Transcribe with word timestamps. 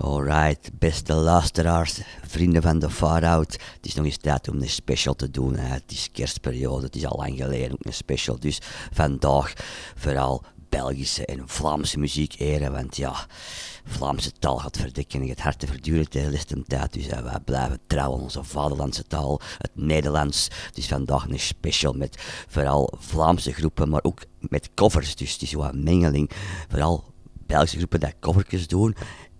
Alright, 0.00 0.70
beste 0.78 1.14
luisteraars, 1.14 2.00
vrienden 2.26 2.62
van 2.62 2.78
de 2.78 2.90
Far 2.90 3.24
Out. 3.24 3.52
Het 3.52 3.86
is 3.86 3.94
nog 3.94 4.04
eens 4.04 4.16
tijd 4.16 4.48
om 4.48 4.62
een 4.62 4.68
special 4.68 5.14
te 5.14 5.30
doen. 5.30 5.56
Hè. 5.56 5.66
Het 5.66 5.90
is 5.92 6.08
kerstperiode, 6.12 6.86
het 6.86 6.96
is 6.96 7.06
al 7.06 7.16
lang 7.16 7.36
geleden 7.36 7.72
ook 7.72 7.84
een 7.84 7.92
special. 7.92 8.38
Dus 8.38 8.60
vandaag 8.92 9.52
vooral 9.96 10.44
Belgische 10.68 11.26
en 11.26 11.48
Vlaamse 11.48 11.98
muziek 11.98 12.34
eren. 12.38 12.72
Want 12.72 12.96
ja, 12.96 13.26
Vlaamse 13.84 14.32
taal 14.32 14.58
gaat 14.58 14.76
verdikken 14.76 15.20
en 15.20 15.28
het 15.28 15.40
hart 15.40 15.58
te 15.58 15.66
verduren 15.66 16.08
tijdens 16.08 16.46
de 16.46 16.62
tijd. 16.62 16.92
Dus 16.92 17.06
wij 17.06 17.40
blijven 17.44 17.80
trouw 17.86 18.14
aan 18.14 18.20
onze 18.20 18.44
vaderlandse 18.44 19.04
taal, 19.04 19.40
het 19.58 19.70
Nederlands. 19.74 20.48
Is 20.74 20.86
vandaag 20.86 21.28
een 21.28 21.40
special 21.40 21.92
met 21.92 22.22
vooral 22.48 22.92
Vlaamse 22.98 23.52
groepen, 23.52 23.88
maar 23.88 24.02
ook 24.04 24.22
met 24.38 24.70
covers. 24.74 25.16
Dus 25.16 25.32
het 25.32 25.42
is 25.42 25.52
wat 25.52 25.74
mengeling. 25.74 26.30
Vooral 26.68 27.04
Belgische 27.46 27.76
groepen 27.76 28.00
die 28.00 28.14
covertjes 28.20 28.66
doen 28.66 28.96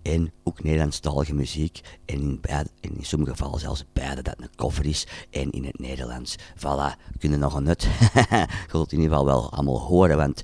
en 0.09 0.31
ook 0.43 0.63
Nederlandstalige 0.63 1.33
muziek. 1.33 1.81
En 2.05 2.19
in, 2.19 2.41
in 2.79 2.97
sommige 3.01 3.31
gevallen 3.31 3.59
zelfs 3.59 3.85
beide 3.93 4.21
dat 4.21 4.35
een 4.37 4.55
cover 4.55 4.85
is 4.85 5.07
en 5.29 5.51
in 5.51 5.65
het 5.65 5.79
Nederlands. 5.79 6.35
Voilà, 6.37 7.17
kunnen 7.19 7.39
nog 7.39 7.53
een 7.53 7.63
nut. 7.63 7.87
Je 8.71 8.85
in 8.89 8.99
ieder 8.99 9.09
geval 9.09 9.25
wel 9.25 9.51
allemaal 9.51 9.79
horen, 9.79 10.17
want 10.17 10.41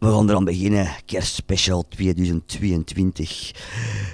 we 0.00 0.06
gaan 0.06 0.30
eraan 0.30 0.44
beginnen, 0.44 0.88
kerstspecial 1.04 1.84
2022. 1.88 3.52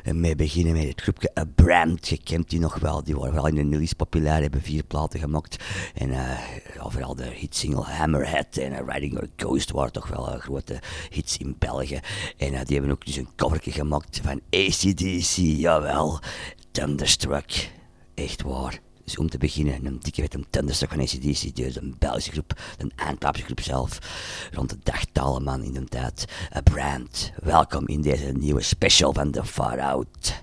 En 0.03 0.21
mee 0.21 0.35
beginnen 0.35 0.73
met 0.73 0.89
het 0.89 1.01
groepje 1.01 1.31
A 1.39 1.45
Brand. 1.55 2.09
Je 2.09 2.19
kent 2.23 2.51
die 2.51 2.61
nog 2.61 2.79
wel, 2.79 3.05
die 3.05 3.15
waren 3.17 3.31
vooral 3.31 3.49
in 3.49 3.55
de 3.55 3.63
Nillies 3.63 3.93
populair, 3.93 4.41
hebben 4.41 4.63
vier 4.63 4.85
platen 4.85 5.21
gemaakt. 5.21 5.65
En 5.95 6.09
uh, 6.09 6.39
vooral 6.77 7.15
de 7.15 7.25
hitsingle 7.25 7.83
Hammerhead 7.83 8.57
en 8.57 8.73
uh, 8.73 8.79
Riding 8.87 9.13
Your 9.13 9.29
Ghost 9.37 9.71
waren 9.71 9.93
toch 9.93 10.09
wel 10.09 10.35
uh, 10.35 10.41
grote 10.41 10.81
hits 11.11 11.37
in 11.37 11.57
België. 11.59 12.01
En 12.37 12.65
die 12.65 12.77
hebben 12.77 12.91
ook 12.91 13.07
dus 13.07 13.17
een 13.17 13.29
coverje 13.37 13.73
gemaakt 13.73 14.21
van 14.23 14.41
ACDC, 14.51 15.37
jawel, 15.37 16.21
Thunderstruck. 16.71 17.71
Echt 18.15 18.43
waar. 18.43 18.86
Dus 19.07 19.19
om 19.19 19.31
te 19.31 19.39
beginnen, 19.39 19.87
een 19.87 19.99
dikke 20.03 20.21
vette 20.21 20.45
Thunderstruck 20.51 20.91
van 20.91 21.01
ACDC, 21.01 21.57
dus 21.57 21.77
een 21.77 21.95
Belgische 21.99 22.31
groep, 22.31 22.61
een 22.79 22.93
Antwerpse 22.97 23.43
groep 23.43 23.61
zelf, 23.61 23.99
rond 24.53 24.71
de 24.71 24.79
dagtalen 24.83 25.43
man 25.43 25.63
in 25.63 25.73
de 25.73 25.85
tijd. 25.85 26.25
A 26.57 26.61
Brand, 26.61 27.33
welkom 27.43 27.89
in 27.89 28.03
deze 28.03 28.33
nieuwe 28.33 28.63
special 28.63 29.13
van 29.13 29.31
The 29.31 29.45
Far 29.45 29.81
Out. 29.81 30.43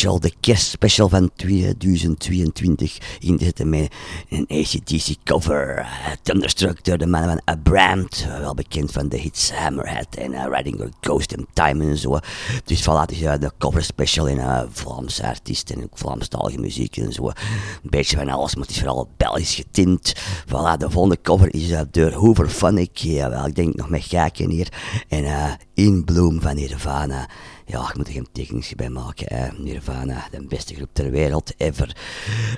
De 0.00 0.32
kerstspecial 0.40 1.08
van 1.08 1.30
2022, 1.36 2.98
in 3.18 3.36
te 3.36 3.44
zetten 3.44 3.68
met 3.68 3.92
een 4.28 4.46
ACDC 4.48 5.16
cover. 5.24 5.86
Thunderstruck 6.22 6.84
door 6.84 6.98
de 6.98 7.06
mannen 7.06 7.30
van 7.30 7.54
Abrams, 7.54 8.26
wel 8.26 8.54
bekend 8.54 8.92
van 8.92 9.08
de 9.08 9.16
hits 9.16 9.52
Hammerhead 9.52 10.14
en 10.14 10.32
uh, 10.32 10.46
Riding 10.50 10.80
a 10.80 10.88
Ghost 11.00 11.32
in 11.32 11.46
Time 11.52 11.84
en 11.84 11.96
zo. 11.96 12.18
Dus 12.64 12.82
voilà, 12.82 13.06
dus, 13.06 13.18
de 13.18 13.50
cover 13.58 13.82
special 13.84 14.26
in 14.26 14.36
uh, 14.36 14.62
Vlaamse 14.70 15.26
artiesten 15.26 15.76
en 15.76 15.82
ook 15.82 15.98
Vlaamstalige 15.98 16.58
muziek 16.58 16.96
en 16.96 17.12
zo. 17.12 17.26
Een 17.26 17.34
beetje 17.82 18.16
van 18.16 18.28
alles, 18.28 18.54
maar 18.54 18.66
het 18.66 18.74
is 18.74 18.80
vooral 18.80 19.08
Belgisch 19.16 19.54
getint. 19.54 20.14
Voilà, 20.46 20.76
de 20.78 20.90
volgende 20.90 21.20
cover 21.22 21.54
is 21.54 21.74
door 21.90 22.12
Hoover 22.12 22.48
Funnick. 22.48 22.96
Ja, 22.96 23.30
wel, 23.30 23.46
ik 23.46 23.54
denk 23.54 23.74
nog 23.74 23.88
met 23.88 24.04
Gaken 24.04 24.50
hier. 24.50 24.68
En 25.08 25.58
In 25.74 26.04
Bloom 26.04 26.40
van 26.40 26.54
Nirvana. 26.54 27.28
Ja, 27.70 27.88
ik 27.88 27.96
moet 27.96 28.06
er 28.06 28.12
geen 28.12 28.28
tekeningsje 28.32 28.76
bij 28.76 28.88
maken. 28.88 29.36
Hè. 29.36 29.48
Nirvana, 29.58 30.28
de 30.30 30.46
beste 30.46 30.74
groep 30.74 30.88
ter 30.92 31.10
wereld, 31.10 31.52
ever. 31.56 31.96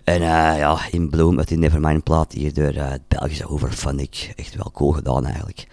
En 0.05 0.20
uh, 0.20 0.26
ja, 0.59 0.79
In 0.91 1.11
Bloom 1.11 1.38
uit 1.38 1.49
die 1.49 1.59
Nevermind 1.59 2.03
plaat 2.03 2.32
hier 2.32 2.55
door 2.55 2.75
uh, 2.75 2.91
het 2.91 3.09
Belgische 3.09 3.69
Funnick. 3.70 4.32
Echt 4.37 4.55
wel 4.55 4.70
cool 4.73 4.93
gedaan 4.93 5.26
eigenlijk. 5.26 5.67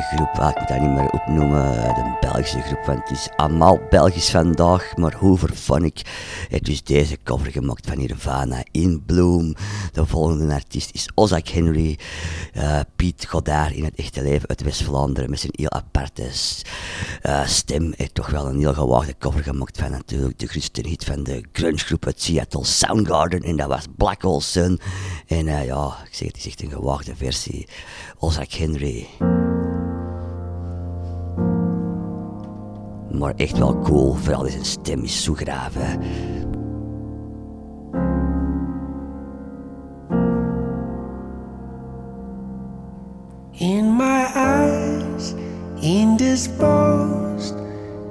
Groep, 0.00 0.28
ik 0.28 0.58
moet 0.58 0.68
dat 0.68 0.80
niet 0.80 0.90
meer 0.90 1.10
opnoemen. 1.10 1.72
De 1.94 2.16
Belgische 2.20 2.60
groep, 2.60 2.84
want 2.84 2.98
het 2.98 3.10
is 3.10 3.28
allemaal 3.36 3.78
Belgisch 3.90 4.30
vandaag. 4.30 4.96
Maar 4.96 5.14
Hoover 5.14 5.52
Phonic 5.54 6.02
heeft 6.48 6.64
dus 6.64 6.82
deze 6.82 7.18
cover 7.24 7.52
gemaakt 7.52 7.86
van 7.86 7.98
Nirvana 7.98 8.62
in 8.70 9.02
Bloom. 9.06 9.54
De 9.92 10.06
volgende 10.06 10.54
artiest 10.54 10.90
is 10.94 11.08
Ozak 11.14 11.48
Henry. 11.48 11.98
eh, 12.52 12.80
Piet 12.96 13.26
Godard 13.28 13.74
in 13.74 13.84
het 13.84 13.94
echte 13.94 14.22
leven 14.22 14.48
uit 14.48 14.62
West-Vlaanderen 14.62 15.30
met 15.30 15.40
zijn 15.40 15.52
heel 15.56 15.70
aparte 15.70 16.30
eh, 17.22 17.46
stem. 17.46 17.92
Heeft 17.96 18.14
toch 18.14 18.30
wel 18.30 18.46
een 18.48 18.58
heel 18.58 18.74
gewaagde 18.74 19.14
cover 19.18 19.42
gemaakt 19.42 19.78
van 19.78 19.90
natuurlijk 19.90 20.38
de 20.38 20.46
grootste 20.46 20.88
hit 20.88 21.04
van 21.04 21.22
de 21.22 21.44
grungegroep 21.52 22.06
uit 22.06 22.22
Seattle, 22.22 22.64
Soundgarden. 22.64 23.42
En 23.42 23.56
dat 23.56 23.68
was 23.68 23.84
Black 23.96 24.22
Hole 24.22 24.40
Sun. 24.40 24.80
En 25.26 25.48
eh, 25.48 25.64
ja, 25.64 25.96
ik 26.06 26.14
zeg 26.14 26.28
het 26.28 26.36
is 26.36 26.46
echt 26.46 26.62
een 26.62 26.70
gewaagde 26.70 27.16
versie. 27.16 27.68
Ozak 28.18 28.52
Henry. 28.52 29.08
Maar 33.18 33.32
echt 33.36 33.58
wel 33.58 33.78
cool, 33.78 34.14
vooral 34.14 34.46
zijn 34.46 34.64
stem 34.64 35.02
is 35.02 35.24
zo 35.24 35.34
graaf. 35.34 35.74
Hè. 35.78 35.98
In 43.50 43.96
my 43.96 44.26
eyes, 44.34 45.34
indisposed, 45.80 47.54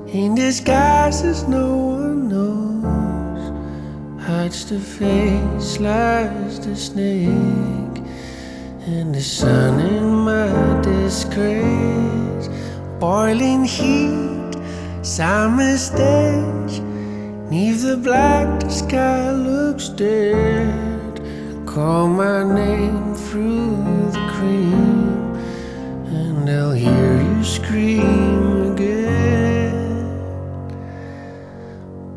in 0.05 0.35
disguise 0.35 1.29
as 1.29 1.47
no 1.47 1.75
one 1.75 2.27
knows. 2.27 3.51
Hurts 4.17 4.65
the 4.65 4.79
face, 4.79 5.73
slides 5.73 6.59
the 6.59 6.75
snake, 6.75 8.01
and 8.85 9.13
the 9.13 9.21
sun 9.21 9.79
in 9.79 10.23
my 10.23 10.79
disgrace. 10.81 12.49
Boiling 12.99 13.65
heat, 13.65 14.40
summer 15.01 15.77
stench. 15.77 16.79
Neath 17.49 17.81
the 17.81 17.97
black, 17.97 18.69
sky 18.69 19.31
looks 19.31 19.89
dead. 19.89 21.19
Call 21.65 22.07
my 22.07 22.43
name 22.43 23.15
through 23.15 23.75
the 24.11 24.31
cream, 24.35 25.35
and 26.05 26.49
I'll 26.49 26.71
hear 26.71 27.21
you 27.21 27.43
scream 27.43 28.73
again. 28.73 30.07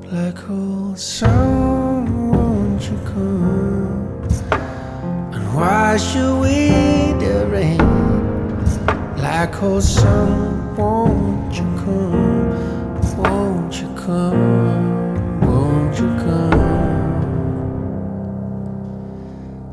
Black 0.02 0.36
hole 0.36 0.94
sun, 0.94 2.30
won't 2.30 2.82
you 2.82 2.98
come 3.06 4.22
and 5.32 5.54
wash 5.54 6.16
away 6.16 7.14
the 7.18 7.46
rain? 7.50 7.78
Black 9.16 9.54
hole 9.54 9.80
sun, 9.80 10.76
won't 10.76 11.54
you 11.54 11.64
come? 11.84 12.43
Won't 13.24 13.80
you 13.80 13.88
come? 13.94 15.40
Won't 15.40 15.98
you 15.98 16.08
come? 16.24 16.64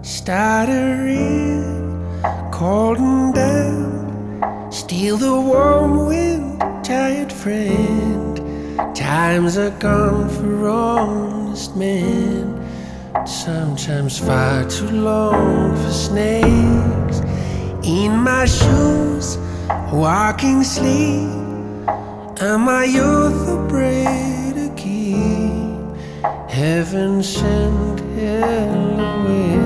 Stuttering, 0.01 1.63
cold 2.51 2.97
and 2.99 3.33
damp, 3.33 4.73
steal 4.73 5.17
the 5.17 5.33
warm 5.33 6.07
wind, 6.07 6.59
tired 6.83 7.31
friend. 7.31 8.37
Times 8.95 9.57
are 9.57 9.71
gone 9.79 10.29
for 10.29 10.69
honest 10.69 11.75
men. 11.75 12.57
Sometimes 13.25 14.17
far 14.17 14.63
too 14.69 14.89
long 14.89 15.75
for 15.75 15.91
snakes. 15.91 17.19
In 17.83 18.11
my 18.17 18.45
shoes, 18.45 19.37
walking 19.91 20.63
sleep. 20.63 21.40
Am 22.41 22.67
I 22.67 22.85
youth 22.85 23.49
a 23.49 23.67
bread 23.69 24.55
to 24.55 24.73
keep? 24.75 25.77
Heaven 26.49 27.21
sent 27.21 27.99
hell 28.17 28.99
away. 28.99 29.57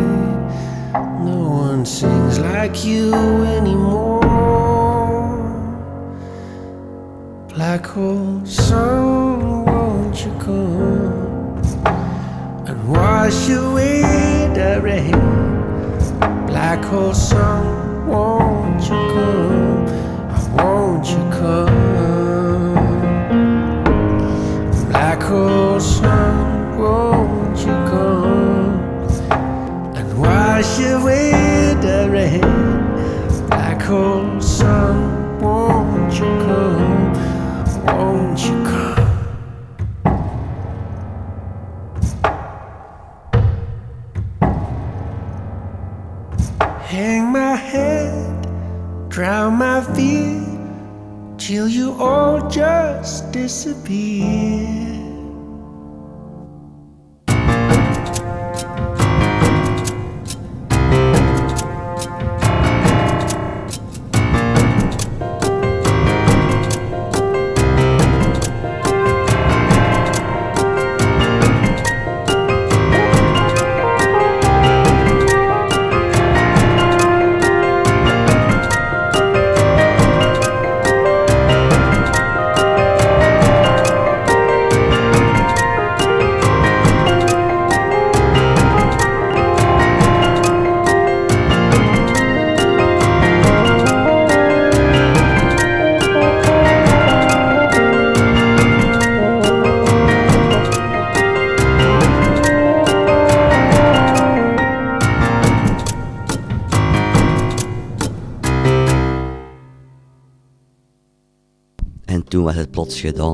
No 1.23 1.39
one 1.67 1.85
sings 1.85 2.37
like 2.37 2.83
you 2.83 3.13
anymore. 3.45 4.19
Black 7.47 7.85
hole 7.85 8.45
sun, 8.45 9.63
won't 9.63 10.25
you 10.25 10.33
come 10.39 11.61
and 12.67 12.89
wash 12.89 13.47
away 13.51 14.01
the 14.53 14.81
rain? 14.83 15.15
Black 16.45 16.83
hole 16.83 17.13
sun, 17.13 18.05
won't 18.09 18.83
you 18.83 18.89
come? 18.89 19.14
Till 51.45 51.67
you 51.67 51.93
all 52.01 52.49
just 52.49 53.31
disappear. 53.31 54.84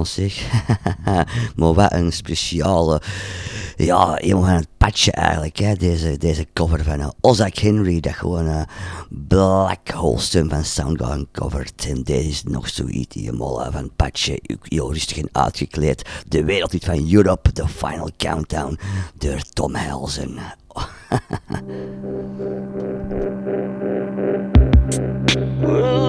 Zeg. 0.04 0.50
maar 1.56 1.74
wat 1.74 1.94
een 1.94 2.14
speciale, 2.14 3.02
ja, 3.76 4.14
helemaal 4.14 4.44
van 4.44 4.54
het 4.54 4.68
patje 4.78 5.12
eigenlijk, 5.12 5.58
hè. 5.58 5.76
Deze, 5.76 6.18
deze 6.18 6.48
cover 6.54 6.84
van 6.84 7.00
uh, 7.00 7.10
Ozak 7.22 7.56
Henry, 7.56 8.00
dat 8.00 8.14
gewoon 8.14 8.48
uh, 8.48 8.62
Black 9.10 9.90
Hole 9.90 10.20
Stum 10.20 10.50
van 10.50 10.64
Soundgarden 10.64 11.28
covert. 11.32 11.86
En 11.86 12.04
deze 12.04 12.30
is 12.30 12.44
nog 12.44 12.70
zoiets, 12.70 13.16
helemaal 13.16 13.66
uh, 13.66 13.72
van 13.72 13.84
het 13.84 13.96
patje, 13.96 14.40
heel 14.62 14.94
rustig 14.94 15.18
en 15.18 15.30
uitgekleed. 15.32 16.10
De 16.28 16.44
wereldhit 16.44 16.86
van 16.86 17.14
Europe, 17.14 17.52
The 17.52 17.68
Final 17.68 18.10
Countdown, 18.18 18.80
door 19.18 19.42
Tom 19.54 19.76
Helsen. 19.76 20.40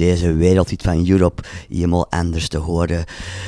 deze 0.00 0.32
wereldhit 0.34 0.82
van 0.82 1.08
Europe 1.08 1.42
helemaal 1.68 2.10
anders 2.10 2.48
te 2.48 2.58
horen. 2.58 3.04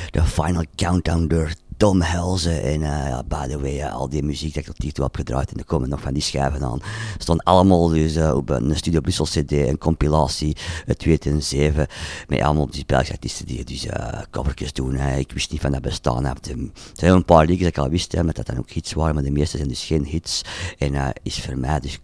De 0.09 0.23
Final 0.23 0.63
Countdown 0.75 1.27
door 1.27 1.53
Tom 1.77 2.01
Helzen. 2.01 2.63
En 2.63 2.83
eh, 2.83 3.19
by 3.27 3.47
the 3.47 3.59
way, 3.59 3.79
eh, 3.79 3.93
al 3.93 4.09
die 4.09 4.23
muziek 4.23 4.53
dat 4.53 4.63
ik 4.63 4.69
tot 4.69 4.81
hiertoe 4.81 5.03
heb 5.03 5.15
gedraaid, 5.15 5.51
en 5.51 5.57
er 5.57 5.65
komen 5.65 5.89
nog 5.89 6.01
van 6.01 6.13
die 6.13 6.21
schijven 6.21 6.63
aan, 6.63 6.79
staan 7.17 7.43
allemaal 7.43 7.87
dus 7.87 8.15
eh, 8.15 8.35
op 8.35 8.49
een 8.49 8.75
Studio 8.75 8.99
Brussel 8.99 9.25
CD, 9.25 9.51
een 9.51 9.77
compilatie, 9.77 10.57
het 10.85 10.99
2007, 10.99 11.87
met 12.27 12.41
allemaal 12.41 12.69
die 12.69 12.85
Belgische 12.85 13.13
artiesten 13.13 13.45
die 13.45 13.63
dus 13.63 13.85
covertjes 14.31 14.73
doen. 14.73 14.95
Ik 14.95 15.31
wist 15.31 15.51
niet 15.51 15.61
van 15.61 15.71
dat 15.71 15.81
bestaan. 15.81 16.25
hè. 16.25 16.29
Er 16.29 16.69
zijn 16.93 17.13
een 17.13 17.25
paar 17.25 17.45
liedjes 17.45 17.67
dat 17.67 17.77
ik 17.77 17.83
al 17.83 17.89
wist, 17.89 18.11
hè, 18.11 18.23
maar 18.23 18.33
dat 18.33 18.45
dan 18.45 18.57
ook 18.57 18.71
hits 18.71 18.93
waren, 18.93 19.15
maar 19.15 19.23
de 19.23 19.31
meeste 19.31 19.57
zijn 19.57 19.69
dus 19.69 19.85
geen 19.85 20.05
hits. 20.05 20.41
En 20.77 21.13
is 21.23 21.41
voor 21.41 21.57
mij 21.57 21.79
dus 21.79 21.99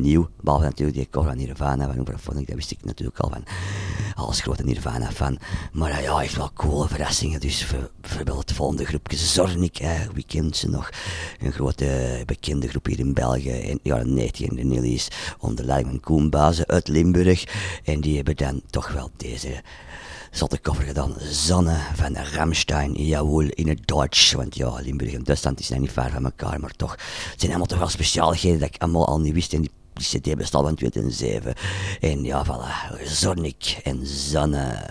nieuw, 0.00 0.28
behalve 0.40 0.64
natuurlijk 0.64 0.96
die 0.96 1.08
cover 1.10 1.28
van 1.28 1.38
Nirvana, 1.38 1.86
van 1.86 2.00
Overphonic, 2.00 2.46
dat 2.46 2.56
wist 2.56 2.70
ik 2.70 2.84
natuurlijk 2.84 3.18
al 3.18 3.30
van, 3.30 3.44
als 4.14 4.40
grote 4.40 4.64
Nirvana 4.64 5.10
fan. 5.10 5.38
Maar 5.72 6.02
ja, 6.02 6.22
echt 6.22 6.36
wel 6.36 6.52
coole 6.54 6.88
verrassingen, 6.88 7.40
dus 7.40 7.64
voor- 7.64 7.90
bijvoorbeeld 8.00 8.38
het 8.38 8.52
volgende 8.52 8.84
groepje, 8.84 9.16
Zornik, 9.16 9.76
hè, 9.76 10.12
wie 10.12 10.24
kent 10.26 10.56
ze 10.56 10.68
nog? 10.68 10.90
Een 11.40 11.52
grote 11.52 12.22
bekende 12.26 12.68
groep 12.68 12.86
hier 12.86 12.98
in 12.98 13.14
België, 13.14 13.50
in 13.50 13.78
de 13.82 13.88
jaren 13.88 14.14
90 14.14 14.46
in 14.48 14.56
de 14.56 14.62
Nillies, 14.64 15.08
onder 15.38 15.64
leiding 15.64 15.90
van 15.90 16.00
Koen 16.00 16.30
Bazen 16.30 16.66
uit 16.66 16.88
Limburg, 16.88 17.44
en 17.84 18.00
die 18.00 18.16
hebben 18.16 18.36
dan 18.36 18.62
toch 18.70 18.92
wel 18.92 19.10
deze 19.16 19.62
zotte 20.30 20.60
cover 20.60 20.84
gedaan. 20.84 21.14
Zonne 21.30 21.76
van 21.94 22.16
Ramstein, 22.16 22.92
jawohl, 22.92 23.48
in 23.48 23.68
het 23.68 23.86
Duits. 23.86 24.32
Want 24.32 24.56
ja, 24.56 24.80
Limburg 24.80 25.12
en 25.12 25.22
Duitsland 25.22 25.60
zijn 25.60 25.80
niet 25.80 25.92
ver 25.92 26.10
van 26.10 26.24
elkaar, 26.24 26.60
maar 26.60 26.76
toch. 26.76 26.92
Het 26.92 27.34
zijn 27.36 27.50
allemaal 27.50 27.66
toch 27.66 27.78
wel 27.78 27.88
specialigheden 27.88 28.58
dat 28.58 28.68
ik 28.74 28.82
allemaal 28.82 29.06
al 29.06 29.20
niet 29.20 29.34
wist. 29.34 29.52
En 29.52 29.60
die, 29.60 29.70
die 29.94 30.06
CD 30.06 30.36
bestaat 30.36 30.62
van 30.62 30.74
2007. 30.74 31.54
En 32.00 32.24
ja, 32.24 32.44
voilà, 32.46 33.02
Zornik 33.04 33.80
en 33.84 34.06
Zonne. 34.06 34.90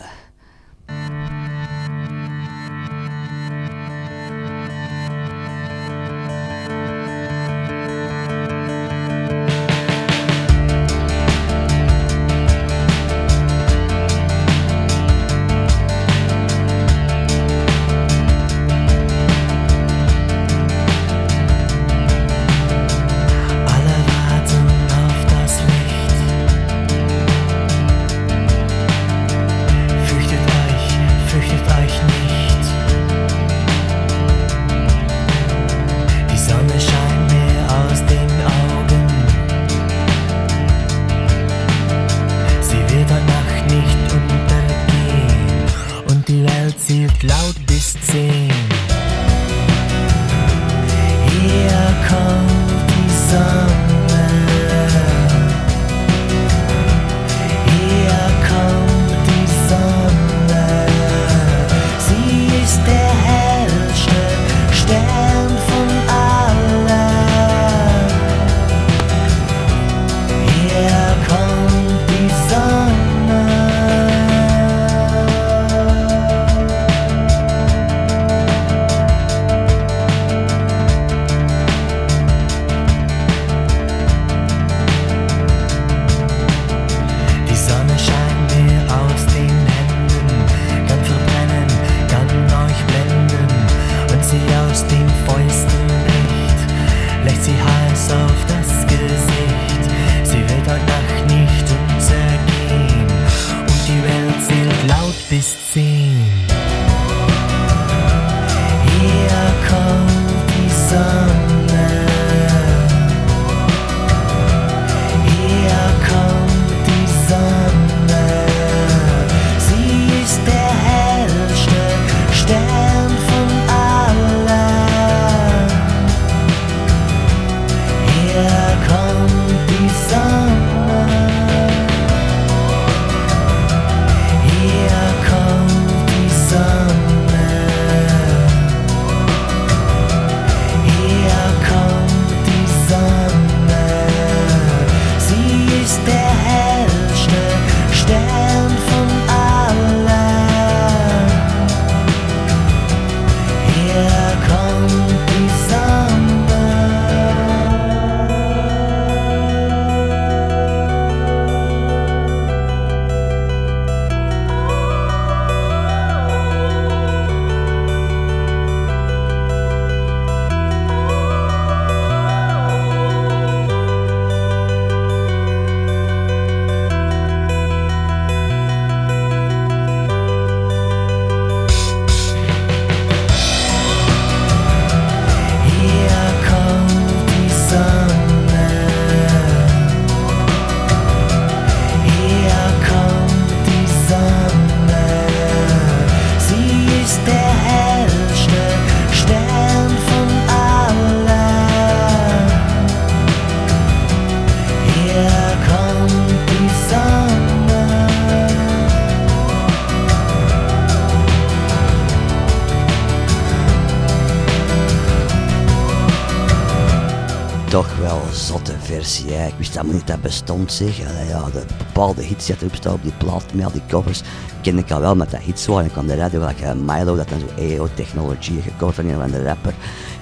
Helemaal 219.83 220.01
niet 220.01 220.11
dat 220.11 220.21
dat 220.21 220.31
bestond. 220.31 220.81
Allee, 221.07 221.27
ja, 221.27 221.49
de 221.49 221.65
bepaalde 221.77 222.23
hits 222.23 222.45
die 222.45 222.55
erop 222.61 222.93
op 222.93 223.03
die 223.03 223.13
plaat, 223.17 223.53
met 223.53 223.65
al 223.65 223.71
die 223.71 223.81
covers, 223.87 224.21
kende 224.61 224.81
ik 224.81 224.91
al 224.91 224.99
wel 224.99 225.15
met 225.15 225.31
dat 225.31 225.39
hits 225.39 225.65
waren. 225.65 225.85
Ik 225.85 225.91
kwam 225.91 226.07
de 226.07 226.15
radio, 226.15 226.47
like, 226.47 226.63
uh, 226.63 226.73
Milo, 226.73 227.15
dat 227.15 227.29
dan 227.29 227.39
zo 227.39 227.45
EO 227.55 227.87
Technology 227.93 228.61
gecoverd 228.61 229.07
van 229.07 229.31
de 229.31 229.43
rapper. 229.43 229.73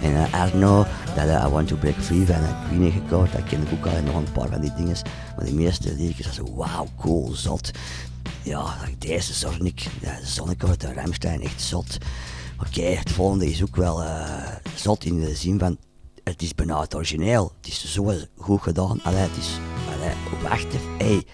En 0.02 0.12
uh, 0.12 0.34
Arno, 0.34 0.86
dat 1.16 1.26
uh, 1.26 1.44
I 1.48 1.50
Want 1.50 1.68
To 1.68 1.76
Break 1.76 1.96
Free 2.00 2.26
van 2.26 2.36
Queen 2.68 2.92
gecoverd. 2.92 3.32
Dat 3.32 3.44
kende 3.44 3.66
ik 3.66 3.74
ook 3.74 3.86
al 3.86 3.98
en 3.98 4.04
nog 4.04 4.16
een 4.16 4.32
paar 4.32 4.48
van 4.48 4.62
die 4.62 4.74
dingen. 4.76 4.96
Maar 5.36 5.46
de 5.46 5.54
meeste 5.54 5.96
liedjes, 5.96 6.26
dat 6.26 6.36
zo, 6.36 6.56
wauw, 6.56 6.88
cool, 7.00 7.32
zot. 7.34 7.72
Ja, 8.44 8.66
deze 8.98 9.34
Zornik, 9.34 9.88
Zonnik 10.24 10.64
of 10.64 10.78
de 10.78 10.94
Ramstein, 10.94 11.42
echt 11.42 11.62
zot. 11.62 11.98
Oké, 12.60 12.82
het 12.82 13.12
volgende 13.12 13.50
is 13.50 13.64
ook 13.64 13.76
wel 13.76 14.04
zot 14.76 15.06
in 15.06 15.20
de 15.20 15.36
zin 15.36 15.60
van 15.60 15.78
het 16.24 16.42
is 16.42 16.56
bijna 16.56 16.86
origineel. 16.96 17.52
Het 17.58 17.68
is 17.68 17.94
zo 17.94 18.14
goed 18.38 18.62
gedaan. 18.62 19.04
Allee, 19.04 19.20
het 19.20 19.38
is. 19.38 19.60
Allee, 19.94 20.14
wacht 20.44 20.66
even. 20.66 20.98
Hey. 20.98 21.26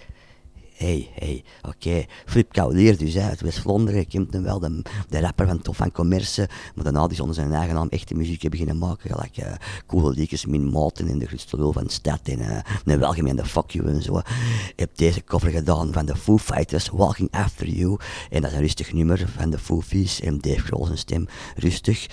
Hey, 0.78 1.10
hey, 1.14 1.44
oké. 1.62 2.04
Flip 2.26 2.52
Kaulier 2.52 2.98
dus, 2.98 3.14
hè, 3.14 3.28
uit 3.28 3.40
West-Vlaanderen. 3.40 4.00
Ik 4.00 4.08
ken 4.08 4.26
hem 4.30 4.42
wel, 4.42 4.58
de, 4.58 4.82
de 5.08 5.20
rapper 5.20 5.46
van 5.46 5.60
Tof 5.60 5.76
van 5.76 5.92
Commerce. 5.92 6.48
Maar 6.74 6.84
daarna 6.84 7.08
is 7.08 7.20
onder 7.20 7.34
zijn 7.34 7.52
eigen 7.52 7.74
naam 7.74 7.88
echte 7.88 8.14
muziek 8.14 8.50
beginnen 8.50 8.78
maken. 8.78 9.10
Gelijk 9.10 9.36
uh, 9.36 9.52
coole 9.86 10.10
liedjes, 10.10 10.46
Min 10.46 10.70
Maarten 10.70 11.08
in 11.08 11.18
de 11.18 11.26
grootste 11.26 11.56
lul 11.56 11.72
van 11.72 11.84
de 11.84 11.92
stad. 11.92 12.20
En 12.22 12.38
uh, 12.38 12.58
een 12.84 12.98
welgemeende 12.98 13.44
fuck 13.44 13.70
you 13.70 13.88
en 13.88 14.02
zo. 14.02 14.18
Ik 14.18 14.72
heb 14.76 14.96
deze 14.96 15.24
cover 15.24 15.50
gedaan 15.50 15.92
van 15.92 16.06
de 16.06 16.16
Foo 16.16 16.38
Fighters, 16.38 16.88
Walking 16.88 17.30
After 17.30 17.68
You. 17.68 17.98
En 18.30 18.40
dat 18.40 18.50
is 18.50 18.56
een 18.56 18.62
rustig 18.62 18.92
nummer 18.92 19.28
van 19.36 19.50
de 19.50 19.58
Foofies. 19.58 20.20
En 20.20 20.38
Dave 20.38 20.60
Grohl 20.60 20.84
zijn 20.84 20.98
stem, 20.98 21.26
rustig. 21.56 22.06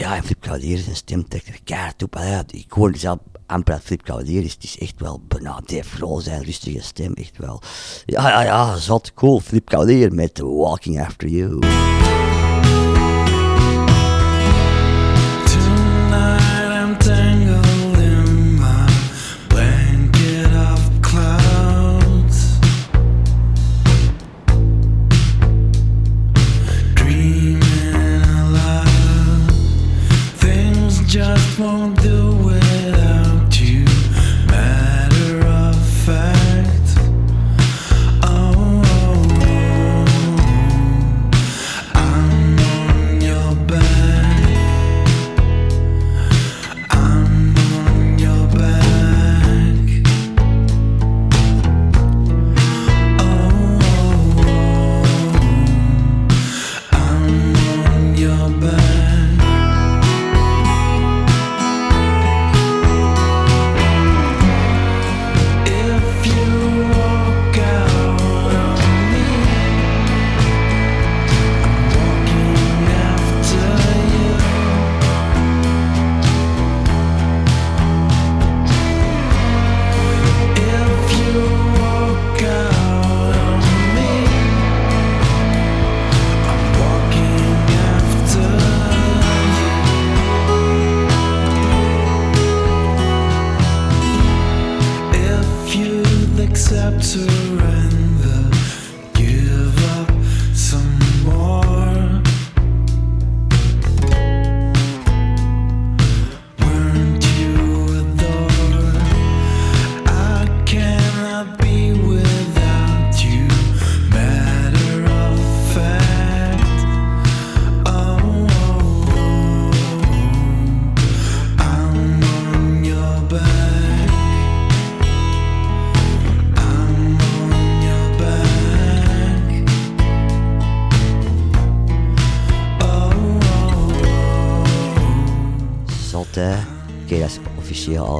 Ja, 0.00 0.16
en 0.16 0.24
Flip 0.24 0.40
Cavalier 0.40 0.78
zijn 0.78 0.96
stem 0.96 1.28
trekt 1.28 1.46
er 1.46 1.60
keihard 1.64 2.02
op. 2.02 2.16
Allee, 2.16 2.42
ik 2.50 2.72
hoor 2.72 2.96
zelf 2.96 3.18
amper 3.46 3.74
dat 3.74 3.82
Flip 3.82 4.02
is. 4.44 4.52
Het 4.52 4.64
is 4.64 4.78
echt 4.78 5.00
wel 5.00 5.20
bijna 5.28 5.60
Dave 5.64 6.20
zijn 6.20 6.44
rustige 6.44 6.82
stem, 6.82 7.12
echt 7.12 7.38
wel. 7.38 7.62
Ja, 8.04 8.28
ja, 8.28 8.42
ja, 8.42 8.76
zat 8.76 9.14
cool. 9.14 9.40
Flip 9.40 9.68
met 10.12 10.38
Walking 10.38 11.00
After 11.00 11.28
You. 11.28 11.58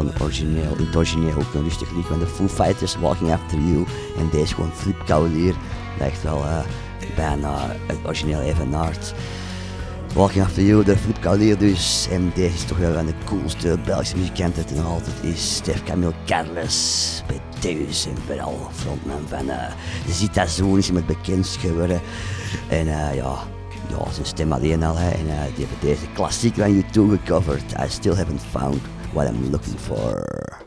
Een 0.00 0.22
origineel, 0.22 0.76
in 0.76 0.86
het 0.86 0.96
origineel 0.96 1.34
ook 1.34 1.54
een 1.54 1.62
rustig 1.62 1.90
lied 1.90 2.06
van 2.06 2.18
de 2.18 2.26
Foo 2.26 2.48
Fighters, 2.48 2.96
Walking 2.96 3.32
After 3.32 3.58
You. 3.58 3.84
En 4.18 4.28
deze 4.30 4.54
gewoon 4.54 4.72
Flip 4.74 5.04
Cavalier. 5.04 5.54
Dat 5.98 6.08
echt 6.08 6.22
wel 6.22 6.38
uh, 6.38 6.58
bijna 7.16 7.76
het 7.86 7.98
origineel 8.04 8.40
evenaard. 8.40 9.14
Walking 10.14 10.44
After 10.44 10.62
You, 10.62 10.84
de 10.84 10.96
Flip 10.96 11.18
Cavalier 11.20 11.58
dus. 11.58 12.08
En 12.10 12.32
deze 12.34 12.54
is 12.54 12.64
toch 12.64 12.78
wel 12.78 12.96
een 12.96 13.06
de 13.06 13.12
coolste 13.24 13.78
Belgische 13.84 14.16
muzikanten 14.16 14.66
ten 14.66 14.84
altijd 14.84 15.16
is 15.22 15.54
Stef 15.54 15.82
Camille 15.82 16.14
Carles. 16.26 17.22
Bij 17.26 17.40
Deus 17.60 18.06
en 18.06 18.16
vooral 18.26 18.68
frontman 18.72 19.22
van 19.28 19.46
uh, 19.46 19.72
Zita 20.08 20.46
Zoon 20.46 20.78
is 20.78 20.86
iemand 20.86 21.06
bekend 21.06 21.46
geworden. 21.60 22.00
En 22.68 22.86
uh, 22.86 23.14
ja, 23.14 23.38
ja, 23.88 24.12
zijn 24.12 24.26
stem 24.26 24.52
alleen 24.52 24.82
al. 24.82 24.96
En 24.96 25.24
die 25.54 25.66
hebben 25.66 25.88
deze 25.88 26.06
klassiek 26.14 26.54
van 26.54 26.82
U2 26.82 27.18
gecoverd. 27.18 27.72
I 27.72 27.88
still 27.88 28.14
haven't 28.14 28.42
found 28.50 28.80
what 29.12 29.26
I'm 29.26 29.50
looking 29.50 29.74
for. 29.74 30.59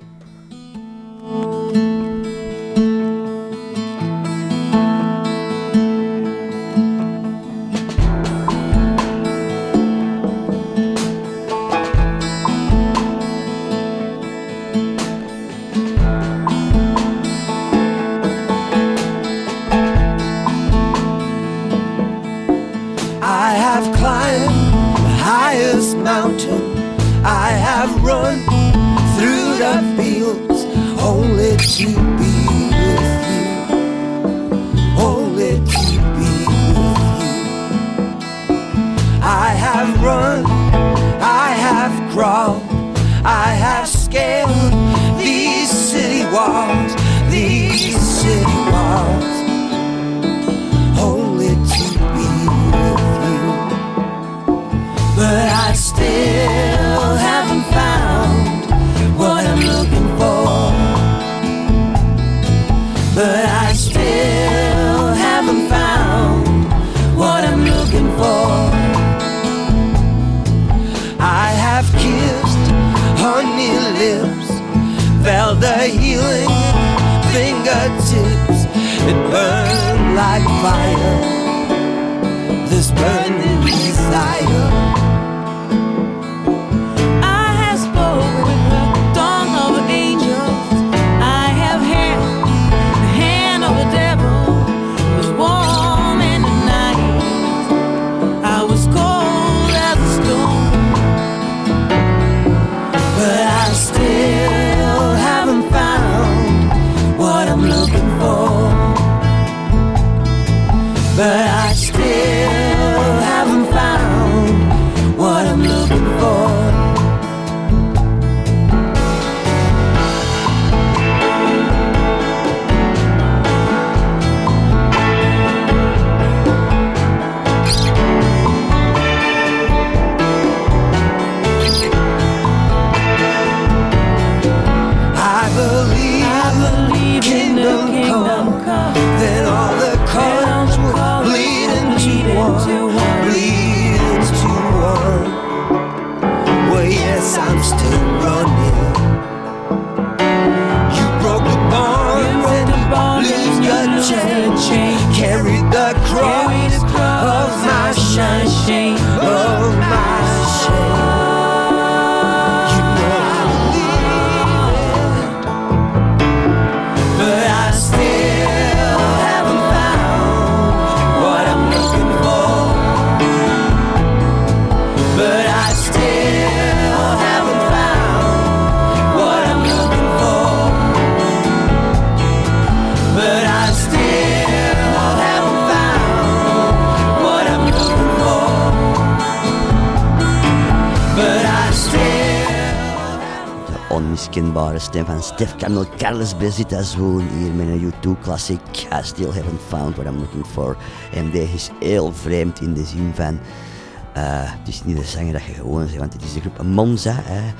Stef 195.23 195.55
Camel 195.55 195.85
Carles 195.97 196.37
Bezita 196.37 196.81
woon 196.97 197.27
hier 197.27 197.51
met 197.51 197.67
een 197.67 197.93
U2-klassiek. 197.93 198.87
I 198.93 199.01
still 199.01 199.31
haven't 199.31 199.61
found 199.67 199.95
what 199.95 200.05
I'm 200.05 200.19
looking 200.19 200.45
for. 200.45 200.77
En 201.13 201.31
deze 201.31 201.53
is 201.53 201.69
heel 201.79 202.13
vreemd 202.13 202.61
in 202.61 202.73
de 202.73 202.85
zin 202.85 203.11
van... 203.15 203.33
Uh, 203.33 204.41
het 204.43 204.67
is 204.67 204.83
niet 204.83 204.97
de 204.97 205.03
zanger 205.03 205.33
dat 205.33 205.43
je 205.43 205.53
gewoon 205.53 205.87
zegt, 205.87 205.99
want 205.99 206.13
het 206.13 206.23
is 206.23 206.33
de 206.33 206.39
groep 206.39 206.63
Monza. 206.63 207.13
Hè. 207.15 207.53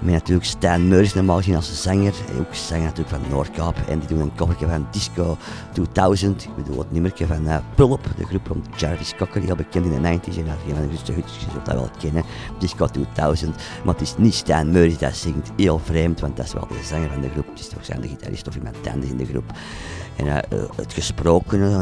Met 0.00 0.12
natuurlijk 0.12 0.46
Stijn 0.46 0.88
Meurs 0.88 1.14
normaal 1.14 1.36
gezien 1.36 1.54
als 1.56 1.82
zanger. 1.82 2.14
Ook 2.38 2.54
zanger 2.54 2.84
natuurlijk 2.84 3.08
van 3.08 3.30
Noordkap, 3.30 3.76
En 3.88 3.98
die 3.98 4.08
doen 4.08 4.20
een 4.20 4.34
koffertje 4.34 4.66
van 4.66 4.86
Disco 4.90 5.36
2000. 5.72 6.44
Ik 6.44 6.56
bedoel 6.56 6.78
het 6.78 6.92
nummer 6.92 7.12
van 7.16 7.46
eh, 7.46 7.56
Pulp, 7.74 8.06
de 8.16 8.26
groep 8.26 8.46
rond 8.46 8.66
Jarvis 8.76 9.14
Cocker, 9.16 9.40
die 9.40 9.50
al 9.50 9.56
bekend 9.56 9.84
in 9.84 10.02
de 10.02 10.08
90s. 10.08 10.38
En 10.38 10.44
dat 10.44 10.56
je 10.66 10.74
van 10.74 10.82
de 10.82 10.88
rustige 10.90 11.12
hutjes, 11.12 11.40
zult 11.40 11.64
dat 11.64 11.74
wel 11.74 11.90
kennen. 11.98 12.24
Disco 12.58 12.86
2000. 12.86 13.56
Maar 13.84 13.94
het 13.94 14.02
is 14.02 14.14
niet 14.16 14.34
Stijn 14.34 14.70
Meuris 14.70 14.98
dat 14.98 15.16
zingt. 15.16 15.50
Heel 15.56 15.78
vreemd, 15.78 16.20
want 16.20 16.36
dat 16.36 16.46
is 16.46 16.52
wel 16.52 16.66
de 16.68 16.84
zanger 16.84 17.08
van 17.08 17.20
de 17.20 17.30
groep. 17.30 17.48
Het 17.48 17.58
is 17.58 17.68
toch 17.68 17.84
zijn 17.84 18.00
de 18.00 18.08
gitarist 18.08 18.48
of 18.48 18.56
iemand 18.56 18.76
anders 18.92 19.10
in 19.10 19.16
de 19.16 19.26
groep. 19.26 19.52
En 20.16 20.26
eh, 20.26 20.36
eh, 20.36 20.68
het 20.76 20.92
gesproken, 20.92 21.76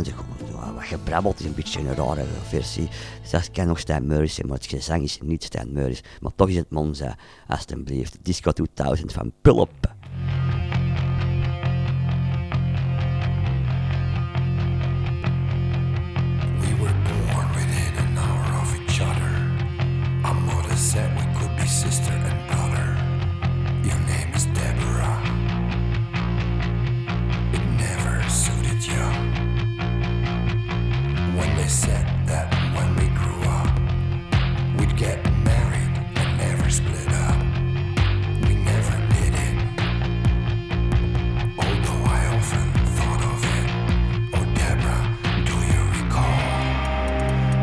wat 0.75 0.85
gebrabbeld 0.87 1.41
is 1.41 1.47
een 1.47 1.55
beetje 1.55 1.81
een 1.81 1.95
rare 1.95 2.25
versie. 2.49 2.89
Ik 3.33 3.49
ken 3.53 3.67
nog 3.67 3.79
Stijn 3.79 4.07
Meuris, 4.07 4.43
maar 4.43 4.57
het 4.57 4.67
gezang 4.67 5.03
is 5.03 5.19
niet 5.23 5.45
Stijn 5.45 5.73
Meuris. 5.73 6.03
Maar 6.21 6.35
toch 6.35 6.49
is 6.49 6.57
het 6.57 6.71
Monza, 6.71 7.17
alstublieft. 7.47 8.19
Disco 8.23 8.53
2000 8.53 9.13
van 9.13 9.33
Pulp. 9.43 9.88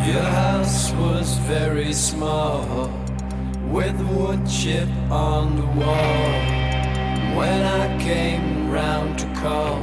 Your 0.06 0.22
house 0.22 0.92
was 0.92 1.40
very 1.40 1.92
small, 1.92 2.92
with 3.72 4.00
wood 4.12 4.48
chip 4.48 4.88
on 5.10 5.56
the 5.56 5.66
wall. 5.66 7.36
When 7.36 7.64
I 7.64 7.98
came 8.00 8.70
round 8.70 9.18
to 9.18 9.26
call, 9.34 9.82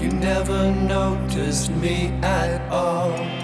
you 0.00 0.10
never 0.10 0.72
noticed 0.72 1.70
me 1.70 2.08
at 2.20 2.60
all. 2.72 3.39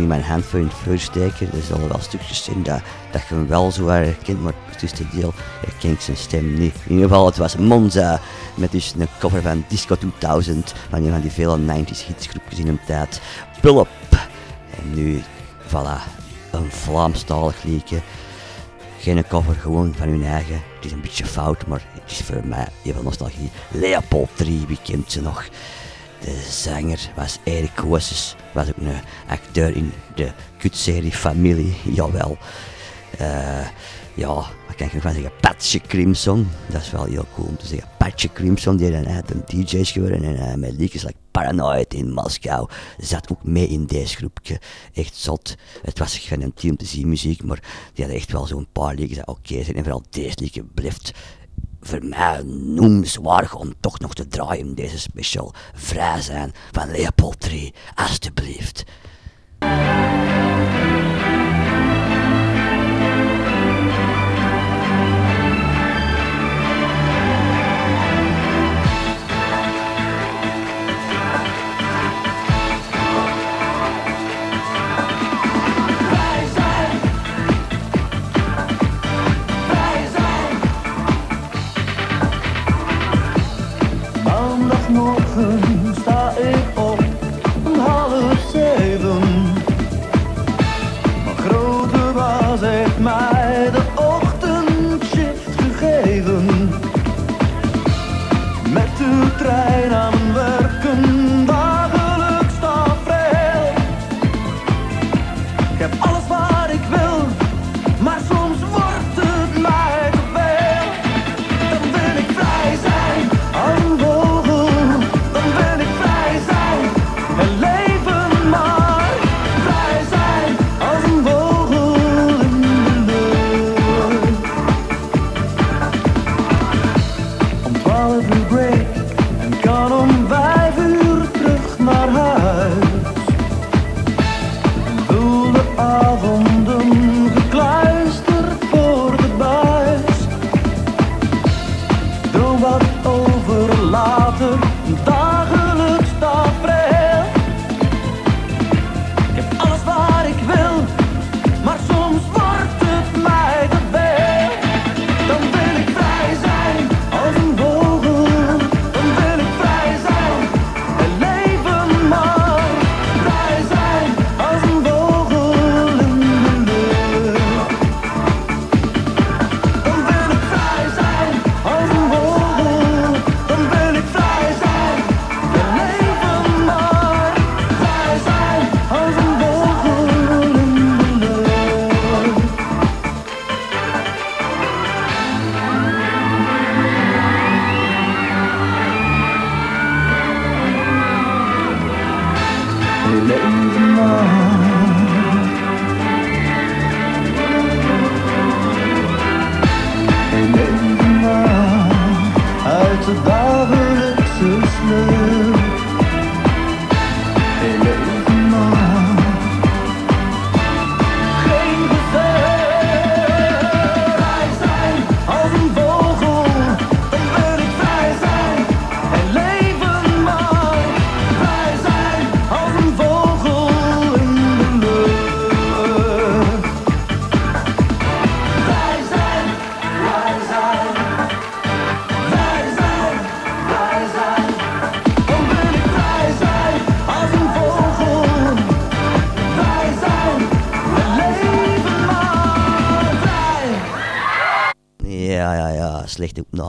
Niet 0.00 0.08
mijn 0.08 0.22
hand 0.22 0.44
voor 0.44 0.58
in 0.58 0.64
het 0.64 0.74
vuur 0.74 0.98
steken. 0.98 1.52
Er 1.52 1.62
zullen 1.62 1.88
wel 1.88 2.00
stukjes 2.00 2.44
zijn 2.44 2.62
dat, 2.62 2.80
dat 3.10 3.22
je 3.28 3.34
hem 3.34 3.46
wel 3.46 3.70
zo 3.70 3.86
herkent, 3.86 4.42
maar 4.42 4.52
het 4.70 4.82
is 4.82 4.92
de 4.92 5.08
deel 5.14 5.32
herken 5.60 5.90
ik 5.90 6.00
zijn 6.00 6.16
stem 6.16 6.58
niet. 6.58 6.74
In 6.84 6.90
ieder 6.90 7.08
geval, 7.08 7.26
het 7.26 7.36
was 7.36 7.56
Monza, 7.56 8.20
met 8.54 8.72
dus 8.72 8.94
een 8.98 9.08
cover 9.18 9.42
van 9.42 9.64
Disco 9.68 9.96
2000, 9.96 10.74
van 10.88 11.04
een 11.04 11.10
van 11.10 11.20
die 11.20 11.30
vele 11.30 11.58
90s 11.58 12.06
hitsgroepjes 12.06 12.58
in 12.58 12.68
een 12.68 12.80
tijd. 12.86 13.20
Pull 13.60 13.78
Up. 13.78 13.88
En 14.78 14.94
nu, 14.94 15.22
voilà, 15.66 16.00
een 16.50 16.70
Vlaamstalig 16.70 17.62
liedje. 17.62 18.00
Geen 18.98 19.26
cover, 19.28 19.54
gewoon 19.54 19.94
van 19.96 20.08
hun 20.08 20.24
eigen. 20.24 20.62
Het 20.74 20.84
is 20.84 20.92
een 20.92 21.00
beetje 21.00 21.26
fout, 21.26 21.66
maar 21.66 21.82
het 21.92 22.10
is 22.10 22.20
voor 22.20 22.40
mij 22.44 22.66
even 22.82 23.04
nostalgie. 23.04 23.50
Leopold 23.70 24.28
3, 24.34 24.64
wie 24.66 24.78
kent 24.82 25.12
ze 25.12 25.20
nog? 25.20 25.48
De 26.20 26.46
zanger 26.50 27.10
was 27.16 27.38
Erik 27.44 27.70
Koosses, 27.74 28.36
was 28.52 28.68
ook 28.68 28.76
een 28.76 29.00
acteur 29.28 29.76
in 29.76 29.92
de 30.14 30.32
kutserie 30.58 31.12
Familie, 31.12 31.74
jawel. 31.84 32.38
Eh, 33.18 33.66
ja, 34.14 34.34
wat 34.34 34.74
kan 34.76 34.86
ik 34.86 34.92
nog 34.92 35.02
van 35.02 35.12
zeggen? 35.12 35.32
Patje 35.40 35.80
Crimson, 35.80 36.48
dat 36.68 36.80
is 36.80 36.90
wel 36.90 37.04
heel 37.04 37.26
cool 37.34 37.48
om 37.48 37.56
te 37.56 37.66
zeggen. 37.66 37.88
Patje 37.98 38.32
Crimson, 38.32 38.76
die 38.76 38.90
dan 38.90 39.08
uit 39.08 39.30
een 39.30 39.42
DJ's 39.46 39.90
geworden 39.90 40.22
en 40.24 40.36
eh, 40.36 40.54
met 40.54 40.72
liedjes 40.76 41.02
like 41.02 41.18
Paranoid 41.30 41.94
in 41.94 42.12
Moskou, 42.12 42.68
zat 42.98 43.30
ook 43.32 43.44
mee 43.44 43.68
in 43.68 43.86
deze 43.86 44.16
groepje. 44.16 44.60
Echt 44.94 45.16
zot. 45.16 45.56
Het 45.82 45.98
was 45.98 46.18
geen 46.18 46.52
team 46.54 46.76
te 46.76 46.84
zien 46.84 47.08
muziek, 47.08 47.42
maar 47.42 47.60
die 47.92 48.04
hadden 48.04 48.22
echt 48.22 48.32
wel 48.32 48.46
zo'n 48.46 48.68
paar 48.72 48.94
liedjes 48.94 49.24
oké 49.24 49.62
zijn. 49.62 49.76
En 49.76 49.82
vooral 49.82 50.02
deze 50.10 50.36
liedje 50.40 50.64
blijft 50.64 51.12
voor 51.80 52.04
mij 52.04 52.42
noemenswaardig 52.44 53.54
om 53.54 53.74
toch 53.80 53.98
nog 53.98 54.14
te 54.14 54.28
draaien 54.28 54.66
in 54.66 54.74
deze 54.74 54.98
special 54.98 55.52
vrij 55.74 56.20
zijn 56.20 56.52
van 56.70 56.90
Leopold 56.90 57.40
3, 57.40 57.74
alstublieft. 57.94 58.84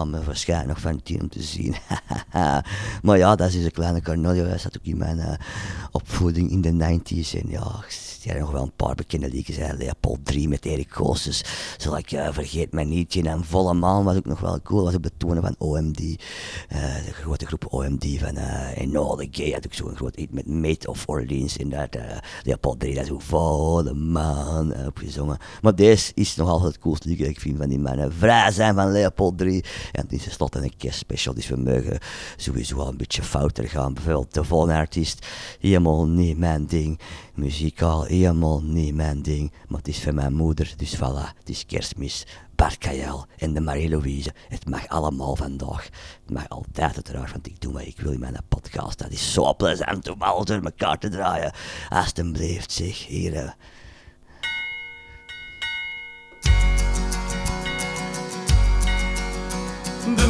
Opname 0.02 0.26
waarschijnlijk 0.26 0.70
nog 0.70 0.80
van 0.80 1.04
tien 1.04 1.22
om 1.22 1.30
te 1.30 1.42
zien. 1.44 1.76
maar 3.04 3.18
ja, 3.18 3.36
dat 3.36 3.54
is 3.54 3.66
een 3.66 3.72
kleine 3.72 4.02
Carnelio. 4.02 4.46
Hij 4.46 4.58
zat 4.58 4.78
ook 4.78 4.86
in 4.86 4.98
mijn 4.98 5.20
eh, 5.20 5.34
opvoeding 5.92 6.52
in 6.52 6.62
de 6.62 7.00
90s. 7.00 7.40
En 7.42 7.50
ja, 7.50 7.84
er 8.24 8.30
zijn 8.30 8.42
nog 8.42 8.52
wel 8.52 8.62
een 8.62 8.76
paar 8.76 8.96
bekende 8.96 9.30
liedjes. 9.30 9.58
Hè. 9.58 9.74
Leopold 9.74 10.20
3 10.24 10.48
met 10.48 10.66
Erik 10.66 10.92
Goossens. 10.92 11.44
Zoals 11.78 12.00
ik 12.00 12.12
eh, 12.12 12.28
Vergeet 12.32 12.72
Mij 12.72 12.84
Nietje. 12.84 13.24
En 13.24 13.46
Volle 13.46 13.74
Maan 13.74 14.04
was 14.04 14.16
ook 14.16 14.26
nog 14.26 14.40
wel 14.40 14.62
cool. 14.62 14.84
Was 14.84 14.96
op 14.96 15.04
de 15.04 15.12
tonen 15.18 15.42
van 15.42 15.56
OMD. 15.58 16.00
eh, 16.00 16.80
de 17.06 17.14
grote 17.14 17.46
groep 17.46 17.66
OMD 17.70 18.06
van 18.20 18.38
uh, 18.38 18.78
Enola 18.78 19.26
Gay. 19.32 19.52
Had 19.52 19.66
ook 19.66 19.74
zo'n 19.74 19.96
groot 19.96 20.16
hit 20.16 20.34
met 20.34 20.48
Mate 20.48 20.90
of 20.90 21.04
Orleans. 21.08 21.58
Dat 21.66 21.96
eh, 21.96 22.18
Leopold 22.44 22.80
3, 22.80 22.96
dat 22.96 23.04
is 23.04 23.12
ook 23.12 23.22
Volle 23.22 23.94
Maan 23.94 24.86
opgezongen. 24.88 25.38
Maar 25.62 25.76
deze 25.76 26.12
is 26.16 26.36
nog 26.36 26.50
altijd 26.50 26.72
het 26.72 26.82
coolste 26.82 27.08
liedje 27.08 27.28
ik 27.28 27.40
vind 27.40 27.58
van 27.58 27.70
die 27.70 27.80
mannen. 27.80 28.14
Vrij 28.14 28.52
zijn 28.52 28.76
van 28.76 28.92
Leopold 28.92 29.38
3. 29.38 29.64
En 29.92 30.02
het 30.02 30.12
is 30.12 30.24
tenslotte 30.24 30.60
een 30.64 30.78
kerstspecial, 30.78 31.34
dus 31.34 31.48
we 31.48 31.56
mogen 31.56 32.00
sowieso 32.38 32.78
al 32.78 32.88
een 32.88 32.98
beetje 32.98 33.24
fouter 33.24 33.70
gaan. 33.70 33.94
Bijvoorbeeld 33.94 34.34
de 34.34 34.44
volgende 34.44 34.76
artiest, 34.76 35.26
helemaal 35.60 36.08
niet 36.08 36.38
mijn 36.38 36.66
ding. 36.66 37.00
Muzikaal, 37.34 38.04
helemaal 38.04 38.62
niet 38.62 38.96
mijn 38.96 39.22
ding. 39.22 39.52
Maar 39.68 39.78
het 39.78 39.88
is 39.88 40.00
van 40.00 40.16
mijn 40.16 40.34
moeder, 40.34 40.74
dus 40.78 40.96
voilà, 40.96 41.38
het 41.38 41.50
is 41.50 41.66
kerstmis. 41.66 42.26
Bart 42.56 42.88
en 43.38 43.54
de 43.54 43.62
Marie-Louise. 43.62 44.34
Het 44.48 44.70
mag 44.70 44.88
allemaal 44.88 45.36
vandaag. 45.36 45.90
Het 46.24 46.34
mag 46.34 46.50
altijd 46.50 46.96
uiteraard, 46.96 47.32
want 47.32 47.48
ik 47.48 47.62
doe 47.62 47.74
wat 47.74 47.82
ik 47.82 48.00
wil 48.00 48.12
in 48.12 48.20
mijn 48.20 48.38
podcast. 48.48 48.98
Dat 48.98 49.12
is 49.12 49.34
zo 49.34 49.54
plezant 49.54 50.10
om 50.10 50.22
alles 50.22 50.46
door 50.46 50.62
elkaar 50.62 50.98
te 50.98 51.10
draaien. 51.10 51.54
Alsjeblieft, 51.90 52.72
zeg, 52.72 53.08
hier. 53.08 53.56
De 60.16 60.28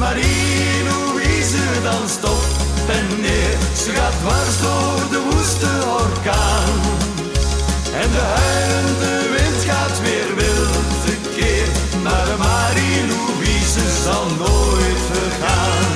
Marie-Louise 1.52 1.82
danst 1.84 2.24
op 2.24 2.44
en 2.90 3.22
neer. 3.22 3.58
Ze 3.76 3.92
gaat 3.92 4.14
dwars 4.20 4.62
door 4.62 5.10
de 5.10 5.22
woeste 5.30 5.72
orkaan. 6.02 6.74
En 8.02 8.12
de 8.12 8.26
huilende 8.38 9.30
wind 9.36 9.64
gaat 9.70 10.02
weer 10.02 10.36
wild 10.36 11.06
tekeer. 11.06 11.68
Maar 12.04 12.38
Marie-Louise 12.38 13.86
zal 14.04 14.26
nooit 14.26 15.02
vergaan. 15.12 15.90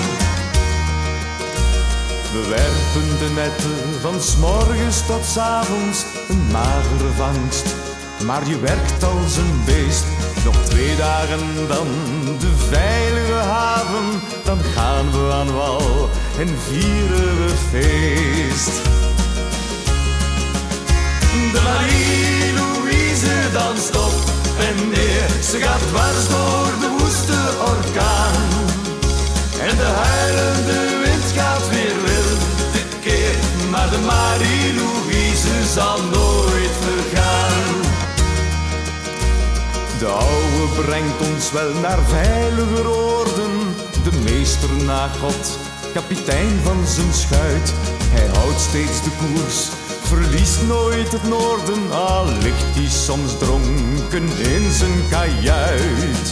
We 2.34 2.48
werpen 2.50 3.18
de 3.20 3.34
netten 3.36 4.02
van 4.02 4.22
s'morgens 4.22 5.06
tot 5.08 5.26
s'avonds 5.26 6.06
een 6.30 6.48
magere 6.52 7.12
vangst. 7.16 7.95
Maar 8.24 8.48
je 8.48 8.60
werkt 8.60 9.04
als 9.04 9.38
een 9.38 9.62
beest, 9.66 10.06
nog 10.46 10.56
twee 10.56 10.96
dagen 10.96 11.68
dan 11.68 11.88
de 12.40 12.52
veilige 12.70 13.34
haven. 13.34 14.22
Dan 14.44 14.60
gaan 14.76 15.12
we 15.12 15.32
aan 15.34 15.54
wal 15.54 16.10
en 16.40 16.50
vieren 16.68 17.46
we 17.46 17.54
feest. 17.72 18.72
De 21.54 21.62
Marie-Louise 21.64 23.52
danst 23.54 23.96
op 23.96 24.14
en 24.60 24.90
neer, 24.90 25.44
ze 25.44 25.58
gaat 25.58 25.88
dwars 25.88 26.28
door 26.30 26.72
de 26.80 26.96
woeste 26.98 27.40
orkaan. 27.60 28.50
En 29.70 29.76
de 29.78 29.92
huilende 30.04 30.98
wind 31.04 31.32
gaat 31.36 31.70
weer 31.70 31.96
wild 32.06 32.42
tekeer, 32.72 33.36
maar 33.70 33.90
de 33.90 34.00
Marie-Louise 34.00 35.74
zal 35.74 35.98
nooit 36.04 36.76
vergaan. 36.82 37.15
De 40.06 40.12
oude 40.12 40.82
brengt 40.82 41.22
ons 41.34 41.52
wel 41.52 41.74
naar 41.74 42.00
veiliger 42.08 42.90
oorden, 42.90 43.76
de 44.04 44.12
meester 44.24 44.70
na 44.86 45.08
God, 45.08 45.58
kapitein 45.94 46.60
van 46.64 46.88
zijn 46.88 47.14
schuit. 47.14 47.74
Hij 48.10 48.28
houdt 48.28 48.60
steeds 48.60 49.04
de 49.04 49.10
koers, 49.20 49.70
verliest 50.04 50.62
nooit 50.68 51.12
het 51.12 51.24
noorden, 51.24 51.92
al 51.92 52.26
ligt 52.26 52.76
hij 52.76 52.90
soms 52.90 53.38
dronken 53.38 54.28
in 54.38 54.72
zijn 54.72 55.00
kajuit. 55.10 56.28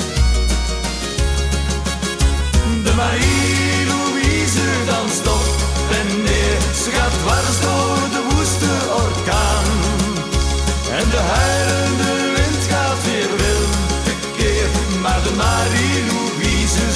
De 2.84 2.94
Marie-Louise 2.96 4.68
danst 4.86 5.28
op 5.28 5.46
en 6.00 6.22
neer. 6.22 6.60
Ze 6.84 6.90
gaat 6.92 7.14
dwars 7.24 7.73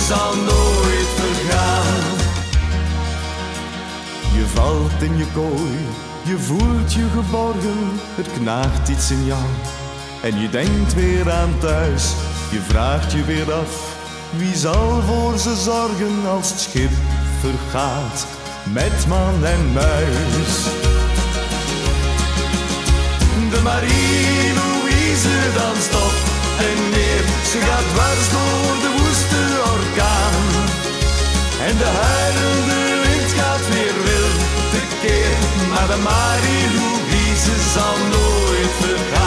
zal 0.07 0.35
nooit 0.35 1.09
vergaan. 1.15 2.17
Je 4.33 4.45
valt 4.53 5.01
in 5.01 5.17
je 5.17 5.25
kooi, 5.33 5.77
je 6.23 6.37
voelt 6.39 6.93
je 6.93 7.05
geborgen. 7.15 7.99
Het 8.15 8.31
knaagt 8.31 8.89
iets 8.89 9.11
in 9.11 9.25
jou. 9.25 9.45
En 10.21 10.39
je 10.39 10.49
denkt 10.49 10.93
weer 10.93 11.31
aan 11.31 11.59
thuis, 11.59 12.13
je 12.51 12.59
vraagt 12.59 13.11
je 13.11 13.23
weer 13.23 13.53
af. 13.53 13.95
Wie 14.37 14.55
zal 14.55 15.01
voor 15.01 15.37
ze 15.37 15.55
zorgen 15.55 16.27
als 16.29 16.49
het 16.49 16.59
schip 16.59 16.91
vergaat 17.39 18.27
met 18.63 19.07
man 19.07 19.45
en 19.45 19.73
muis? 19.73 20.63
De 23.51 23.59
Marie-Louise 23.63 25.53
danst 25.55 25.93
op 25.93 26.36
en 26.59 26.77
ze 27.51 27.59
gaat 27.61 27.87
dwars 27.93 28.29
door 28.31 28.75
de 28.85 28.91
woeste 28.97 29.41
orkaan. 29.75 30.35
En 31.67 31.77
de 31.77 31.91
huilende 32.05 33.07
wind 33.07 33.31
gaat 33.39 33.67
weer 33.67 33.97
wild 34.03 34.41
tekeer, 34.71 35.37
maar 35.69 35.87
de 35.87 35.97
Marie-Louise 35.97 37.51
zal 37.73 37.97
nooit 37.97 38.71
vergaan. 38.79 39.26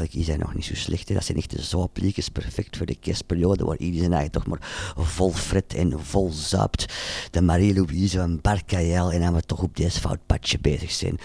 eigenlijk 0.00 0.28
is 0.28 0.36
nog 0.36 0.54
niet 0.54 0.64
zo 0.64 0.74
slecht. 0.74 1.14
Dat 1.14 1.24
zijn 1.24 1.38
echt 1.38 1.50
de 1.50 1.62
zopliekjes, 1.62 2.28
perfect 2.28 2.76
voor 2.76 2.86
de 2.86 2.94
kerstperiode, 2.94 3.64
waar 3.64 3.76
iedereen 3.76 4.12
eigenlijk 4.12 4.32
toch 4.32 4.46
maar 4.46 4.94
vol 4.96 5.32
fret 5.32 5.74
en 5.74 6.04
vol 6.04 6.30
zuipt. 6.30 6.94
De 7.30 7.42
Marie-Louise 7.42 8.18
van 8.18 8.40
Barcael 8.40 9.12
en 9.12 9.20
dan 9.20 9.34
we 9.34 9.42
toch 9.42 9.62
op 9.62 9.76
deze 9.76 10.00
foutpadje 10.00 10.58
bezig 10.58 10.90
zijn. 10.90 11.18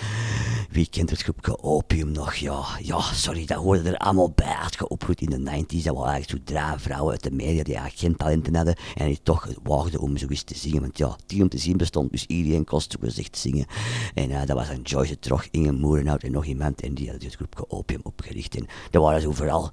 Wie 0.70 0.90
kent 0.90 1.10
het 1.10 1.22
groepje 1.22 1.64
Opium 1.64 2.12
nog? 2.12 2.36
Ja, 2.36 2.64
ja, 2.82 3.02
sorry, 3.02 3.46
dat 3.46 3.58
hoorde 3.58 3.90
er 3.90 3.98
allemaal 3.98 4.32
bij. 4.32 4.56
Had 4.56 4.76
in 5.22 5.30
de 5.30 5.38
90s, 5.38 5.84
dat 5.84 5.96
waren 5.96 6.12
eigenlijk 6.12 6.30
zo 6.30 6.54
drie 6.54 6.80
vrouwen 6.80 7.12
uit 7.12 7.24
de 7.24 7.32
media 7.32 7.64
die 7.64 7.76
eigenlijk 7.76 7.98
geen 7.98 8.16
talenten 8.16 8.56
hadden 8.56 8.76
en 8.96 9.08
die 9.08 9.20
toch 9.24 9.48
waagden 9.64 10.00
om 10.00 10.18
zoiets 10.18 10.44
te 10.44 10.58
zingen. 10.58 10.82
Want 10.82 10.98
ja, 10.98 11.16
die 11.26 11.42
om 11.42 11.50
te 11.50 11.58
zien 11.58 11.78
bestond, 11.78 12.12
dus 12.12 12.26
iedereen 12.26 12.66
zo 12.68 12.98
gezegd 13.00 13.38
zingen. 13.38 13.66
En 14.14 14.32
eh, 14.32 14.46
dat 14.46 14.58
was 14.58 14.70
een 14.70 14.82
Joyce 14.82 15.20
Trog, 15.20 15.48
Inge 15.52 15.72
Moerenhout 15.72 16.24
en 16.24 16.32
nog 16.32 16.46
iemand 16.46 16.82
en 16.82 16.94
die 16.94 17.10
hadden 17.10 17.28
het 17.28 17.36
groepje 17.36 17.70
Opium 17.70 18.00
opgericht. 18.04 18.56
Dat 18.92 19.02
waren 19.04 19.22
zo 19.22 19.32
vooral 19.32 19.72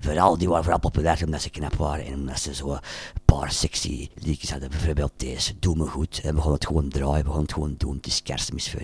Vooral, 0.00 0.38
die 0.38 0.48
waren 0.48 0.62
vooral 0.64 0.80
populair 0.80 1.24
omdat 1.24 1.42
ze 1.42 1.50
knap 1.50 1.74
waren 1.74 2.06
en 2.06 2.14
omdat 2.14 2.40
ze 2.40 2.54
zo 2.54 2.78
paar 3.24 3.52
sexy 3.52 4.08
liedjes 4.14 4.50
hadden. 4.50 4.70
Bijvoorbeeld 4.70 5.12
deze, 5.16 5.58
Doe 5.58 5.76
Me 5.76 5.86
Goed. 5.86 6.20
En 6.24 6.34
we 6.34 6.40
gaan 6.40 6.52
het 6.52 6.66
gewoon 6.66 6.88
draaien, 6.88 7.24
we 7.24 7.30
gaan 7.30 7.42
het 7.42 7.52
gewoon 7.52 7.74
doen. 7.78 7.96
Het 7.96 8.06
is 8.06 8.22
kerstmis 8.22 8.70
voor. 8.70 8.80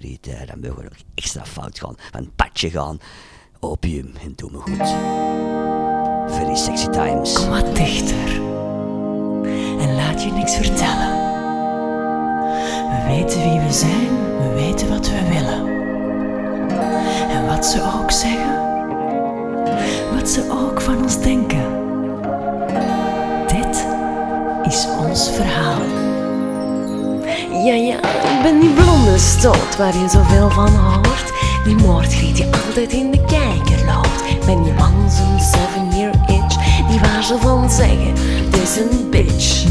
Dan 0.47 0.61
mogen 0.61 0.77
we 0.77 0.85
ook 0.85 0.97
extra 1.15 1.45
fout 1.45 1.79
gaan. 1.79 1.95
Van 2.13 2.21
het 2.21 2.37
padje 2.37 2.71
gaan, 2.71 2.99
opium 3.61 4.13
en 4.23 4.33
Doe 4.37 4.51
Me 4.51 4.59
Goed. 4.59 4.89
Very 6.37 6.57
sexy 6.57 6.89
times. 6.89 7.33
Kom 7.33 7.49
wat 7.49 7.77
dichter 7.77 8.43
en 9.81 9.95
laat 9.95 10.23
je 10.23 10.31
niks 10.31 10.57
vertellen. 10.57 11.23
We 12.91 13.05
weten 13.07 13.51
wie 13.51 13.61
we 13.61 13.73
zijn, 13.73 14.39
we 14.39 14.53
weten 14.55 14.89
wat 14.89 15.09
we 15.09 15.29
willen. 15.29 15.73
En 17.31 17.47
wat 17.47 17.67
ze 17.67 17.99
ook 18.01 18.11
zeggen, 18.11 18.74
wat 20.15 20.29
ze 20.29 20.51
ook 20.51 20.81
van 20.81 21.03
ons 21.03 21.21
denken. 21.21 21.65
Dit 23.47 23.87
is 24.63 24.87
ons 24.99 25.31
verhaal. 25.31 25.83
Ja, 27.65 27.75
ja, 27.75 27.97
ik 27.97 28.43
ben 28.43 28.61
die 28.61 28.71
blonde 28.71 29.19
stoot 29.19 29.77
waar 29.77 29.97
je 29.97 30.09
zoveel 30.09 30.51
van 30.51 30.77
hoort. 30.77 31.33
Die 31.65 31.77
moordgriet 31.77 32.37
die 32.37 32.47
altijd 32.67 32.93
in 32.93 33.11
de 33.11 33.25
kijker 33.25 33.87
loopt. 33.87 34.47
Ben 34.47 34.63
die 34.63 34.73
man 34.73 35.11
zo'n 35.11 35.41
seven 35.41 35.99
year 35.99 36.15
itch, 36.27 36.87
die 36.89 37.01
waar 37.01 37.23
ze 37.23 37.39
van 37.39 37.71
zeggen, 37.71 38.15
dit 38.51 38.63
is 38.63 38.77
een 38.77 39.11
bitch. 39.11 39.69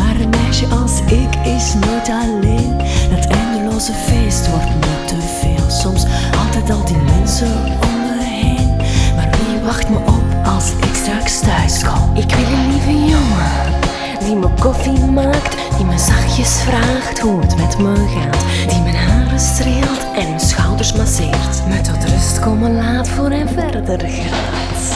Ik 12.13 12.35
wil 12.35 12.45
een 12.45 12.71
lieve 12.71 13.05
jongen 13.11 13.81
die 14.25 14.35
me 14.35 14.47
koffie 14.59 15.05
maakt, 15.05 15.57
die 15.77 15.85
me 15.85 15.97
zachtjes 15.97 16.61
vraagt 16.61 17.19
hoe 17.19 17.41
het 17.41 17.57
met 17.57 17.77
me 17.77 17.95
gaat, 17.95 18.69
die 18.69 18.81
mijn 18.81 18.95
haar 18.95 19.23
oren 19.25 19.39
streelt 19.39 20.05
en 20.15 20.27
hun 20.27 20.39
schouders 20.39 20.93
masseert. 20.93 21.67
Met 21.67 21.83
tot 21.83 22.09
rust 22.09 22.39
komen 22.39 22.75
laat 22.75 23.09
voor 23.09 23.29
en 23.29 23.49
verder 23.49 23.99
gaat. 23.99 24.95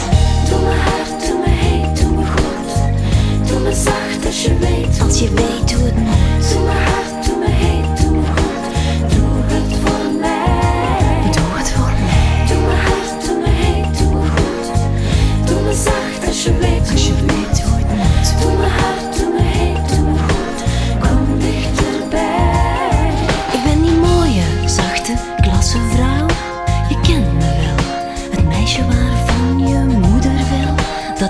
Doe 0.50 0.60
me 0.60 0.76
hard, 0.86 1.28
doe 1.28 1.38
me 1.40 1.50
heet, 1.50 2.02
doe 2.02 2.12
me 2.12 2.26
goed. 2.26 3.50
Doe 3.50 3.60
me 3.60 3.74
zacht 3.74 4.26
als 4.26 4.44
je 4.44 4.58
weet. 4.58 5.02
Als 5.02 5.20
je 5.20 5.30
weet 5.30 5.74
hoe 5.74 5.86
het 5.86 5.96
moet. 5.96 6.52
Doe 6.52 6.62
me 6.62 6.72
hard, 6.72 7.07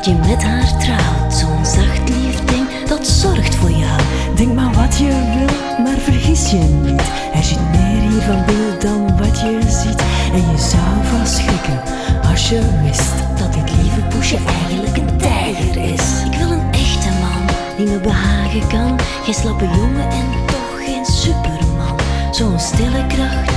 je 0.07 0.15
met 0.15 0.43
haar 0.43 0.77
trouwt. 0.77 1.33
Zo'n 1.33 1.65
zacht 1.65 2.09
lief 2.09 2.45
ding 2.45 2.67
dat 2.87 3.07
zorgt 3.07 3.55
voor 3.55 3.71
jou. 3.71 4.01
Denk 4.35 4.53
maar 4.53 4.73
wat 4.73 4.97
je 4.97 5.05
wil, 5.05 5.83
maar 5.85 5.97
vergis 5.97 6.51
je 6.51 6.57
niet. 6.57 7.01
Er 7.33 7.43
zit 7.43 7.59
meer 7.71 8.01
hier 8.09 8.21
van 8.21 8.45
beeld 8.45 8.81
dan 8.81 9.17
wat 9.17 9.39
je 9.39 9.59
ziet. 9.67 10.01
En 10.33 10.51
je 10.51 10.57
zou 10.57 10.91
vast 11.03 11.33
schrikken 11.33 11.81
als 12.29 12.49
je 12.49 12.61
wist 12.83 13.13
dat 13.37 13.53
dit 13.53 13.75
lieve 13.81 14.01
poesje 14.01 14.37
eigenlijk 14.67 14.97
een 14.97 15.17
tijger 15.17 15.83
is. 15.93 16.05
Ik 16.31 16.37
wil 16.37 16.51
een 16.51 16.71
echte 16.71 17.09
man 17.21 17.55
die 17.77 17.87
me 17.87 17.99
behagen 17.99 18.67
kan. 18.67 18.99
Geen 19.23 19.33
slappe 19.33 19.65
jongen 19.65 20.09
en 20.09 20.25
toch 20.45 20.85
geen 20.85 21.05
superman. 21.05 21.95
Zo'n 22.31 22.59
stille 22.59 23.07
kracht, 23.07 23.51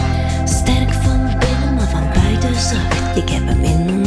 sterk 0.44 0.92
van 0.92 1.20
binnen, 1.38 1.74
maar 1.74 1.88
van 1.88 2.22
buiten 2.22 2.60
zacht. 2.60 3.16
Ik 3.16 3.28
heb 3.28 3.46
hem 3.46 3.64
in 3.64 3.99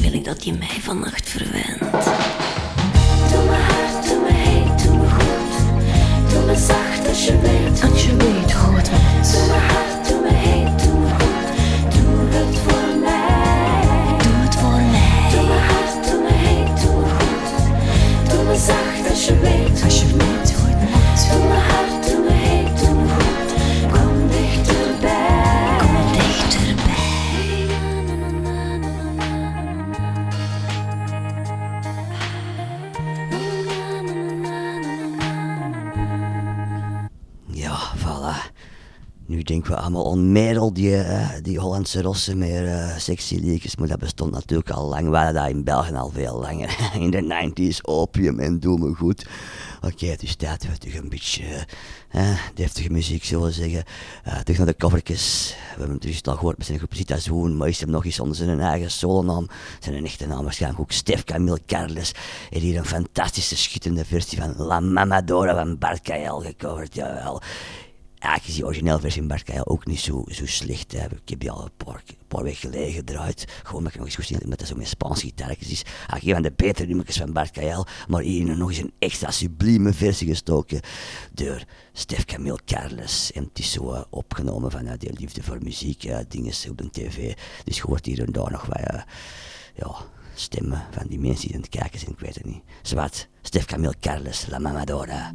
wil 0.00 0.12
ik 0.12 0.24
dat 0.24 0.44
je 0.44 0.52
mij 0.52 0.80
vannacht 0.80 1.28
verwendt. 1.28 2.08
Die, 40.72 40.96
eh, 40.96 41.28
die 41.42 41.58
Hollandse 41.58 42.02
rossen 42.02 42.38
met 42.38 42.48
eh 42.48 42.96
sexy 42.96 43.34
liedjes, 43.34 43.76
maar 43.76 43.88
dat 43.88 43.98
bestond 43.98 44.32
natuurlijk 44.32 44.70
al 44.70 44.88
lang. 44.88 45.08
We 45.08 45.16
hadden 45.16 45.34
dat 45.34 45.48
in 45.48 45.64
België 45.64 45.94
al 45.94 46.10
veel 46.10 46.38
langer. 46.40 46.76
In 47.04 47.10
de 47.10 47.52
90s, 47.52 47.80
opium 47.82 48.38
en 48.38 48.60
doe 48.60 48.78
me 48.78 48.94
goed. 48.94 49.26
Oké, 49.80 50.06
het 50.06 50.22
is 50.22 50.36
tijd 50.36 50.60
toch 50.60 50.94
een 50.94 51.08
beetje 51.08 51.66
eh, 52.08 52.38
deftige 52.54 52.90
muziek, 52.90 53.24
zullen 53.24 53.46
we 53.46 53.52
zeggen. 53.52 53.84
Eh 54.24 54.38
terug 54.38 54.56
naar 54.56 54.66
de 54.66 54.76
covertjes. 54.76 55.54
We 55.56 55.78
hebben 55.78 55.92
het 55.92 56.02
dus 56.02 56.22
al 56.22 56.34
gehoord 56.34 56.56
met 56.56 56.66
zijn 56.66 56.78
groep 56.78 56.94
Zita 56.94 57.18
Zoen, 57.18 57.56
maar 57.56 57.68
is 57.68 57.80
hem 57.80 57.90
nog 57.90 58.04
eens 58.04 58.20
onder 58.20 58.36
zijn 58.36 58.60
eigen 58.60 58.90
solonaam. 58.90 59.48
Zijn 59.80 60.04
echte 60.04 60.26
naam 60.26 60.42
waarschijnlijk 60.42 60.82
ook 60.82 60.92
Stef 60.92 61.24
Camille 61.24 61.60
Carles. 61.66 62.14
En 62.50 62.60
hier 62.60 62.76
een 62.76 62.84
fantastische, 62.84 63.56
schitterende 63.56 64.04
versie 64.04 64.38
van 64.38 64.54
La 64.56 64.80
Mamadora 64.80 65.54
van 65.54 65.78
Bart 65.78 66.00
Kael 66.00 66.40
gecoverd, 66.40 66.94
jawel. 66.94 67.42
Eigenlijk 68.18 68.46
is 68.46 68.54
die 68.54 68.64
originele 68.64 69.00
versie 69.00 69.22
van 69.26 69.28
Bart 69.28 69.66
ook 69.66 69.86
niet 69.86 70.00
zo, 70.00 70.24
zo 70.26 70.46
slecht. 70.46 70.92
Hè. 70.92 71.04
Ik 71.04 71.28
heb 71.28 71.40
die 71.40 71.50
al 71.50 71.64
een 71.64 71.84
paar, 71.84 72.02
paar 72.28 72.42
weken 72.42 72.58
geleden 72.58 72.92
gedraaid. 72.92 73.44
Gewoon 73.62 73.76
omdat 73.76 73.92
ik 73.92 73.98
nog 73.98 74.06
eens 74.06 74.16
goed 74.16 74.26
zie 74.26 74.38
dat 74.38 74.58
dat 74.58 74.68
zo 74.68 74.76
met 74.76 74.88
Spaanse 74.88 75.26
gitaartjes 75.26 75.70
is. 75.70 75.82
Eigenlijk 75.82 76.24
een 76.24 76.32
van 76.32 76.42
de 76.42 76.52
betere 76.56 76.86
nummertjes 76.86 77.16
van 77.16 77.32
Bart. 77.32 77.56
Maar 78.08 78.22
hier 78.22 78.56
nog 78.56 78.68
eens 78.68 78.78
een 78.78 78.92
extra 78.98 79.30
sublieme 79.30 79.92
versie 79.92 80.28
gestoken 80.28 80.80
door 81.32 81.64
Stef 81.92 82.24
Camille 82.24 82.58
Carles. 82.64 83.32
En 83.32 83.42
het 83.42 83.58
is 83.58 83.72
zo 83.72 83.92
eh, 83.92 84.02
opgenomen 84.10 84.70
vanuit 84.70 85.00
die 85.00 85.12
liefde 85.18 85.42
voor 85.42 85.58
muziek, 85.62 86.04
eh, 86.04 86.18
dingen 86.28 86.52
op 86.70 86.78
de 86.78 86.90
tv. 86.90 87.34
Dus 87.64 87.76
je 87.76 87.82
hoort 87.82 88.06
hier 88.06 88.24
en 88.24 88.32
daar 88.32 88.50
nog 88.50 88.66
wat 88.66 88.76
eh, 88.76 89.02
ja, 89.74 89.94
stemmen 90.34 90.86
van 90.90 91.06
die 91.06 91.18
mensen 91.18 91.46
die 91.46 91.56
aan 91.56 91.62
het 91.62 91.70
kijken 91.70 91.98
zijn, 91.98 92.12
ik 92.12 92.20
weet 92.20 92.34
het 92.34 92.44
niet. 92.44 92.62
Zwart, 92.82 93.28
Stef 93.42 93.64
Camille 93.64 93.94
Carles, 94.00 94.46
La 94.46 94.58
Mamadora. 94.58 95.32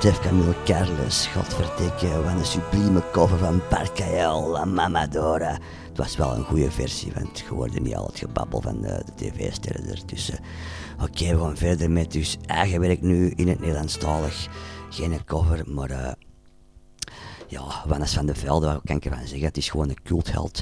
Stef 0.00 0.20
Camille 0.20 0.54
Carles, 0.64 1.26
godverdikke, 1.26 2.22
wat 2.22 2.32
een 2.32 2.44
sublieme 2.44 3.02
cover 3.12 3.38
van 3.38 3.60
Barcael, 3.70 4.48
La 4.48 4.64
Mamadora. 4.64 5.58
Het 5.88 5.96
was 5.96 6.16
wel 6.16 6.34
een 6.34 6.44
goede 6.44 6.70
versie, 6.70 7.12
want 7.14 7.38
je 7.38 7.44
hoorde 7.48 7.80
niet 7.80 7.94
al 7.94 8.06
het 8.06 8.18
gebabbel 8.18 8.60
van 8.60 8.80
de, 8.80 9.02
de 9.04 9.12
tv-sterren 9.14 9.88
ertussen. 9.88 10.38
Oké, 11.02 11.36
we 11.36 11.38
gaan 11.38 11.56
verder 11.56 11.90
met 11.90 12.12
dus 12.12 12.38
eigen 12.46 12.80
werk 12.80 13.00
nu 13.00 13.30
in 13.36 13.48
het 13.48 13.60
Nederlandstalig. 13.60 14.46
Geen 14.90 15.24
cover, 15.24 15.62
maar 15.66 15.90
eh, 15.90 16.12
ja, 17.50 17.84
Wannes 17.86 18.12
van 18.12 18.26
de 18.26 18.34
Velde, 18.34 18.66
wat 18.66 18.80
kan 18.84 18.96
ik 18.96 19.04
ervan 19.04 19.26
zeggen? 19.26 19.46
Het 19.46 19.56
is 19.56 19.68
gewoon 19.68 19.88
een 19.88 20.02
cultheld. 20.02 20.60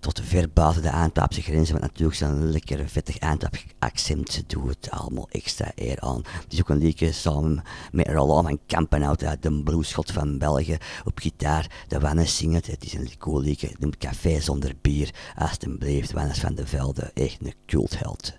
Tot 0.00 0.20
ver 0.24 0.50
buiten 0.52 0.82
de 0.82 0.92
Antwerpse 0.92 1.42
grenzen, 1.42 1.78
want 1.78 1.86
natuurlijk 1.86 2.18
zijn 2.18 2.50
lekkere 2.50 2.88
vettig 2.88 3.20
Antwerp 3.20 3.56
accent 3.78 4.42
doet 4.46 4.68
het 4.68 4.90
allemaal 4.90 5.28
extra 5.30 5.72
eer 5.74 6.00
aan. 6.00 6.22
Het 6.42 6.52
is 6.52 6.60
ook 6.60 6.68
een 6.68 6.78
liedje 6.78 7.12
samen 7.12 7.62
met 7.92 8.08
Roland 8.08 8.46
van 8.46 8.58
Kampenhout 8.66 9.24
uit 9.24 9.42
de 9.42 9.62
bluesschot 9.62 10.12
van 10.12 10.38
België 10.38 10.76
op 11.04 11.18
gitaar. 11.18 11.84
De 11.88 12.00
Wannes 12.00 12.36
zingt 12.36 12.54
het. 12.54 12.66
Het 12.66 12.84
is 12.84 12.94
een 12.94 13.18
cool 13.18 13.40
liedje. 13.40 13.66
Het 13.66 13.80
noemt 13.80 13.96
Café 13.96 14.40
zonder 14.40 14.72
bier. 14.80 15.14
Alsjeblieft, 15.36 16.12
Wannes 16.12 16.38
van 16.38 16.54
de 16.54 16.66
Velde, 16.66 17.10
echt 17.14 17.38
een 17.40 17.54
cultheld. 17.66 18.36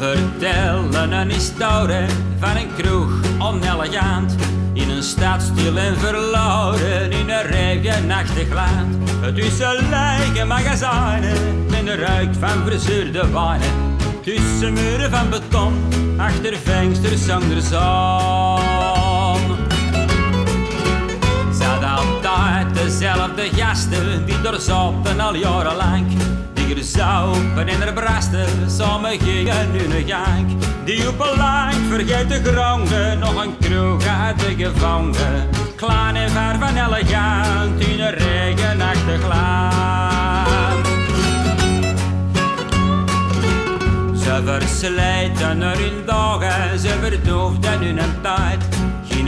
Vertellen 0.00 1.12
een 1.12 1.30
historie 1.30 2.06
van 2.38 2.56
een 2.56 2.74
kroeg 2.76 3.10
onelegant. 3.38 4.34
In 4.72 4.90
een 4.90 5.02
stad 5.02 5.42
stil 5.42 5.76
en 5.76 5.98
verloren, 5.98 7.10
in 7.10 7.30
een 7.30 7.42
regenachtig 7.42 8.52
land. 8.52 8.96
Tussen 9.34 9.88
lege 9.90 10.44
magazijnen, 10.44 11.66
met 11.70 11.86
de 11.86 11.94
ruik 11.94 12.34
van 12.38 12.64
verzuurde 12.66 13.30
wijnen. 13.30 13.96
Tussen 14.22 14.72
muren 14.72 15.10
van 15.10 15.30
beton, 15.30 15.74
achter 16.16 16.56
vensters 16.56 17.24
zonder 17.24 17.62
zon. 17.62 19.56
Zat 21.52 21.84
altijd 21.84 22.74
dezelfde 22.74 23.48
gasten, 23.52 24.24
die 24.26 24.40
doorzopen 24.40 25.20
al 25.20 25.34
jarenlang. 25.34 26.06
Er 26.70 26.84
zopen 26.84 27.68
en 27.68 27.82
er 27.82 27.92
brasten, 27.92 28.70
samen 28.70 29.20
gingen 29.20 29.70
hun 29.70 30.08
gang. 30.08 30.56
Die 30.84 31.08
op 31.08 31.20
een 31.20 31.36
lang 31.36 31.74
vergeten 31.88 32.44
gronden, 32.44 33.18
nog 33.18 33.44
een 33.44 33.56
kroeg 33.60 34.06
uit 34.06 34.38
de 34.38 34.54
gevangen. 34.56 35.48
Klein 35.76 36.16
en 36.16 36.30
ver 36.30 36.58
van 36.58 36.76
elegant, 36.76 37.80
in 37.80 38.00
een 38.00 38.10
regenachtig 38.10 39.28
land. 39.28 40.86
Ze 44.22 44.42
verslijten 44.44 45.62
er 45.62 45.78
hun 45.78 46.04
dagen, 46.06 46.78
ze 46.78 46.98
verdoofden 47.00 47.82
hun 47.82 47.98
tijd. 48.22 48.79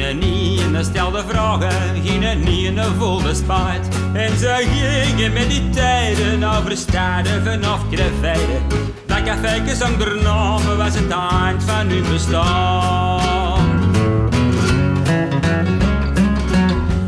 Gingen 0.02 0.18
niet 0.18 0.60
in 0.60 0.72
de 0.72 0.84
stelde 0.84 1.22
vragen, 1.28 2.02
gingen 2.04 2.38
niet 2.40 2.66
in 2.66 2.74
de 2.74 2.90
volle 2.98 3.34
spijt. 3.34 3.88
En 4.12 4.38
ze 4.38 4.66
gingen 4.72 5.32
met 5.32 5.50
die 5.50 5.70
tijden 5.70 6.44
over 6.44 6.76
steden 6.76 7.44
vanaf 7.44 7.88
Krefeiden. 7.90 8.62
Dat 9.06 9.22
café 9.22 9.74
zonder 9.74 10.22
naam 10.22 10.76
was 10.76 10.94
het 10.94 11.10
eind 11.10 11.62
van 11.64 11.86
hun 11.88 12.04
bestaan. 12.12 13.60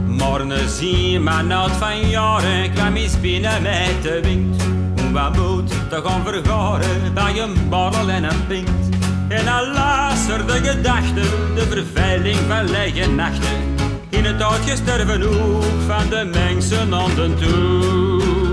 Morgen 0.06 0.68
zie 0.68 1.20
maar 1.20 1.44
nood 1.44 1.70
van 1.70 2.08
jaren 2.08 2.72
kwam 2.72 2.96
eens 2.96 3.20
binnen 3.20 3.62
met 3.62 4.02
de 4.02 4.20
wind. 4.22 4.62
Om 5.00 5.12
wat 5.12 5.36
moed 5.36 5.68
te 5.68 6.00
gaan 6.04 6.24
vergaren 6.24 7.14
bij 7.14 7.38
een 7.38 7.68
borrel 7.68 8.08
en 8.08 8.24
een 8.24 8.46
pint. 8.46 8.94
En 9.28 9.44
luisterde 9.72 10.52
gedachten, 10.52 11.54
de 11.54 11.66
verveling 11.70 12.36
van 12.48 12.70
lege 12.70 13.10
nachten. 13.10 13.74
In 14.08 14.24
het 14.24 14.42
uitgestorven 14.42 15.22
hoek 15.22 15.64
van 15.86 16.08
de 16.08 16.30
mensen 16.32 16.94
aan 16.94 17.14
de 17.14 17.34
toe. 17.40 18.52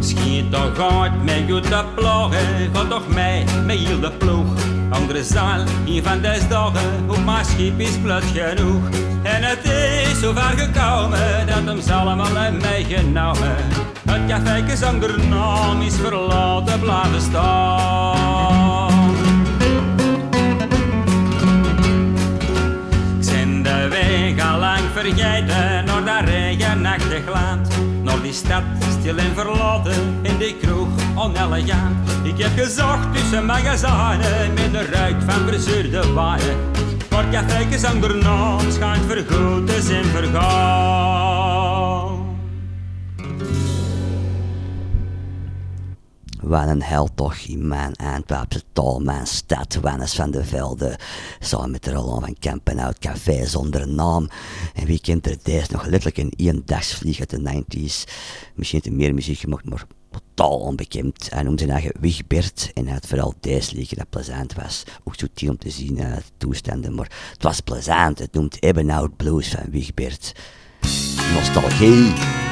Schiet 0.00 0.52
toch 0.52 1.00
uit 1.00 1.24
met 1.24 1.42
goede 1.48 1.84
ploegen, 1.94 2.70
ga 2.72 2.84
toch 2.88 3.08
mee 3.08 3.44
met 3.64 3.78
heel 3.78 4.00
de 4.00 4.10
ploeg. 4.10 4.46
Andere 4.90 5.24
zaal, 5.24 5.60
een 5.86 6.02
van 6.02 6.20
deze 6.20 6.48
dagen, 6.48 7.08
op 7.08 7.24
mijn 7.24 7.44
schip 7.44 7.80
is 7.80 7.98
plut 8.02 8.24
genoeg. 8.34 8.82
En 9.40 9.46
het 9.46 9.64
is 9.64 10.20
zo 10.20 10.32
ver 10.32 10.58
gekomen, 10.58 11.46
dat 11.46 11.64
hem 11.64 11.98
allemaal 11.98 12.36
hebben 12.36 12.60
meegenomen. 12.60 13.56
Het 14.10 14.26
café 14.28 14.76
zonder 14.76 15.28
naam 15.28 15.80
is 15.80 15.94
verlaten 15.94 16.80
blijven 16.80 17.20
staan. 17.20 18.90
Ik 23.18 23.24
zijn 23.24 23.62
de 23.62 23.88
weg 23.88 24.50
al 24.50 24.58
lang 24.58 24.84
vergeten, 24.92 25.84
naar 25.84 26.04
dat 26.04 26.28
regenachtig 26.28 27.32
land. 27.32 27.68
Naar 28.02 28.22
die 28.22 28.32
stad, 28.32 28.62
stil 29.00 29.16
en 29.16 29.34
verlaten, 29.34 30.18
in 30.22 30.36
die 30.38 30.56
kroeg 30.56 30.88
onelegant. 31.14 32.10
Ik 32.22 32.38
heb 32.38 32.50
gezocht 32.56 33.14
tussen 33.14 33.46
magazijnen, 33.46 34.54
met 34.54 34.72
de 34.72 34.88
ruik 34.92 35.16
van 35.26 35.48
verzuurde 35.48 36.12
wijnen. 36.14 36.79
Café 37.28 37.78
zonder 37.78 38.16
naam 38.16 38.70
schijnt 38.70 39.04
vergoed 39.06 39.66
te 39.66 39.82
zijn 39.82 40.04
vergaan. 40.04 41.29
Wat 46.42 46.68
een 46.68 47.10
toch 47.14 47.36
in 47.36 47.68
mijn 47.68 47.96
Antwerpse 47.96 48.62
taal, 48.72 49.00
mijn 49.00 49.26
stad, 49.26 49.74
Wannes 49.74 50.14
van 50.14 50.30
de 50.30 50.44
Velde. 50.44 50.98
Samen 51.38 51.70
met 51.70 51.84
de 51.84 51.92
Roland 51.92 52.24
van 52.24 52.36
Kampenhout, 52.38 52.98
café 52.98 53.46
zonder 53.46 53.88
naam. 53.88 54.28
En 54.74 54.86
wie 54.86 55.00
kent 55.00 55.26
er 55.26 55.36
deze 55.42 55.72
nog 55.72 55.86
letterlijk 55.86 56.18
in 56.18 56.32
één 56.36 56.62
dagsvlieg 56.64 57.18
uit 57.18 57.30
de 57.30 57.64
90s. 57.64 58.10
Misschien 58.54 58.80
heeft 58.82 58.96
meer 58.96 59.14
muziek 59.14 59.38
gemaakt, 59.38 59.68
maar 59.68 59.86
totaal 60.10 60.58
onbekend. 60.58 61.30
Hij 61.30 61.42
noemde 61.42 61.58
zijn 61.58 61.72
eigen 61.72 62.00
Wigbert 62.00 62.70
en 62.74 62.84
hij 62.84 62.94
had 62.94 63.06
vooral 63.06 63.34
deze 63.40 63.74
liedje 63.74 63.96
dat 63.96 64.10
plezant 64.10 64.54
was. 64.54 64.84
Ook 65.04 65.14
subtiel 65.14 65.50
om 65.50 65.58
te 65.58 65.70
zien, 65.70 65.98
uh, 65.98 66.16
toestanden, 66.36 66.94
maar 66.94 67.12
het 67.32 67.42
was 67.42 67.60
plezant. 67.60 68.18
Het 68.18 68.32
noemt 68.32 68.62
Ebbenhout 68.62 69.16
Blues 69.16 69.48
van 69.48 69.70
Wigbert. 69.70 70.34
Nostalgie. 71.34 72.49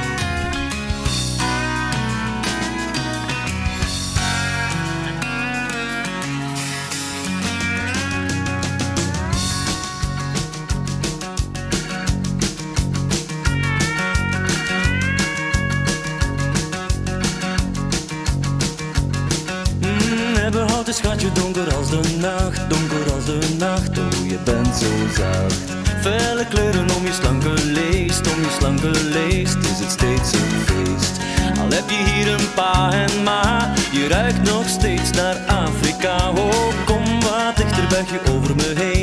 Felle 26.00 26.46
kleuren 26.48 26.86
om 26.96 27.04
je 27.04 27.12
slanke 27.12 27.52
leest, 27.64 28.34
om 28.34 28.40
je 28.40 28.56
slanke 28.58 28.90
leest 28.90 29.56
is 29.56 29.78
het 29.78 29.90
steeds 29.90 30.32
een 30.32 30.60
feest. 30.66 31.12
Al 31.60 31.68
heb 31.68 31.90
je 31.90 32.12
hier 32.12 32.32
een 32.32 32.52
pa 32.54 32.92
en 32.92 33.22
ma, 33.22 33.72
je 33.92 34.08
ruikt 34.08 34.42
nog 34.42 34.68
steeds 34.68 35.10
naar 35.10 35.36
Afrika. 35.46 36.30
Oh, 36.30 36.84
kom 36.84 37.20
wat 37.20 37.56
dichter, 37.56 37.86
buig 37.88 38.10
je 38.10 38.20
over 38.32 38.54
me 38.54 38.72
heen, 38.76 38.97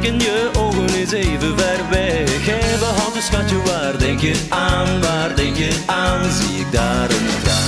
blik 0.00 0.12
in 0.12 0.18
je 0.18 0.50
ogen 0.58 1.00
is 1.00 1.12
even 1.12 1.58
ver 1.58 1.88
weg. 1.90 2.48
Ebbenhout 2.48 3.16
een 3.16 3.22
schatje, 3.22 3.62
waar 3.62 3.98
denk 3.98 4.20
je 4.20 4.46
aan? 4.48 5.00
Waar 5.00 5.36
denk 5.36 5.56
je 5.56 5.82
aan? 5.86 6.30
Zie 6.32 6.60
ik 6.60 6.72
daar 6.72 7.10
een 7.10 7.26
traan? 7.42 7.64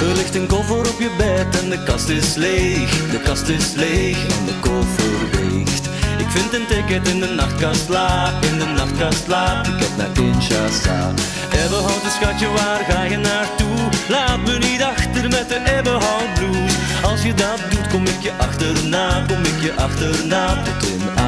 Er 0.00 0.16
ligt 0.16 0.34
een 0.34 0.46
koffer 0.46 0.78
op 0.78 0.96
je 0.98 1.10
bed 1.16 1.62
en 1.62 1.70
de 1.70 1.82
kast 1.82 2.08
is 2.08 2.34
leeg. 2.34 3.10
De 3.10 3.20
kast 3.20 3.48
is 3.48 3.72
leeg 3.72 4.16
en 4.16 4.44
de 4.46 4.54
koffer 4.60 5.31
vind 6.34 6.52
een 6.52 6.66
ticket 6.66 7.08
in 7.08 7.20
de 7.20 7.26
nachtkast 7.26 7.88
la, 7.88 8.32
in 8.40 8.58
de 8.58 8.64
nachtkast 8.64 9.26
la. 9.26 9.60
Ticket 9.60 9.96
naar 9.96 10.08
Kinshasa. 10.08 11.12
Ebbenhout, 11.64 12.02
schatje, 12.20 12.48
waar 12.48 12.84
ga 12.88 13.02
je 13.02 13.16
naartoe? 13.16 13.78
Laat 14.08 14.40
me 14.46 14.58
niet 14.58 14.82
achter 14.82 15.28
met 15.28 15.48
de 15.48 15.60
Ebbenhout 15.76 16.34
blues. 16.34 16.72
Als 17.02 17.22
je 17.22 17.34
dat 17.34 17.60
doet, 17.70 17.86
kom 17.86 18.04
ik 18.06 18.22
je 18.22 18.32
achterna, 18.38 19.24
kom 19.28 19.42
ik 19.42 19.62
je 19.62 19.72
achterna 19.74 20.62
tot 20.62 20.88
in 20.88 21.21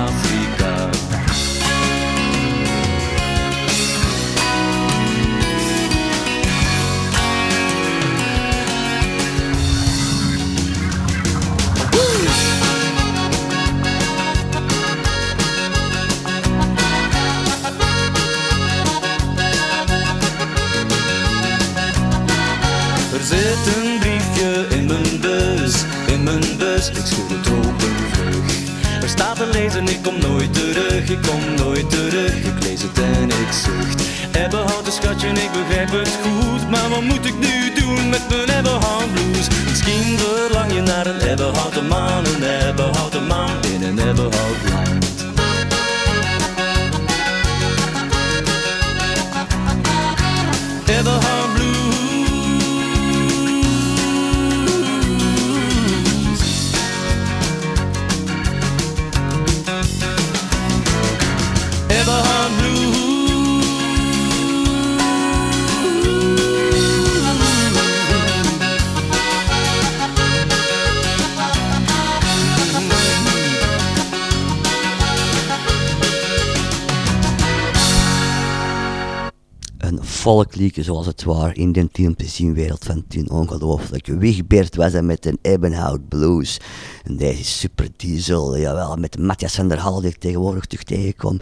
Een 80.24 80.43
volkliedje 80.54 80.82
zoals 80.82 81.06
het 81.06 81.24
waar 81.24 81.56
in 81.56 81.72
de 81.72 81.88
teamplezierwereld 81.92 82.84
van 82.84 83.04
toen. 83.08 83.30
Ongelooflijk. 83.30 84.06
Wigbert 84.06 84.76
was 84.76 84.92
er 84.92 85.04
met 85.04 85.26
een 85.26 85.38
Ebbenhout 85.42 86.08
Blues. 86.08 86.60
En 87.04 87.16
deze 87.16 87.44
super 87.44 87.88
diesel. 87.96 88.58
Jawel, 88.58 88.96
met 88.96 89.18
Matthias 89.18 89.54
van 89.54 89.68
die 89.68 90.10
ik 90.10 90.16
tegenwoordig 90.16 90.64
terug 90.66 90.84
tegenkom. 90.84 91.40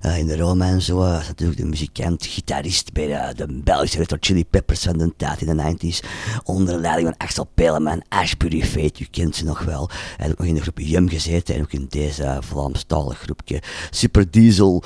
eh, 0.00 0.18
in 0.18 0.26
de 0.26 0.36
Roma 0.36 0.66
en 0.66 0.82
zo. 0.82 0.96
Was 0.96 1.26
natuurlijk 1.26 1.60
de 1.60 1.66
muzikant, 1.66 2.26
gitarist 2.26 2.92
bij 2.92 3.06
de, 3.06 3.44
de 3.46 3.60
Belgische 3.64 3.98
Red 3.98 4.10
Hot 4.10 4.24
Chili 4.24 4.44
Peppers 4.44 4.82
van 4.82 4.98
de 4.98 5.12
tijd 5.16 5.40
in 5.42 5.56
de 5.56 5.76
90s. 5.76 6.06
Onder 6.44 6.78
leiding 6.78 7.08
van 7.08 7.26
Axel 7.26 7.48
Peleman, 7.54 8.02
Ashbury 8.08 8.62
Fate, 8.62 9.02
u 9.02 9.06
kent 9.10 9.36
ze 9.36 9.44
nog 9.44 9.62
wel. 9.62 9.90
Heeft 10.16 10.30
ook 10.30 10.38
nog 10.38 10.46
in 10.46 10.54
de 10.54 10.60
groep 10.60 10.78
Jum 10.78 11.08
gezeten 11.08 11.54
en 11.54 11.62
ook 11.62 11.72
in 11.72 11.86
deze 11.88 12.38
Vlaamstalig 12.40 13.18
groepje. 13.18 13.62
Super 13.90 14.30
diesel. 14.30 14.82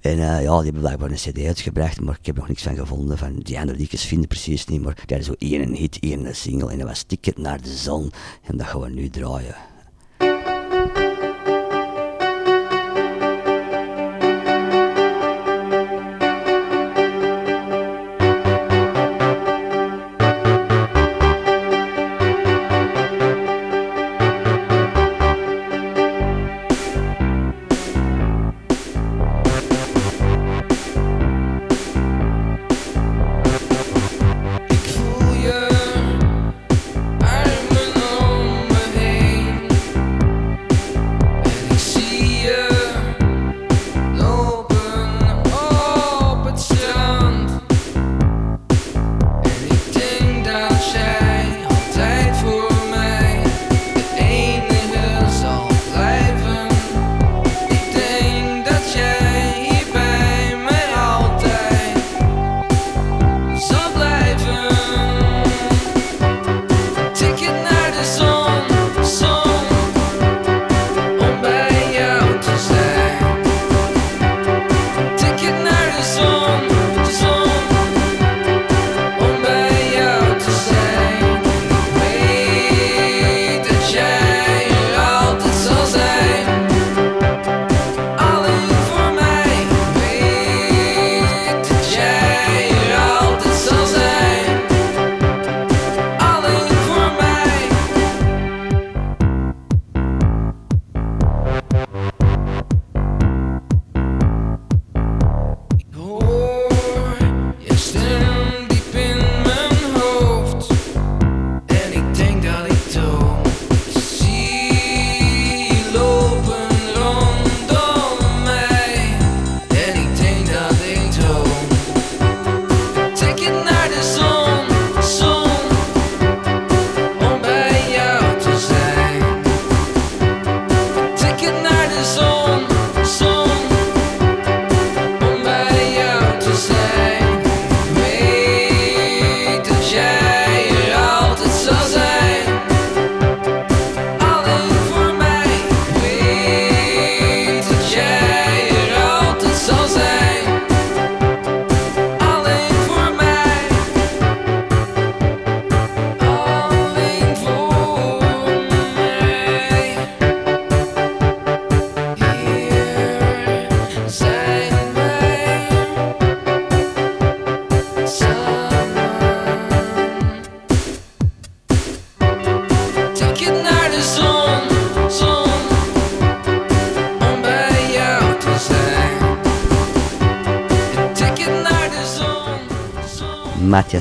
En 0.00 0.18
eh, 0.18 0.42
ja, 0.42 0.54
die 0.54 0.64
hebben 0.64 0.82
blijkbaar 0.82 1.10
een 1.10 1.16
cd 1.16 1.46
uitgebracht, 1.46 2.00
maar 2.00 2.16
ik 2.20 2.26
heb 2.26 2.36
nog 2.36 2.48
niks 2.48 2.62
van 2.62 2.76
gevonden. 2.76 3.18
Van 3.18 3.29
die 3.38 3.58
andere 3.58 3.78
liedjes 3.78 4.04
vinden 4.04 4.28
precies 4.28 4.66
niet, 4.66 4.82
maar 4.82 4.94
die 4.94 5.16
hadden 5.16 5.24
zo 5.24 5.34
één 5.38 5.74
hit, 5.74 5.98
één 6.00 6.36
single 6.36 6.70
en 6.70 6.78
dat 6.78 6.88
was 6.88 7.02
Ticket 7.02 7.38
naar 7.38 7.62
de 7.62 7.76
Zon. 7.76 8.12
En 8.42 8.56
dat 8.56 8.66
gaan 8.66 8.80
we 8.80 8.90
nu 8.90 9.08
draaien. 9.08 9.69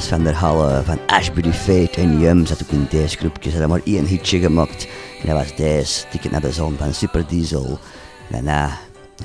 Van 0.08 0.24
der 0.24 0.36
Halle 0.36 0.84
van 0.84 1.00
Ashbury 1.08 1.54
Fate 1.54 2.02
en 2.02 2.20
Jum 2.20 2.46
zat 2.46 2.64
ook 2.64 2.70
in 2.70 2.88
deze 2.90 3.18
groepje. 3.18 3.50
Ze 3.50 3.58
hadden 3.58 3.70
maar 3.70 3.86
één 3.86 4.06
hitje 4.06 4.40
gemaakt. 4.40 4.88
En 5.22 5.28
dat 5.28 5.38
was 5.38 5.56
deze, 5.56 6.08
Ticket 6.08 6.32
naar 6.32 6.42
de 6.42 6.52
Zon 6.52 6.78
van 6.78 6.94
Super 6.94 7.28
Diesel. 7.28 7.80
Daarna 8.30 8.78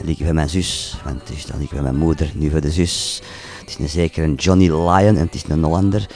liep 0.03 0.19
ik 0.19 0.25
bij 0.25 0.33
mijn 0.33 0.49
zus, 0.49 1.01
want 1.05 1.21
het 1.21 1.37
is 1.37 1.47
dan 1.47 1.59
liep 1.59 1.67
ik 1.67 1.73
bij 1.73 1.83
mijn 1.83 1.97
moeder, 1.97 2.31
nu 2.35 2.51
voor 2.51 2.61
de 2.61 2.71
zus. 2.71 3.23
Het 3.61 3.69
is 3.69 3.79
een 3.79 3.89
zeker 3.89 4.25
een 4.25 4.35
Johnny 4.35 4.67
Lyon 4.67 5.17
en 5.17 5.19
het 5.19 5.35
is 5.35 5.45
een 5.49 5.63
Hollander. 5.63 6.07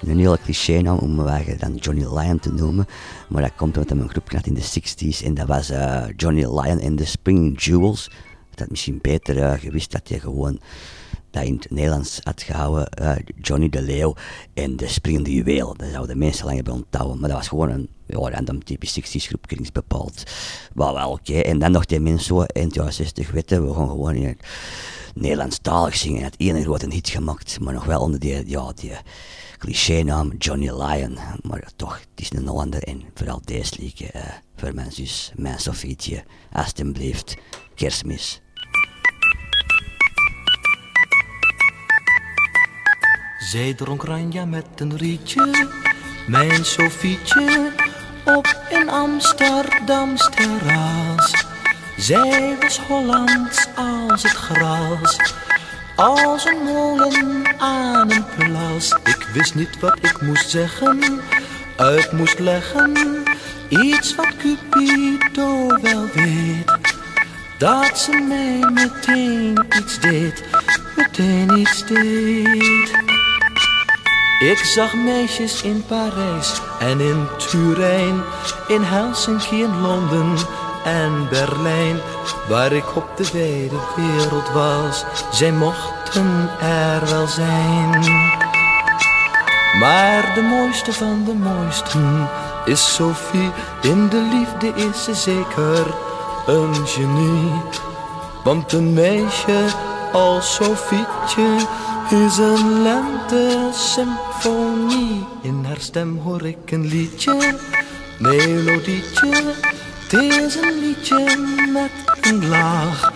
Een 0.00 0.18
hele 0.18 0.38
cliché 0.44 0.80
naam 0.80 0.98
om 0.98 1.14
me 1.14 1.56
dan 1.58 1.74
Johnny 1.74 2.04
Lyon 2.04 2.38
te 2.38 2.52
noemen. 2.52 2.86
Maar 3.28 3.42
dat 3.42 3.54
komt 3.56 3.76
omdat 3.76 3.92
hij 3.92 3.98
een 3.98 4.10
groep 4.10 4.32
had 4.32 4.46
in 4.46 4.54
de 4.54 4.80
60s. 4.80 5.24
En 5.24 5.34
dat 5.34 5.46
was 5.46 5.70
eh, 5.70 6.04
Johnny 6.16 6.44
Lyon 6.44 6.80
en 6.80 6.96
de 6.96 7.04
Spring 7.04 7.62
Jewels. 7.62 8.10
Dat 8.50 8.58
had 8.58 8.70
misschien 8.70 8.98
beter 9.02 9.42
eh, 9.42 9.60
gewist 9.60 9.92
dat 9.92 10.08
hij 10.08 10.18
gewoon 10.18 10.60
dat 11.30 11.44
in 11.44 11.54
het 11.54 11.70
Nederlands 11.70 12.20
had 12.22 12.42
gehouden. 12.42 12.88
eh, 12.88 13.16
Johnny 13.40 13.68
de 13.68 13.82
Leeuw 13.82 14.14
en 14.54 14.76
de 14.76 14.88
Springende 14.88 15.34
Juweel. 15.34 15.74
Dat 15.76 15.88
zouden 15.88 16.18
de 16.18 16.24
mensen 16.24 16.44
lang 16.44 16.56
hebben 16.56 16.74
onthouden. 16.74 17.20
Maar 17.20 17.28
dat 17.28 17.38
was 17.38 17.48
gewoon 17.48 17.70
een 17.70 17.88
random 18.06 18.64
typisch 18.64 19.00
60s 19.00 19.26
groep, 19.26 19.72
bepaald. 19.72 20.22
Maar 20.74 20.94
wel 20.94 21.10
oké. 21.10 21.38
En 21.38 21.58
dan 21.58 21.70
nog 21.70 21.84
die 21.84 22.00
mensen 22.00 22.26
zo 22.26 22.42
in 22.42 22.64
het 22.64 22.74
jaar 22.74 22.92
60 22.92 23.30
weten. 23.30 23.66
We 23.66 23.74
gaan 23.74 23.88
gewoon 23.88 24.14
in 24.14 24.26
het 24.26 24.46
Nederlandstalig 25.14 25.96
zingen. 25.96 26.24
Het 26.24 26.34
ene 26.38 26.62
grote 26.62 26.86
hit 26.90 27.08
gemaakt. 27.08 27.60
Maar 27.60 27.74
nog 27.74 27.84
wel 27.84 28.00
onder 28.00 28.20
die, 28.20 28.48
ja, 28.48 28.72
die 28.74 28.92
cliché-naam 29.58 30.32
Johnny 30.38 30.70
Lyon. 30.70 31.18
Maar 31.42 31.70
toch, 31.76 32.00
het 32.00 32.20
is 32.20 32.32
een 32.32 32.46
Hollander 32.46 32.82
en 32.82 33.02
vooral 33.14 33.40
deze 33.44 33.74
liedje 33.78 34.06
eh, 34.06 34.22
voor 34.56 34.74
mijn 34.74 34.92
zus, 34.92 35.32
mijn 35.36 35.60
Sofietje. 35.60 36.24
Alsjeblieft, 36.52 37.36
kerstmis. 37.74 38.40
Zij 43.48 43.74
dronk 43.74 44.02
ranja 44.04 44.44
met 44.44 44.66
een 44.76 44.96
rietje, 44.96 45.68
mijn 46.26 46.64
Sofietje, 46.64 47.70
op 48.24 48.56
een 48.70 48.88
Amsterdams 48.88 50.30
terras. 50.34 51.44
Zij 51.96 52.56
was 52.60 52.78
Hollands 52.78 53.66
als 53.76 54.22
het 54.22 54.32
gras, 54.32 55.16
als 55.96 56.44
een 56.44 56.62
molen 56.64 57.44
aan 57.58 58.10
een 58.10 58.24
plas. 58.36 58.92
Ik 59.04 59.28
wist 59.32 59.54
niet 59.54 59.80
wat 59.80 59.98
ik 60.00 60.20
moest 60.20 60.50
zeggen, 60.50 61.20
uit 61.76 62.12
moest 62.12 62.38
leggen, 62.38 63.22
iets 63.68 64.14
wat 64.14 64.36
Cupido 64.36 65.66
wel 65.80 66.06
weet. 66.14 66.96
Dat 67.58 67.98
ze 67.98 68.10
mij 68.28 68.70
meteen 68.72 69.66
iets 69.78 70.00
deed, 70.00 70.44
meteen 70.96 71.58
iets 71.58 71.86
deed. 71.86 73.07
Ik 74.38 74.58
zag 74.58 74.94
meisjes 74.94 75.62
in 75.62 75.84
Parijs 75.86 76.60
en 76.78 77.00
in 77.00 77.26
Turijn, 77.36 78.22
in 78.68 78.82
Helsinki 78.82 79.64
en 79.64 79.80
Londen 79.80 80.36
en 80.84 81.28
Berlijn, 81.30 82.00
waar 82.48 82.72
ik 82.72 82.96
op 82.96 83.16
de 83.16 83.30
wijde 83.32 83.76
wereld 83.96 84.50
was. 84.52 85.04
Zij 85.30 85.52
mochten 85.52 86.50
er 86.60 87.10
wel 87.10 87.26
zijn. 87.26 88.00
Maar 89.78 90.34
de 90.34 90.42
mooiste 90.42 90.92
van 90.92 91.24
de 91.24 91.34
mooisten 91.34 92.28
is 92.64 92.94
Sophie, 92.94 93.50
in 93.82 94.08
de 94.08 94.28
liefde 94.32 94.88
is 94.88 95.04
ze 95.04 95.14
zeker 95.14 95.94
een 96.46 96.86
genie. 96.86 97.52
Want 98.44 98.72
een 98.72 98.92
meisje 98.92 99.64
als 100.12 100.54
Sofietje 100.54 101.66
is 102.12 102.36
een 102.36 102.82
lente-symfonie. 102.82 105.26
In 105.42 105.64
haar 105.64 105.80
stem 105.80 106.18
hoor 106.18 106.46
ik 106.46 106.70
een 106.70 106.86
liedje, 106.86 107.56
melodietje. 108.18 109.54
Het 110.02 110.12
is 110.12 110.54
een 110.54 110.78
liedje 110.78 111.36
met 111.72 111.90
een 112.20 112.48
laag. 112.48 113.12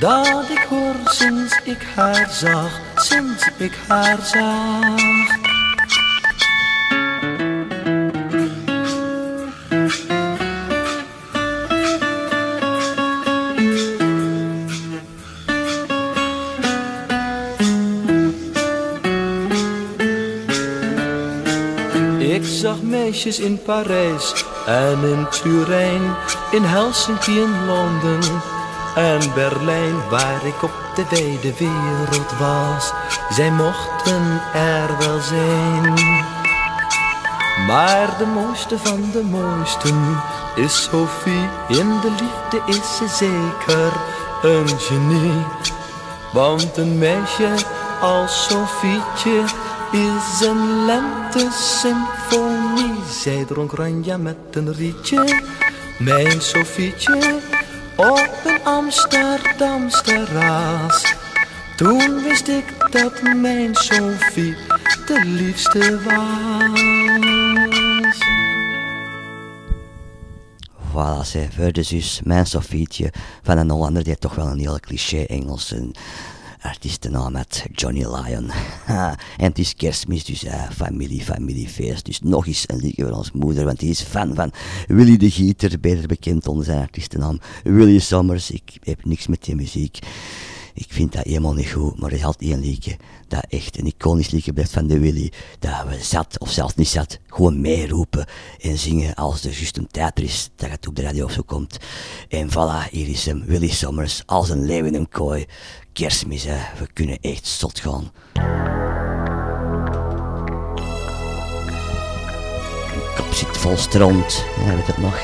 Dat 0.00 0.50
ik 0.50 0.66
hoor 0.68 0.94
sinds 1.04 1.60
ik 1.64 1.86
haar 1.94 2.28
zag, 2.30 2.80
sinds 2.94 3.50
ik 3.58 3.72
haar 3.86 4.18
zag. 4.22 5.17
In 23.26 23.62
Parijs 23.62 24.44
en 24.66 24.98
in 25.02 25.26
Turijn, 25.28 26.16
in 26.50 26.62
Helsinki 26.62 27.42
en 27.42 27.66
Londen 27.66 28.42
en 28.94 29.34
Berlijn, 29.34 30.08
waar 30.10 30.46
ik 30.46 30.62
op 30.62 30.70
de 30.94 31.04
wijde 31.10 31.54
wereld 31.58 32.38
was. 32.38 32.92
Zij 33.30 33.50
mochten 33.50 34.42
er 34.52 34.98
wel 34.98 35.20
zijn. 35.20 35.94
Maar 37.66 38.18
de 38.18 38.26
mooiste 38.26 38.78
van 38.78 39.10
de 39.12 39.22
mooisten 39.22 40.22
is 40.54 40.82
Sophie. 40.82 41.48
In 41.68 42.00
de 42.00 42.10
liefde 42.10 42.78
is 42.78 42.96
ze 42.96 43.08
zeker 43.08 43.92
een 44.42 44.68
genie. 44.78 45.44
Want 46.32 46.76
een 46.76 46.98
meisje 46.98 47.54
als 48.00 48.48
Sofietje 48.48 49.44
is 49.92 50.40
een 50.46 50.84
lente-symfonie. 50.84 52.94
Zij 53.10 53.44
dronk 53.44 53.72
ranja 53.72 54.16
met 54.16 54.36
een 54.50 54.74
rietje, 54.74 55.42
mijn 55.98 56.40
Sofietje, 56.40 57.38
op 57.96 58.30
een 58.44 58.64
Amsterdams 58.64 60.02
terras. 60.02 61.14
Toen 61.76 62.22
wist 62.22 62.48
ik 62.48 62.64
dat 62.90 63.22
mijn 63.22 63.74
Sofie 63.74 64.56
de 65.06 65.20
liefste 65.24 66.00
was. 66.04 66.80
Voilà, 70.92 71.22
de 71.72 71.82
zus, 71.82 72.20
mijn 72.24 72.46
Sofietje, 72.46 73.12
van 73.42 73.58
een 73.58 73.70
Hollander 73.70 74.04
die 74.04 74.18
toch 74.18 74.34
wel 74.34 74.46
een 74.46 74.58
hele 74.58 74.80
cliché 74.80 75.22
Engelse 75.22 75.76
artiestennaam 75.76 75.92
had, 76.60 77.64
Johnny 77.72 78.04
Lyon. 78.04 78.50
en 79.36 79.44
het 79.44 79.58
is 79.58 79.74
kerstmis, 79.74 80.24
dus 80.24 80.44
eh, 80.44 80.70
familie, 80.70 81.22
familiefeest. 81.22 82.04
Dus 82.04 82.20
nog 82.20 82.46
eens 82.46 82.64
een 82.66 82.76
liedje 82.76 83.04
van 83.04 83.14
ons 83.14 83.32
moeder, 83.32 83.64
want 83.64 83.78
die 83.78 83.90
is 83.90 84.02
fan 84.02 84.34
van 84.34 84.52
Willy 84.86 85.16
de 85.16 85.30
Gieter, 85.30 85.80
beter 85.80 86.06
bekend 86.06 86.48
onder 86.48 86.64
zijn 86.64 86.80
artiestennaam 86.80 87.40
Willy 87.62 87.98
Sommers. 87.98 88.50
Ik 88.50 88.78
heb 88.82 89.04
niks 89.04 89.26
met 89.26 89.44
die 89.44 89.54
muziek. 89.54 89.98
Ik 90.78 90.86
vind 90.88 91.12
dat 91.12 91.24
helemaal 91.24 91.54
niet 91.54 91.70
goed, 91.70 91.98
maar 92.00 92.10
er 92.10 92.16
is 92.16 92.24
altijd 92.24 92.50
één 92.50 92.60
liedje 92.60 92.96
dat 93.28 93.44
echt 93.48 93.78
een 93.78 93.86
iconisch 93.86 94.30
liedje 94.30 94.52
blijft 94.52 94.72
van 94.72 94.86
de 94.86 94.98
Willy. 94.98 95.32
Dat 95.58 95.84
we 95.88 95.98
zat, 96.02 96.38
of 96.38 96.50
zelfs 96.50 96.74
niet 96.74 96.88
zat, 96.88 97.18
gewoon 97.26 97.60
meeroepen 97.60 98.26
en 98.60 98.78
zingen 98.78 99.14
als 99.14 99.44
er 99.44 99.52
juist 99.52 99.76
een 99.76 99.88
tijd 99.90 100.20
is 100.20 100.50
dat 100.56 100.70
het 100.70 100.86
op 100.86 100.96
de 100.96 101.02
radio 101.02 101.24
of 101.24 101.32
zo 101.32 101.42
komt. 101.42 101.78
En 102.28 102.50
voilà, 102.50 102.90
hier 102.90 103.08
is 103.08 103.26
hem, 103.26 103.44
Willy 103.44 103.70
Sommers, 103.70 104.22
als 104.26 104.50
een 104.50 104.64
leeuw 104.64 104.84
in 104.84 104.94
een 104.94 105.08
kooi. 105.08 105.46
Kerstmis, 105.98 106.44
hè. 106.44 106.56
we 106.78 106.86
kunnen 106.92 107.18
echt 107.20 107.46
zot 107.46 107.80
gaan. 107.80 108.12
Kop 113.16 113.32
zit 113.32 113.56
vol 113.56 113.76
stront, 113.76 114.44
ja, 114.64 114.74
weet 114.74 114.86
het 114.86 114.98
nog? 114.98 115.14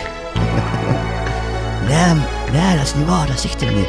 nee, 1.89 2.14
nee, 2.53 2.77
dat 2.77 2.87
is 2.87 2.95
niet 2.95 3.07
waar, 3.07 3.27
dat 3.27 3.41
zegt 3.41 3.61
hij 3.61 3.75
niet. 3.75 3.89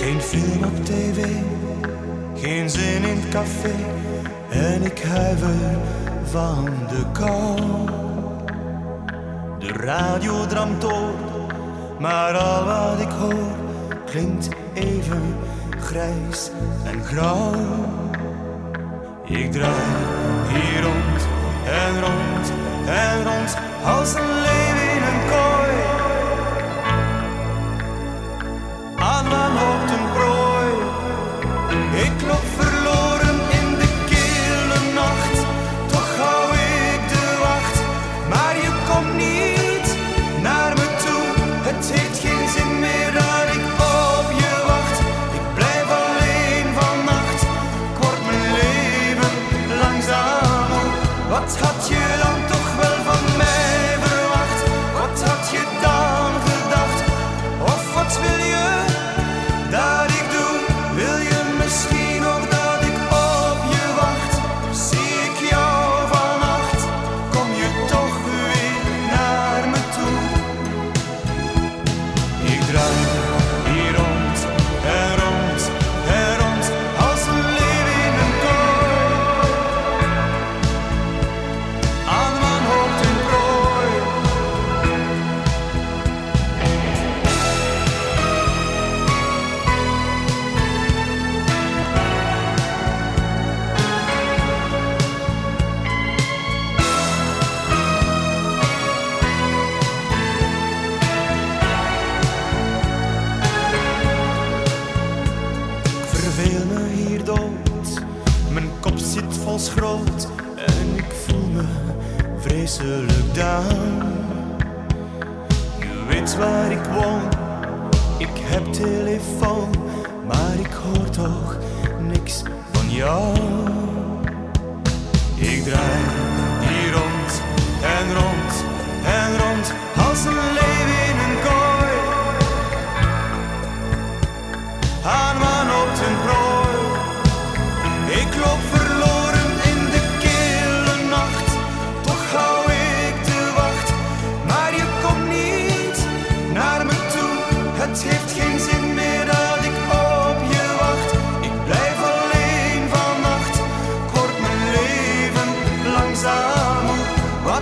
Geen 0.00 0.20
film 0.20 0.64
op 0.64 0.84
tv, 0.84 1.26
geen 2.40 2.70
zin 2.70 3.04
in 3.04 3.16
het 3.16 3.28
café. 3.28 3.74
En 4.50 4.82
ik 4.82 5.02
huiver 5.02 6.00
van 6.32 6.64
de 6.88 7.04
kou. 7.12 7.56
De 9.58 9.72
radio 9.72 10.46
dramt 10.46 10.80
door, 10.80 11.14
maar 11.98 12.36
al 12.36 12.64
wat 12.64 13.00
ik 13.00 13.10
hoor 13.10 13.50
klinkt 14.04 14.48
even 14.74 15.36
grijs 15.78 16.50
en 16.84 17.04
grauw. 17.04 17.52
Ik 19.24 19.52
draai 19.52 19.72
hier 20.48 20.82
rond 20.82 21.28
en 21.64 22.00
rond 22.00 22.52
en 22.86 23.24
rond 23.24 23.56
als 23.84 24.14
een 24.14 24.51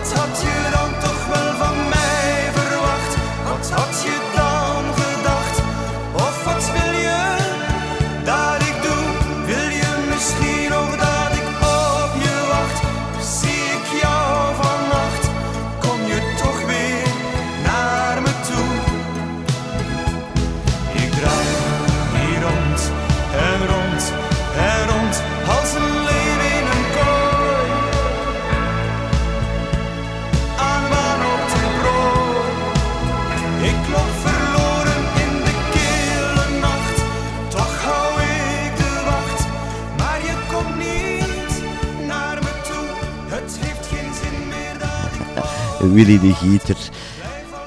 Wat 0.00 0.12
had 0.12 0.49
Willy 45.92 46.18
de 46.18 46.34
Gieter 46.34 46.76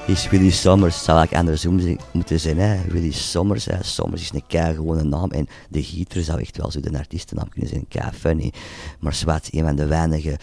is 0.06 0.28
Willy 0.28 0.50
Sommers. 0.50 1.04
Zou 1.04 1.22
ik 1.22 1.34
andersom 1.34 1.98
moeten 2.12 2.40
zijn, 2.40 2.58
hè? 2.58 2.80
Willy 2.88 3.12
Sommers. 3.12 3.64
Hè? 3.64 3.82
Sommers 3.82 4.22
is 4.22 4.32
een 4.32 4.46
kei 4.46 4.74
gewone 4.74 5.02
naam. 5.02 5.30
En 5.30 5.48
de 5.68 5.82
Gieter 5.82 6.22
zou 6.22 6.40
echt 6.40 6.56
wel 6.56 6.70
zo 6.70 6.80
de 6.80 6.98
artiestennaam 6.98 7.48
kunnen 7.48 7.70
zijn. 7.70 7.88
Kei 7.88 8.10
funny. 8.12 8.52
Maar 9.00 9.14
zwart, 9.14 9.48
een 9.52 9.64
van 9.64 9.76
de 9.76 9.86
weinige 9.86 10.38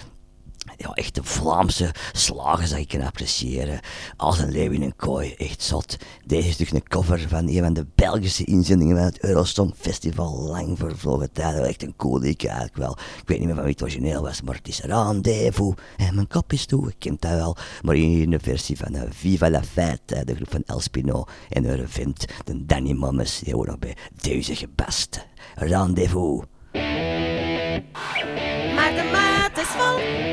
ja, 0.82 0.93
echt 0.93 1.15
de 1.15 1.23
Vlaamse 1.23 1.91
slagen 2.11 2.69
dat 2.69 2.77
ik 2.77 2.88
kan 2.88 3.01
appreciëren. 3.01 3.79
Als 4.17 4.39
een 4.39 4.51
leeuw 4.51 4.71
in 4.71 4.82
een 4.82 4.95
kooi, 4.95 5.34
echt 5.34 5.61
zot. 5.61 5.97
Deze 6.25 6.47
is 6.47 6.57
natuurlijk 6.57 6.86
een 6.86 6.99
cover 6.99 7.19
van 7.29 7.47
een 7.47 7.63
van 7.63 7.73
de 7.73 7.88
Belgische 7.95 8.43
inzendingen 8.43 8.95
van 8.95 9.05
het 9.05 9.23
Eurosong 9.23 9.73
Festival. 9.77 10.39
Lang 10.39 10.77
vervlogen 10.77 11.32
tijden. 11.32 11.65
Echt 11.65 11.84
een 11.84 11.95
cool 11.95 12.19
liedje 12.19 12.47
eigenlijk 12.47 12.77
wel. 12.77 12.97
Ik 13.21 13.27
weet 13.27 13.38
niet 13.38 13.47
meer 13.47 13.55
van 13.55 13.63
wie 13.63 13.73
het 13.73 13.82
origineel 13.82 14.21
was, 14.21 14.41
maar 14.41 14.55
het 14.55 14.67
is 14.67 14.82
Rendezvous. 14.82 15.75
En 15.97 16.15
mijn 16.15 16.27
kop 16.27 16.53
is 16.53 16.65
toe, 16.65 16.88
ik 16.88 16.95
ken 16.99 17.17
dat 17.19 17.32
wel. 17.32 17.57
Maar 17.82 17.95
hier 17.95 18.21
in 18.21 18.29
de 18.29 18.39
versie 18.39 18.77
van 18.77 18.95
uh, 18.95 19.01
Viva 19.09 19.49
la 19.49 19.63
Fête, 19.63 20.15
eh, 20.15 20.25
de 20.25 20.36
groep 20.36 20.51
van 20.51 20.63
Elspino 20.65 21.23
en 21.49 21.63
hun 21.63 21.89
vent, 21.89 22.25
de 22.45 22.65
Danny 22.65 22.91
Mammes, 22.91 23.39
die 23.39 23.53
hoort 23.53 23.67
nog 23.67 23.79
bij 23.79 23.97
deze 24.21 24.55
gebest. 24.55 25.27
Rendezvous. 25.55 26.51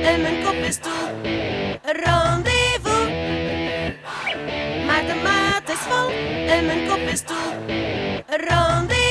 En 0.02 0.20
mijn 0.22 0.42
kop 0.44 0.54
is 0.54 0.76
toe. 0.76 1.08
Rendezvous. 1.82 3.08
Maar 4.86 5.06
de 5.06 5.20
maat 5.22 5.68
is 5.68 5.78
vol 5.78 6.10
en 6.48 6.66
mijn 6.66 6.88
kop 6.88 6.98
is 6.98 7.20
toe. 7.20 7.36
Rendezvous. 8.26 9.07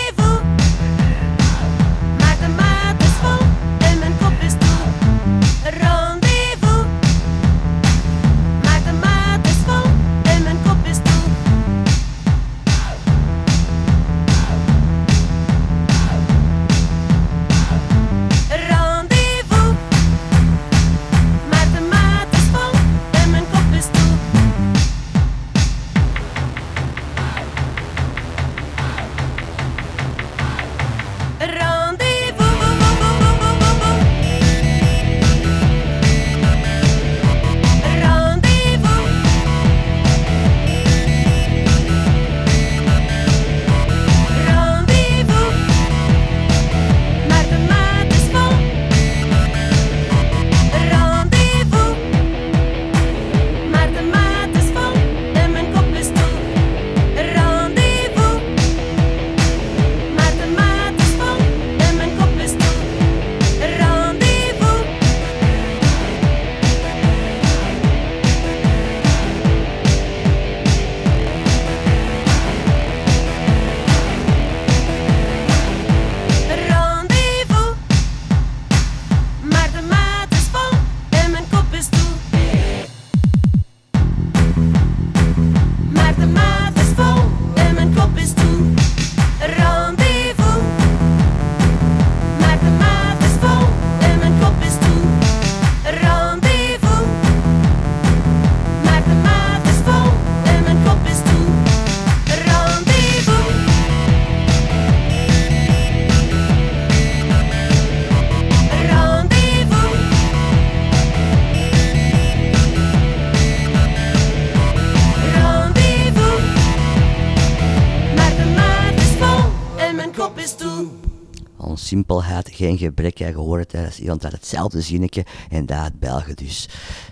Geen 122.67 122.77
gebrek. 122.77 123.17
Je 123.17 123.33
hoort 123.33 123.71
het, 123.71 123.95
hè. 123.95 124.01
iemand 124.01 124.23
had 124.23 124.31
hetzelfde 124.31 124.81
zinnetje 124.81 125.25
en 125.49 125.65
dat 125.65 125.99
Belgen 125.99 126.35
dus 126.35 126.69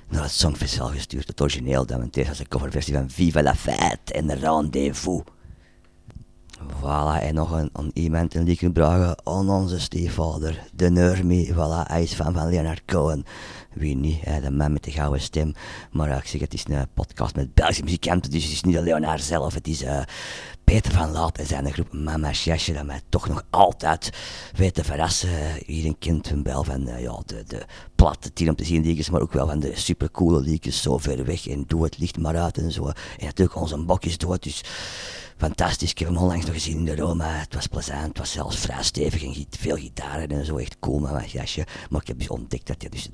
naar 0.09 0.23
het 0.23 0.31
Songfestival 0.31 0.87
gestuurd. 0.87 1.27
Het 1.27 1.41
origineel, 1.41 1.85
dat 1.85 1.99
meteen 1.99 2.27
als 2.27 2.39
een 2.39 2.47
coverversie 2.47 2.93
van 2.93 3.09
Viva 3.09 3.43
la 3.43 3.55
Fête 3.55 4.13
en 4.13 4.39
Rendezvous. 4.39 5.23
Voilà, 6.81 7.21
en 7.21 7.33
nog 7.33 7.51
een, 7.51 7.69
een 7.73 7.91
iemand 7.93 8.35
een 8.35 8.43
liedje 8.43 8.71
bragen 8.71 9.17
aan 9.23 9.49
onze 9.49 9.79
stiefvader, 9.79 10.63
de 10.73 10.89
Nurmi. 10.89 11.53
Voilà, 11.53 11.87
hij 11.87 12.03
is 12.03 12.13
fan 12.13 12.33
van 12.33 12.49
Leonard 12.49 12.81
Cohen. 12.85 13.25
Wie 13.73 13.95
niet, 13.95 14.19
hè, 14.21 14.41
de 14.41 14.51
man 14.51 14.73
met 14.73 14.83
de 14.83 14.91
gouden 14.91 15.21
stem. 15.21 15.53
Maar 15.91 16.17
ik 16.17 16.25
zeg, 16.25 16.41
het 16.41 16.53
is 16.53 16.65
een 16.67 16.87
podcast 16.93 17.35
met 17.35 17.53
Belgische 17.53 17.83
muzikanten, 17.83 18.31
dus 18.31 18.43
het 18.43 18.51
is 18.51 18.61
niet 18.61 18.79
Leonard 18.79 19.21
zelf. 19.21 19.53
Het 19.53 19.67
is 19.67 19.83
eh, 19.83 20.01
Peter 20.65 20.91
van 20.91 21.11
Laat 21.11 21.37
en 21.37 21.45
zijn 21.45 21.73
groep 21.73 21.93
Mama's 21.93 22.43
Jasje, 22.43 22.73
dat 22.73 22.85
mij 22.85 23.01
toch 23.09 23.27
nog 23.27 23.43
altijd 23.49 24.09
weet 24.55 24.73
te 24.73 24.83
verrassen. 24.83 25.29
Iedereen 25.65 25.97
kent 25.99 26.29
hem 26.29 26.43
wel 26.43 26.63
van 26.63 26.85
ja, 26.97 27.21
de, 27.25 27.43
de 27.47 27.65
platte 27.95 28.33
tien 28.33 28.49
om 28.49 28.55
te 28.55 28.65
zien 28.65 28.83
liedjes, 28.83 29.09
maar 29.09 29.21
ook 29.21 29.33
wel 29.33 29.47
van 29.47 29.59
de 29.59 29.71
supercoole 29.75 30.41
liedjes, 30.41 30.81
zo 30.81 30.97
ver 30.97 31.25
weg 31.25 31.47
en 31.47 31.63
doe 31.67 31.83
het 31.83 31.97
licht 31.97 32.17
maar 32.17 32.35
en 32.35 32.71
zo. 32.71 32.85
En 32.87 33.25
natuurlijk 33.25 33.59
onze 33.59 33.77
bokjes 33.77 34.17
dood, 34.17 34.43
dus 34.43 34.63
fantastisch. 35.37 35.91
Ik 35.91 35.99
heb 35.99 36.07
hem 36.07 36.17
onlangs 36.17 36.45
nog 36.45 36.53
gezien 36.53 36.77
in 36.77 36.85
de 36.85 36.95
Roma. 36.95 37.27
Het 37.27 37.53
was 37.53 37.67
plezant, 37.67 38.07
het 38.07 38.17
was 38.17 38.31
zelfs 38.31 38.57
vrij 38.57 38.83
stevig 38.83 39.23
en 39.23 39.45
veel 39.49 39.75
gitaren 39.75 40.29
en 40.29 40.45
zo. 40.45 40.57
Echt 40.57 40.79
cool 40.79 40.99
met 40.99 41.11
mijn 41.11 41.27
jasje. 41.27 41.65
Maar 41.89 42.01
ik 42.01 42.07
heb 42.07 42.19
dus 42.19 42.29
ontdekt 42.29 42.67
dat 42.67 42.75
hij 42.79 42.89
dus 42.89 43.09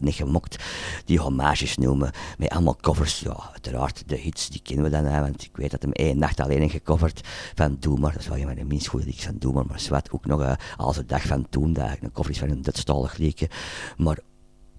niet 0.00 0.14
gemokt. 0.14 0.64
Die 1.04 1.18
hommages 1.18 1.76
noemen. 1.76 2.10
Met 2.38 2.48
allemaal 2.48 2.76
covers. 2.76 3.20
Ja, 3.20 3.48
uiteraard 3.52 4.08
de 4.08 4.16
hits, 4.16 4.48
die 4.48 4.62
kennen 4.62 4.84
we 4.84 4.90
dan. 4.90 5.04
Hè, 5.04 5.20
want 5.20 5.44
ik 5.44 5.56
weet 5.56 5.70
dat 5.70 5.82
hem 5.82 5.92
één 5.92 6.18
nacht 6.18 6.40
alleen 6.40 6.70
gecoverd 6.70 7.28
van 7.54 7.76
Doe 7.80 7.98
maar. 7.98 8.12
Dat 8.12 8.20
is 8.20 8.28
wel 8.28 8.38
een 8.38 8.46
van 8.46 8.54
de 8.54 8.64
minst 8.64 8.86
goede 8.86 9.12
van 9.16 9.36
Doe 9.38 9.64
maar. 9.68 9.80
Zwart 9.80 10.10
ook 10.10 10.26
nog 10.26 10.42
eh, 10.42 10.52
als 10.76 10.96
de 10.96 11.04
dag 11.04 11.22
van 11.22 11.48
toen. 11.48 11.72
Dat 11.72 11.96
een 12.00 12.12
cover 12.12 12.30
is 12.30 12.38
van 12.38 12.50
een 12.50 12.62
Dutchtalig 12.62 13.16
liedje. 13.16 13.50
Maar 13.96 14.18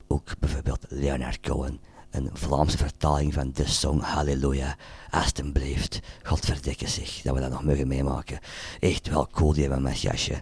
ook 0.07 0.39
bijvoorbeeld 0.39 0.85
Leonard 0.89 1.39
Cohen. 1.39 1.79
Een 2.13 2.29
Vlaamse 2.33 2.77
vertaling 2.77 3.33
van 3.33 3.51
de 3.53 3.67
song 3.67 3.99
Halleluja. 3.99 4.75
Alsjeblieft, 5.09 5.99
godverdikke 6.23 6.87
zich, 6.87 7.21
dat 7.21 7.35
we 7.35 7.41
dat 7.41 7.49
nog 7.49 7.63
mogen 7.63 7.87
meemaken. 7.87 8.39
Echt 8.79 9.09
wel 9.09 9.27
cool, 9.31 9.53
die 9.53 9.61
hebben 9.61 9.81
mijn 9.81 9.95
jasje. 9.95 10.41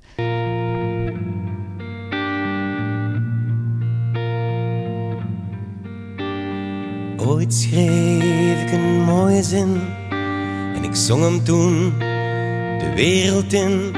Ooit 7.17 7.53
schreef 7.53 8.61
ik 8.61 8.71
een 8.71 9.01
mooie 9.03 9.43
zin 9.43 9.81
en 10.75 10.83
ik 10.83 10.95
zong 10.95 11.21
hem 11.21 11.43
toen 11.43 11.93
de 12.79 12.91
wereld 12.95 13.53
in. 13.53 13.91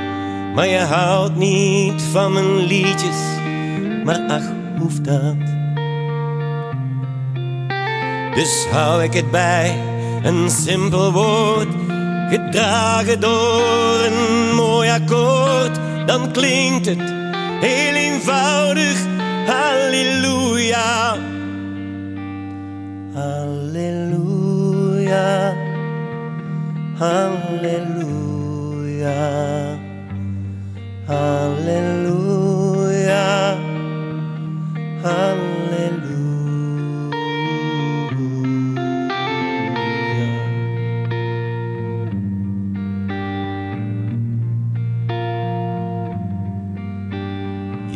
Maar 0.56 0.68
je 0.68 0.80
houdt 0.80 1.36
niet 1.36 2.02
van 2.02 2.34
mijn 2.34 2.56
liedjes, 2.56 3.18
maar 4.04 4.20
ach, 4.28 4.52
hoeft 4.80 5.04
dat? 5.04 5.63
Dus 8.36 8.68
hou 8.72 9.04
ik 9.04 9.14
het 9.14 9.32
bij 9.32 9.80
een 10.24 10.50
simpel 10.50 11.12
woord, 11.12 11.68
gedragen 12.30 13.20
door 13.20 14.06
een 14.06 14.56
mooi 14.56 14.90
akkoord. 14.90 15.80
Dan 16.06 16.32
klinkt 16.32 16.86
het 16.86 17.14
heel 17.62 17.94
eenvoudig, 17.94 18.98
halleluja. 19.46 21.16
Halleluja, 23.14 24.34
halleluja, 26.98 28.38
halleluja, 31.06 32.48
halleluja. 35.02 36.13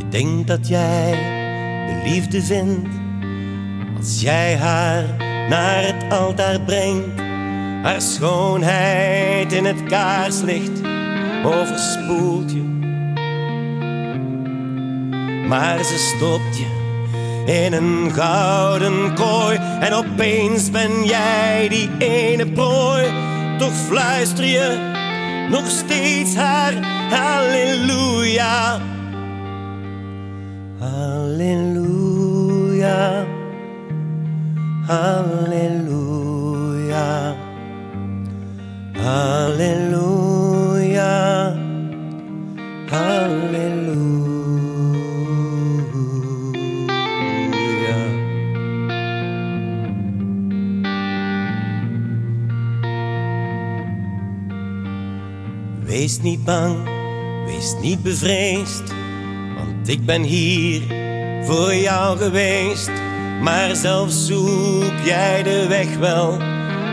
Je 0.09 0.17
denkt 0.17 0.47
dat 0.47 0.67
jij 0.67 1.11
de 1.87 2.09
liefde 2.09 2.41
vindt 2.41 2.89
als 3.97 4.21
jij 4.21 4.57
haar 4.57 5.03
naar 5.49 5.83
het 5.85 6.13
altaar 6.13 6.61
brengt, 6.61 7.19
haar 7.83 8.01
schoonheid 8.01 9.53
in 9.53 9.65
het 9.65 9.83
kaarslicht 9.83 10.81
overspoelt 11.45 12.51
je. 12.51 12.61
Maar 15.47 15.83
ze 15.83 15.97
stopt 15.97 16.57
je 16.57 16.75
in 17.45 17.73
een 17.73 18.11
gouden 18.11 19.13
kooi 19.13 19.57
en 19.79 19.93
opeens 19.93 20.71
ben 20.71 21.05
jij 21.05 21.67
die 21.69 21.89
ene 21.97 22.51
prooi. 22.51 23.05
Toch 23.57 23.75
fluister 23.87 24.45
je 24.45 24.93
nog 25.49 25.69
steeds 25.69 26.35
haar 26.35 26.73
halleluja. 27.09 28.79
Halleluja. 30.79 32.05
Halleluja. 34.87 36.15
Halleluja. 38.93 40.27
Halleluja. 42.89 43.97
Wees 55.85 56.21
niet 56.21 56.43
bang, 56.45 56.75
wees 57.45 57.75
niet 57.81 58.03
bevreesd, 58.03 58.93
ik 59.87 60.05
ben 60.05 60.21
hier 60.21 60.81
voor 61.43 61.75
jou 61.75 62.17
geweest. 62.17 62.91
Maar 63.41 63.75
zelf 63.75 64.11
zoek 64.11 64.93
jij 65.03 65.43
de 65.43 65.67
weg 65.67 65.97
wel, 65.97 66.37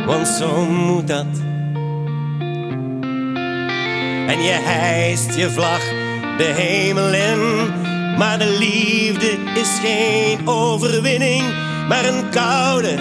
want 0.06 0.28
zo 0.28 0.64
moet 0.64 1.08
dat. 1.08 1.26
En 4.26 4.42
je 4.42 4.58
hijst 4.62 5.34
je 5.34 5.50
vlag 5.50 5.80
de 6.36 6.52
hemel 6.56 7.14
in, 7.14 7.38
maar 8.18 8.38
de 8.38 8.56
liefde 8.58 9.36
is 9.54 9.78
geen 9.82 10.48
overwinning, 10.48 11.42
maar 11.88 12.04
een 12.04 12.30
koude, 12.30 12.92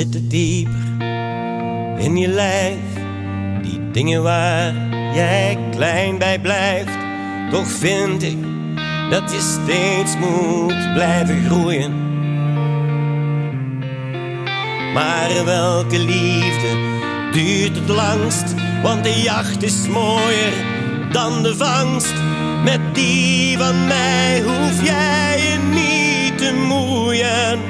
Soms 0.00 0.12
zit 0.12 0.22
het 0.22 0.30
dieper 0.30 0.74
in 1.98 2.16
je 2.16 2.28
lijf, 2.28 2.76
die 3.62 3.90
dingen 3.90 4.22
waar 4.22 4.74
jij 5.14 5.58
klein 5.70 6.18
bij 6.18 6.40
blijft. 6.40 6.98
Toch 7.50 7.68
vind 7.68 8.22
ik 8.22 8.36
dat 9.10 9.32
je 9.32 9.58
steeds 9.62 10.16
moet 10.16 10.92
blijven 10.94 11.44
groeien. 11.44 11.92
Maar 14.92 15.44
welke 15.44 15.98
liefde 15.98 16.68
duurt 17.32 17.76
het 17.76 17.88
langst? 17.88 18.54
Want 18.82 19.04
de 19.04 19.20
jacht 19.22 19.62
is 19.62 19.88
mooier 19.88 20.52
dan 21.12 21.42
de 21.42 21.56
vangst. 21.56 22.14
Met 22.64 22.80
die 22.92 23.58
van 23.58 23.86
mij 23.86 24.42
hoef 24.42 24.84
jij 24.84 25.38
je 25.38 25.58
niet 25.58 26.38
te 26.38 26.52
moeien. 26.54 27.69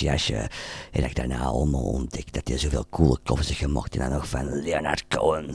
jasje. 0.00 0.34
En 0.92 1.00
dat 1.00 1.04
ik 1.04 1.14
daarna 1.14 1.44
allemaal 1.44 1.84
ontdekt 1.84 2.34
dat 2.34 2.48
hij 2.48 2.58
zoveel 2.58 2.86
coole 2.90 3.18
koffers 3.24 3.50
gemaakt 3.50 3.94
en 3.94 4.00
dan 4.00 4.10
nog 4.10 4.28
van 4.28 4.62
Leonard 4.62 5.06
Cohen. 5.08 5.54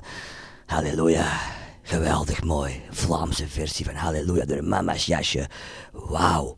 Halleluja. 0.65 1.39
Geweldig 1.81 2.43
mooi. 2.43 2.81
Vlaamse 2.89 3.47
versie 3.47 3.85
van 3.85 3.95
Halleluja 3.95 4.45
door 4.45 4.63
mama's 4.63 5.05
jasje. 5.05 5.49
Wauw. 5.91 6.57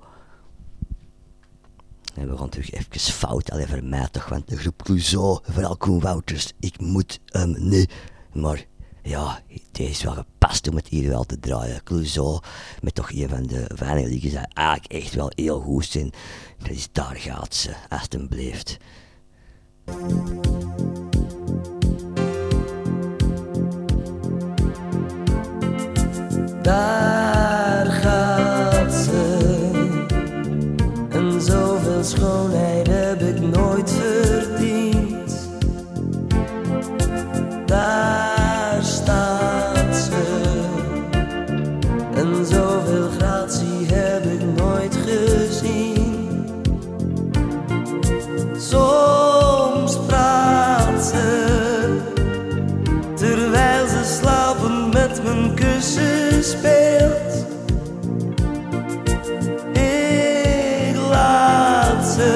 En 2.15 2.29
we 2.29 2.37
gaan 2.37 2.49
terug 2.49 2.71
even 2.71 2.99
fout, 2.99 3.51
alleen 3.51 3.67
voor 3.67 3.83
mij 3.83 4.07
toch, 4.11 4.29
want 4.29 4.47
de 4.49 4.57
groep 4.57 4.83
Clouseau, 4.83 5.39
vooral 5.43 5.77
Koen 5.77 5.99
Wouters, 5.99 6.51
ik 6.59 6.79
moet 6.79 7.19
hem 7.25 7.55
niet. 7.69 7.93
Maar 8.33 8.65
ja, 9.03 9.41
deze 9.71 9.89
is 9.89 10.03
wel 10.03 10.13
gepast 10.13 10.67
om 10.67 10.75
het 10.75 10.87
hier 10.87 11.09
wel 11.09 11.23
te 11.23 11.39
draaien. 11.39 11.83
Clouseau, 11.83 12.39
met 12.81 12.95
toch 12.95 13.11
een 13.11 13.29
van 13.29 13.43
de 13.43 13.69
weinige 13.75 14.07
liedjes 14.07 14.31
die 14.31 14.39
eigenlijk 14.53 14.93
echt 14.93 15.13
wel 15.13 15.31
heel 15.35 15.59
goed 15.59 15.85
zijn. 15.85 16.11
Dat 16.57 16.69
is 16.69 16.87
Daar 16.91 17.15
gaat 17.15 17.55
ze, 17.55 17.73
alstublieft. 17.89 18.77
Daar 26.61 27.22
speelt. 56.57 57.45
Ik 59.71 60.95
laat 61.09 62.05
ze, 62.05 62.31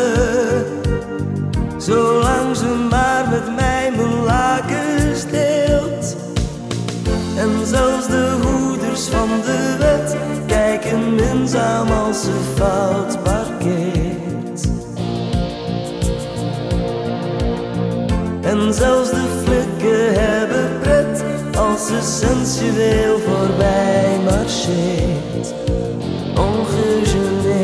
zolang 1.78 2.56
ze 2.56 2.88
maar 2.90 3.30
met 3.30 3.56
mij 3.56 3.92
mijn 3.96 4.24
lakens 4.24 5.26
deelt. 5.26 6.16
En 7.38 7.66
zelfs 7.66 8.08
de 8.08 8.38
hoeders 8.42 9.02
van 9.08 9.30
de 9.46 9.76
wet 9.80 10.16
kijken 10.46 11.16
minzaam 11.16 11.92
als 11.92 12.22
ze 12.22 12.54
fout 12.56 13.24
parkeert. 13.24 13.97
Ze 21.78 22.02
sensueel 22.02 23.20
voorbij 23.20 24.20
marcheert. 24.24 25.54
Ongegeneerd. 26.36 27.58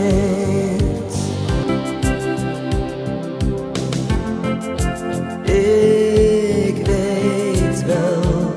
Ik 6.65 6.85
weet 6.85 7.85
wel 7.85 8.53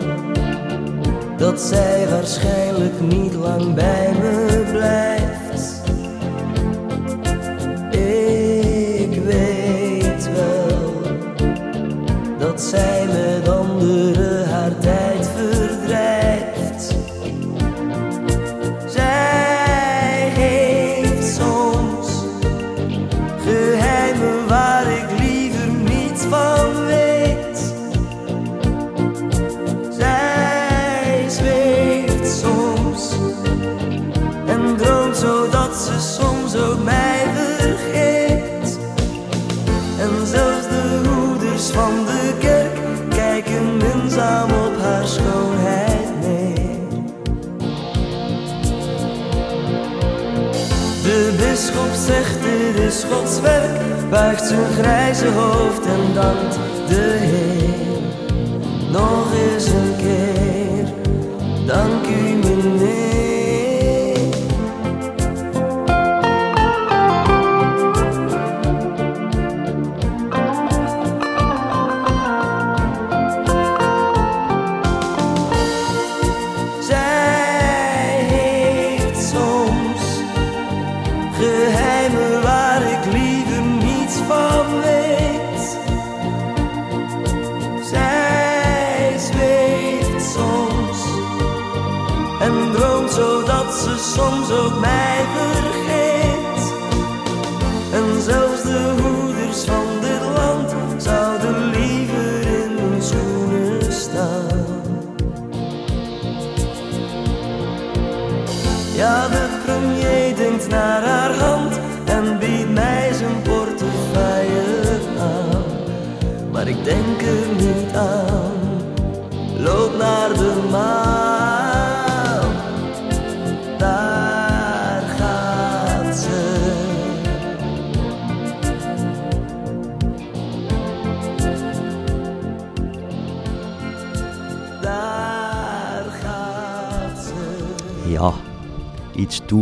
dat 1.37 1.61
zij 1.61 2.09
waarschijnlijk 2.11 3.01
niet 3.01 3.35
lang 3.35 3.75
bij 3.75 4.15
me 4.21 4.46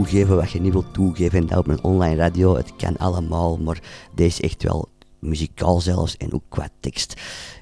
toegeven 0.05 0.37
wat 0.37 0.51
je 0.51 0.61
niet 0.61 0.73
wilt 0.73 0.95
toegeven 0.95 1.49
en 1.49 1.59
op 1.59 1.69
een 1.69 1.85
online 1.85 2.17
radio. 2.17 2.57
Het 2.57 2.77
kan 2.77 2.97
allemaal, 2.97 3.59
maar 3.59 3.83
deze 4.15 4.43
echt 4.43 4.63
wel 4.63 4.89
muzikaal 5.19 5.81
zelfs 5.81 6.17
en 6.17 6.33
ook 6.33 6.43
qua 6.49 6.69
tekst. 6.81 7.15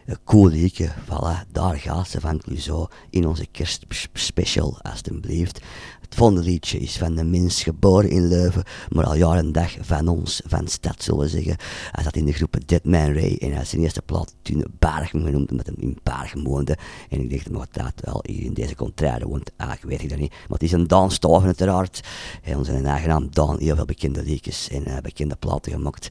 Een 0.06 0.18
cool 0.24 0.48
liedje, 0.48 0.92
voilà, 1.04 1.50
daar 1.52 1.78
gaat 1.78 2.08
ze 2.08 2.20
van 2.20 2.38
Clouseau 2.38 2.88
in 3.10 3.26
onze 3.26 3.46
kerstspecial, 3.46 4.78
alstublieft. 4.80 5.60
Het 6.00 6.14
volgende 6.14 6.42
liedje 6.42 6.78
is 6.78 6.96
van 6.96 7.18
een 7.18 7.30
mens 7.30 7.62
geboren 7.62 8.10
in 8.10 8.28
Leuven, 8.28 8.64
maar 8.88 9.04
al 9.04 9.14
jaren 9.14 9.44
en 9.44 9.52
dag 9.52 9.72
van 9.80 10.08
ons, 10.08 10.42
van 10.46 10.68
stad 10.68 11.02
zullen 11.02 11.20
we 11.20 11.28
zeggen. 11.28 11.56
Hij 11.90 12.04
zat 12.04 12.16
in 12.16 12.24
de 12.24 12.32
groep 12.32 12.51
Dead 12.64 12.84
Man 12.84 13.12
Ray 13.12 13.36
en 13.40 13.52
hij 13.52 13.64
zijn 13.64 13.82
eerste 13.82 14.02
plaat 14.02 14.34
toen 14.42 14.64
Bargem 14.78 15.24
genoemd, 15.24 15.50
omdat 15.50 15.66
hij 15.66 15.74
in 15.78 15.98
Bargem 16.02 16.44
woonde. 16.44 16.78
En 17.08 17.20
ik 17.20 17.30
dacht, 17.30 17.50
maar 17.50 17.66
dat 17.70 17.92
wel 18.04 18.24
hier 18.26 18.44
in 18.44 18.54
deze 18.54 18.74
contraire 18.74 19.26
woont, 19.26 19.50
eigenlijk 19.56 19.90
weet 19.90 20.02
ik 20.02 20.08
dat 20.08 20.18
niet. 20.18 20.30
Maar 20.30 20.58
het 20.58 20.62
is 20.62 20.72
een 20.72 20.86
Daan 20.86 21.10
Staven 21.10 21.46
uiteraard. 21.46 22.00
En 22.42 22.56
onze 22.56 22.72
eigen 22.72 23.08
naam 23.08 23.28
Daan, 23.30 23.58
heel 23.58 23.76
veel 23.76 23.84
bekende 23.84 24.22
liedjes 24.22 24.68
en 24.68 24.84
eh, 24.84 24.96
bekende 24.98 25.36
platen 25.36 25.72
gemokt. 25.72 26.08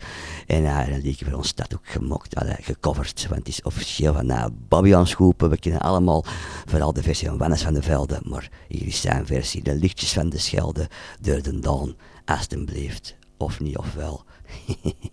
En 0.47 0.63
hij 0.63 0.83
heeft 0.83 0.97
een 0.97 1.03
liedje 1.03 1.25
voor 1.25 1.37
ons 1.37 1.47
stad 1.47 1.73
ook 1.73 1.87
gemokt, 1.87 2.43
uh, 2.43 2.51
gecoverd, 2.59 3.27
want 3.27 3.39
het 3.39 3.47
is 3.47 3.61
officieel 3.61 4.13
van 4.13 4.31
uh, 4.31 4.45
Bobby. 4.67 4.89
We 5.37 5.57
kennen 5.59 5.81
allemaal 5.81 6.25
vooral 6.65 6.93
de 6.93 7.03
versie 7.03 7.27
van 7.27 7.37
Wannes 7.37 7.61
van 7.61 7.73
de 7.73 7.81
Velde, 7.81 8.19
maar 8.23 8.49
hier 8.67 8.87
is 8.87 9.01
zijn 9.01 9.25
versie, 9.25 9.63
de 9.63 9.75
lichtjes 9.75 10.13
van 10.13 10.29
de 10.29 10.37
Schelde, 10.37 10.89
door 11.21 11.41
de 11.41 11.59
Daan, 11.59 11.95
alstublieft. 12.25 13.15
Of 13.37 13.59
niet, 13.59 13.77
of 13.77 13.93
wel. 13.93 14.23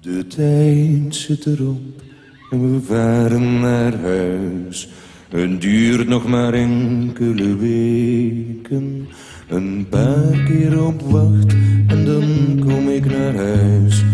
De 0.00 0.26
tijd 0.26 1.14
zit 1.14 1.46
erop 1.46 2.02
en 2.50 2.72
we 2.72 2.80
varen 2.80 3.60
naar 3.60 4.00
huis. 4.00 4.88
Het 5.28 5.60
duurt 5.60 6.08
nog 6.08 6.26
maar 6.26 6.52
enkele 6.52 7.56
weken. 7.56 9.08
Een 9.48 9.86
paar 9.90 10.42
keer 10.46 10.84
op 10.84 11.00
wacht 11.00 11.52
en 11.86 12.04
dan 12.04 12.56
kom 12.66 12.88
ik 12.88 13.04
naar 13.04 13.34
huis. 13.34 14.04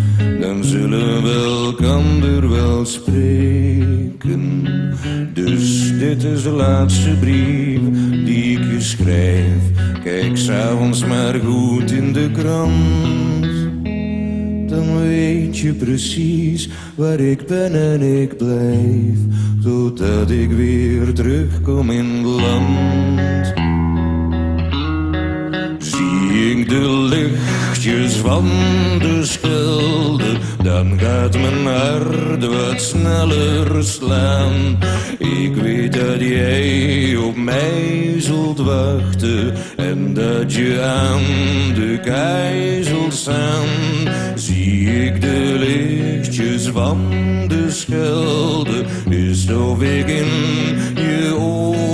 Dan 0.41 0.65
zullen 0.65 1.23
we 1.23 1.65
elkander 1.67 2.51
wel 2.51 2.85
spreken. 2.85 4.65
Dus 5.35 5.99
dit 5.99 6.23
is 6.23 6.43
de 6.43 6.51
laatste 6.51 7.11
brief 7.21 7.81
die 8.25 8.59
ik 8.59 8.65
je 8.71 8.81
schrijf. 8.81 9.63
Kijk 10.05 10.37
s'avonds 10.37 11.05
maar 11.07 11.35
goed 11.35 11.91
in 11.91 12.13
de 12.13 12.31
krant 12.31 13.44
weet 14.93 15.59
je 15.59 15.73
precies 15.73 16.69
waar 16.95 17.21
ik 17.21 17.47
ben 17.47 17.75
en 17.75 18.01
ik 18.01 18.37
blijf, 18.37 19.19
totdat 19.63 20.31
ik 20.31 20.51
weer 20.51 21.13
terugkom 21.13 21.91
in 21.91 22.27
land. 22.27 23.53
Zie 25.79 26.51
ik 26.51 26.69
de 26.69 26.81
lichtjes 27.85 28.17
van 28.17 28.45
de 28.99 29.25
schelde, 29.25 30.37
dan 30.63 30.99
gaat 30.99 31.39
mijn 31.39 31.67
hart 31.67 32.45
wat 32.45 32.81
sneller 32.81 33.85
slaan. 33.85 34.79
Ik 35.19 35.55
weet 35.55 35.93
dat 35.93 36.21
jij 36.21 37.17
op 37.17 37.37
mij 37.37 38.15
zult 38.19 38.59
wachten 38.59 39.55
en 39.77 40.15
dat 40.15 40.55
je 40.55 40.83
aan 40.83 41.23
de 41.75 41.99
kei 42.03 42.85
zult 42.85 43.15
staan. 43.15 43.69
Zie 44.35 45.05
ik 45.05 45.21
de 45.21 45.57
lichtjes 45.59 46.67
van 46.67 46.99
de 47.49 47.71
schelde, 47.71 48.85
is 49.09 49.51
of 49.51 49.83
ik 49.83 50.09
in 50.09 50.29
je 50.95 51.35
ogen 51.39 51.94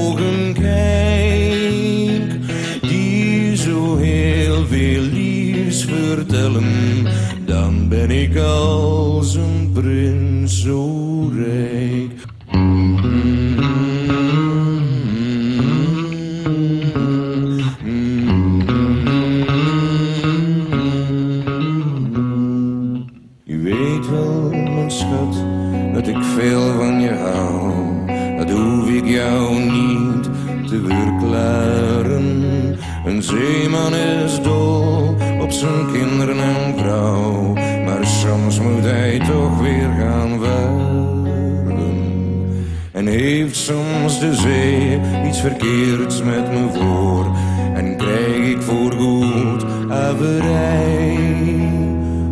vertellen, 6.17 6.65
dan 7.45 7.89
ben 7.89 8.11
ik 8.11 8.37
als 8.37 9.35
een 9.35 9.71
prins 9.73 10.63
zo 10.63 11.31
rijk. 11.35 12.13
Je 23.45 23.59
weet 23.63 24.11
wel, 24.11 24.51
mijn 24.51 24.91
schat, 24.91 25.45
dat 25.95 26.09
ik 26.09 26.23
veel 26.23 26.73
van 26.79 27.01
je 27.01 27.11
hou. 27.11 28.07
Dat 28.39 28.51
hoef 28.51 28.89
ik 28.89 29.07
jou 29.07 29.61
niet 29.61 30.25
te 30.69 30.81
verklaren. 30.87 32.49
Een 33.05 33.23
zeeman 33.23 33.95
is 33.95 34.20
zijn 35.61 35.93
kinderen 35.93 36.39
en 36.39 36.79
vrouw. 36.79 37.53
Maar 37.85 38.07
soms 38.07 38.61
moet 38.61 38.85
hij 38.85 39.19
toch 39.19 39.61
weer 39.61 39.89
gaan 39.99 40.41
varen. 40.41 41.79
En 42.93 43.07
heeft 43.07 43.57
soms 43.57 44.21
de 44.21 44.35
zee 44.35 45.01
iets 45.27 45.41
verkeerds 45.41 46.23
met 46.23 46.53
me 46.53 46.69
voor. 46.73 47.37
En 47.75 47.97
krijg 47.97 48.55
ik 48.55 48.63
voorgoed 48.63 49.65
averij. 49.89 51.19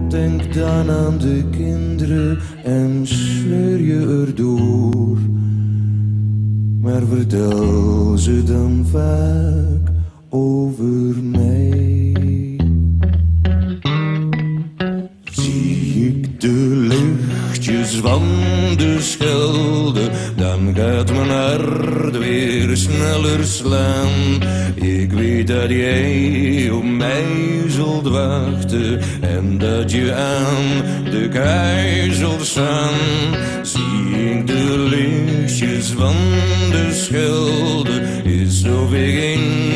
Denk 0.09 0.55
dan 0.55 0.91
aan 0.91 1.19
de 1.19 1.45
kinderen 1.51 2.39
en 2.65 3.01
sleur 3.07 3.81
je 3.81 4.25
erdoor. 4.27 5.19
Maar 6.81 7.03
vertel 7.11 8.17
ze 8.17 8.43
dan 8.45 8.87
vaak 8.91 9.93
over 10.29 11.23
mij. 11.23 11.58
Van 18.01 18.23
de 18.77 18.97
schelde, 19.01 20.11
dan 20.37 20.75
gaat 20.77 21.13
mijn 21.13 21.31
hart 21.31 22.19
weer 22.19 22.77
sneller 22.77 23.45
slaan. 23.45 24.43
Ik 24.75 25.13
weet 25.13 25.47
dat 25.47 25.71
jij 25.71 26.71
op 26.71 26.85
mij 26.85 27.25
zult 27.69 28.09
wachten 28.09 29.01
en 29.21 29.59
dat 29.59 29.91
je 29.91 30.15
aan 30.15 30.83
de 31.11 31.29
kei 31.29 32.13
zult 32.15 32.47
staan. 32.47 32.95
Zie 33.63 34.31
ik 34.31 34.47
de 34.47 34.87
lichtjes 34.91 35.87
van 35.87 36.17
de 36.71 36.89
schelde, 36.93 38.01
is 38.25 38.65
of 38.65 38.93
ik 38.93 39.68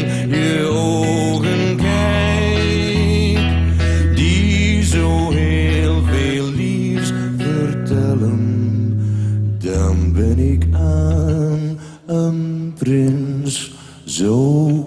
prins 12.82 13.70
zo 14.04 14.84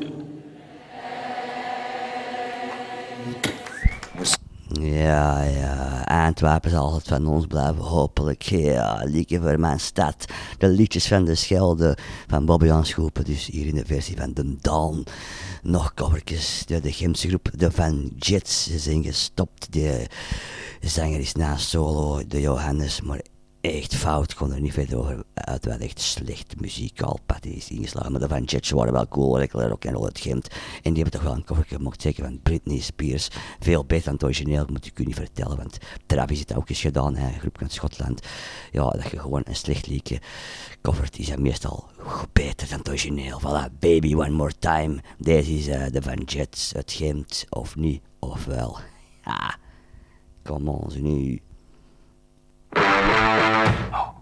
Ja, 4.79 5.43
ja, 5.43 6.01
Antwerpen 6.03 6.69
zal 6.69 6.83
altijd 6.83 7.07
van 7.07 7.27
ons 7.27 7.45
blijven, 7.47 7.83
hopelijk. 7.83 8.41
Ja, 8.41 9.01
liedje 9.03 9.41
voor 9.41 9.59
mijn 9.59 9.79
stad. 9.79 10.25
De 10.57 10.67
liedjes 10.67 11.07
van 11.07 11.25
de 11.25 11.35
Schelde 11.35 11.97
van 12.27 12.45
Bobby 12.45 12.69
Aanschoepen, 12.69 13.23
dus 13.23 13.45
hier 13.45 13.67
in 13.67 13.75
de 13.75 13.85
versie 13.85 14.17
van 14.17 14.33
De 14.33 14.55
Daan. 14.61 15.03
Nog 15.63 15.93
covertjes, 15.93 16.63
de, 16.65 16.79
de 16.79 16.91
Gimse 16.91 17.27
groep, 17.27 17.49
de 17.53 17.71
Van 17.71 18.11
Jets, 18.17 18.63
ze 18.63 18.79
zijn 18.79 19.03
gestopt. 19.03 19.73
De 19.73 20.07
zanger 20.81 21.19
is 21.19 21.33
na 21.33 21.57
solo, 21.57 22.27
de 22.27 22.41
Johannes, 22.41 23.01
maar 23.01 23.21
echt 23.73 23.95
fout, 23.95 24.33
kon 24.33 24.53
er 24.53 24.61
niet 24.61 24.73
verder 24.73 24.97
over 24.97 25.23
uit, 25.33 25.65
wel 25.65 25.77
echt 25.77 25.99
slecht 25.99 26.59
muzikaal 26.59 27.19
pad 27.25 27.45
is 27.45 27.69
ingeslagen. 27.69 28.11
Maar 28.11 28.21
de 28.21 28.27
Van 28.27 28.43
Jets 28.43 28.69
waren 28.69 28.93
wel 28.93 29.07
cool, 29.07 29.37
lekker 29.37 29.67
rock 29.67 29.85
en 29.85 29.93
roll 29.93 30.05
het 30.05 30.19
Gent. 30.19 30.47
En 30.81 30.93
die 30.93 31.03
hebben 31.03 31.11
toch 31.11 31.21
wel 31.21 31.33
een 31.33 31.43
cover 31.43 31.65
gemaakt, 31.65 32.01
zeker 32.01 32.23
van 32.23 32.39
Britney 32.41 32.79
Spears. 32.79 33.29
Veel 33.59 33.85
beter 33.85 34.05
dan 34.05 34.13
het 34.13 34.23
origineel, 34.23 34.65
moet 34.69 34.85
ik 34.85 34.99
u 34.99 35.03
niet 35.03 35.15
vertellen, 35.15 35.57
want 35.57 35.77
Travis 36.05 36.37
heeft 36.37 36.49
het 36.49 36.57
ook 36.57 36.69
eens 36.69 36.81
gedaan, 36.81 37.15
hè, 37.15 37.27
een 37.27 37.39
groep 37.39 37.61
uit 37.61 37.73
Schotland. 37.73 38.21
Ja, 38.71 38.89
dat 38.89 39.11
je 39.11 39.19
gewoon 39.19 39.41
een 39.45 39.55
slecht 39.55 39.87
liedje 39.87 40.19
covert, 40.81 41.19
is 41.19 41.27
dat 41.27 41.39
meestal 41.39 41.89
beter 42.33 42.69
dan 42.69 42.77
het 42.77 42.89
origineel. 42.89 43.41
Voilà, 43.41 43.79
Baby 43.79 44.15
One 44.15 44.29
More 44.29 44.57
Time. 44.59 44.99
Deze 45.17 45.53
is 45.57 45.67
eh, 45.67 45.91
de 45.91 46.01
Van 46.01 46.21
Jets 46.21 46.75
uit 46.75 46.91
Gent, 46.91 47.45
of 47.49 47.75
niet, 47.75 48.01
of 48.19 48.45
wel. 48.45 48.77
Ja, 49.23 49.57
kom 50.43 50.67
on, 50.67 51.01
nu. 51.01 51.41
Oh 52.77 54.13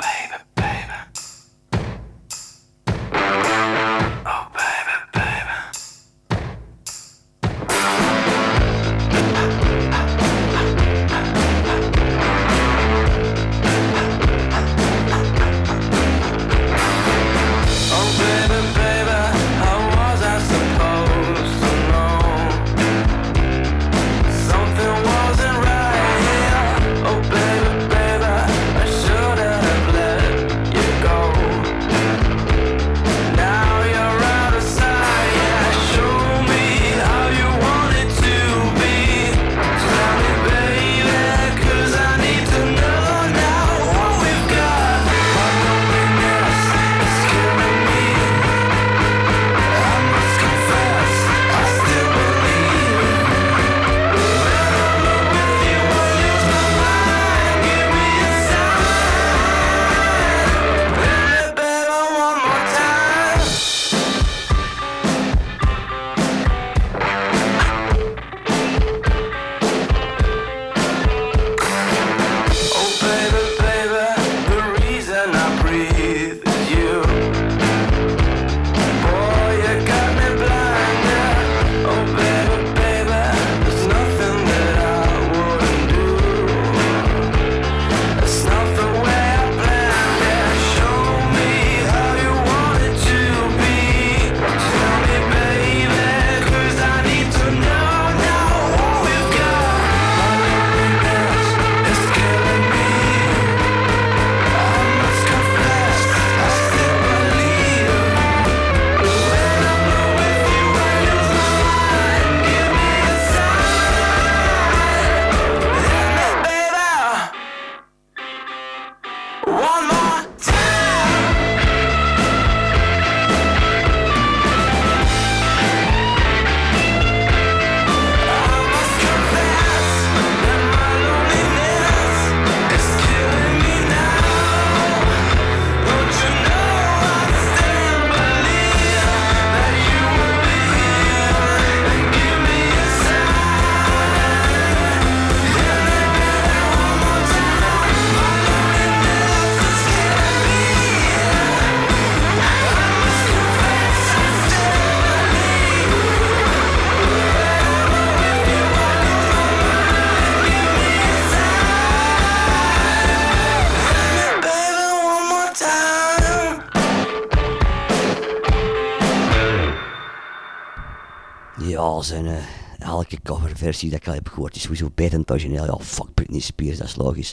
coverversie 173.63 173.89
dat 173.89 173.99
ik 173.99 174.07
al 174.07 174.13
heb 174.13 174.27
gehoord 174.27 174.55
is 174.55 174.61
sowieso 174.61 174.91
het 174.95 175.31
origineel. 175.31 175.65
Ja, 175.65 175.77
fuck 175.79 176.13
Britney 176.13 176.39
Spears, 176.39 176.77
dat 176.77 176.87
is 176.87 176.95
logisch. 176.95 177.31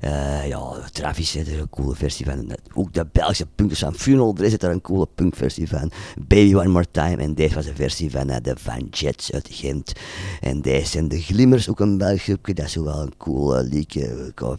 Eh, 0.00 0.46
ja, 0.48 0.88
Travis 0.92 1.32
heeft 1.32 1.48
er 1.48 1.60
een 1.60 1.70
coole 1.70 1.94
versie 1.94 2.24
van. 2.26 2.46
Dat- 2.46 2.60
Ook 2.74 2.92
de 2.92 3.06
Belgische 3.12 3.46
punkers 3.54 3.80
van 3.80 3.94
Funeral 3.94 4.32
Dress 4.32 4.50
heeft 4.50 4.62
er 4.62 4.70
een 4.70 4.80
coole 4.80 5.08
punkversie 5.14 5.68
van. 5.68 5.90
Baby 6.26 6.54
One 6.54 6.68
More 6.68 6.86
Time. 6.90 7.16
En 7.16 7.34
deze 7.34 7.54
was 7.54 7.66
een 7.66 7.74
versie 7.74 8.10
van 8.10 8.28
eh, 8.30 8.36
de 8.42 8.54
Van 8.56 8.86
Jets 8.90 9.32
uit 9.32 9.48
Gent. 9.50 9.92
En 10.40 10.60
deze 10.60 10.86
zijn 10.90 11.08
de 11.08 11.20
Glimmers, 11.20 11.68
ook 11.68 11.80
een 11.80 11.98
Belgisch 11.98 12.22
groepje. 12.22 12.54
Dat 12.54 12.66
is 12.66 12.74
wel 12.74 13.00
een 13.02 13.16
cool 13.16 13.64
uh, 13.64 13.82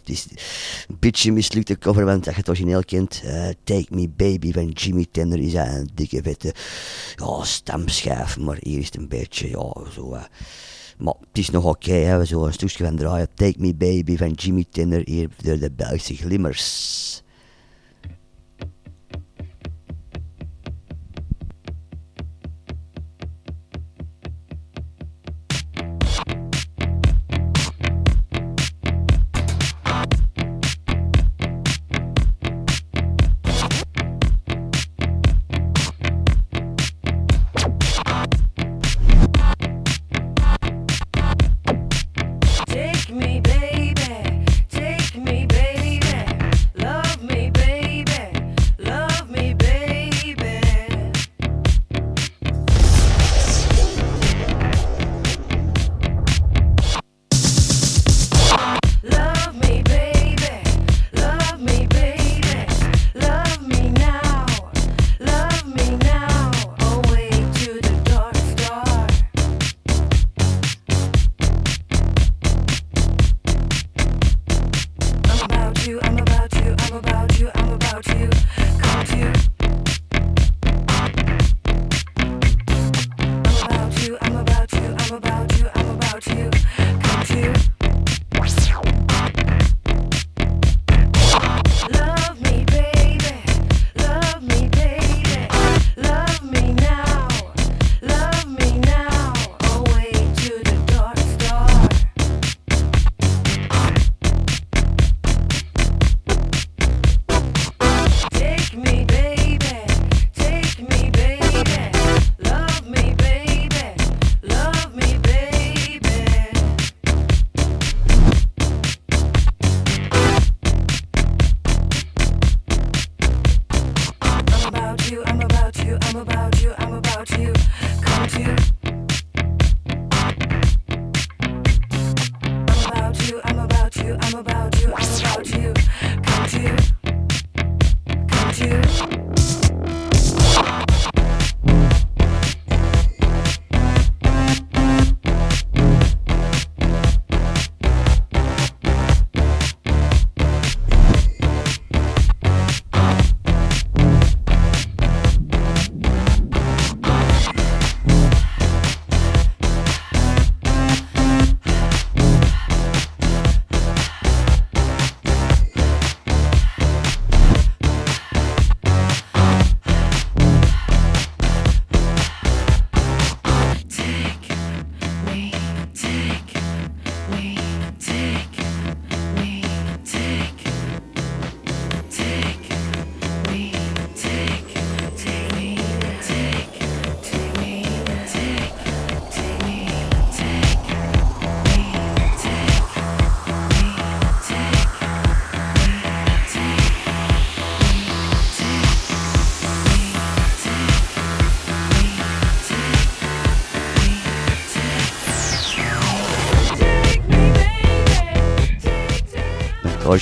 is 0.04 0.26
een 0.88 0.96
beetje 0.98 1.32
mislukte 1.32 1.78
cover, 1.78 2.04
want 2.04 2.26
als 2.26 2.34
je 2.34 2.40
het 2.40 2.48
origineel 2.48 2.84
kent. 2.84 3.22
Take 3.64 3.86
Me 3.90 4.08
Baby 4.08 4.52
van 4.52 4.68
Jimmy 4.68 5.06
Tender 5.10 5.38
is 5.38 5.52
dat 5.52 5.66
een 5.66 5.90
dikke 5.94 6.22
vette 6.22 6.54
ja, 7.16 7.44
stamschijf. 7.44 8.38
Maar 8.38 8.56
hier 8.60 8.78
is 8.78 8.84
het 8.86 8.96
een 8.96 9.08
beetje, 9.08 9.48
ja, 9.48 9.72
zo... 9.94 10.16
maar 10.98 11.14
het 11.28 11.38
is 11.38 11.50
nog 11.50 11.64
oké, 11.64 11.92
hè. 11.92 12.18
we 12.18 12.24
zullen 12.24 12.46
een 12.46 12.52
stukje 12.52 12.84
van 12.84 12.96
draaien. 12.96 13.28
Take 13.34 13.58
Me 13.58 13.74
Baby 13.74 14.16
van 14.16 14.30
Jimmy 14.30 14.64
Tender 14.70 15.02
hier 15.04 15.28
door 15.42 15.58
de 15.58 15.70
Belgische 15.70 16.14
Glimmers. 16.14 17.22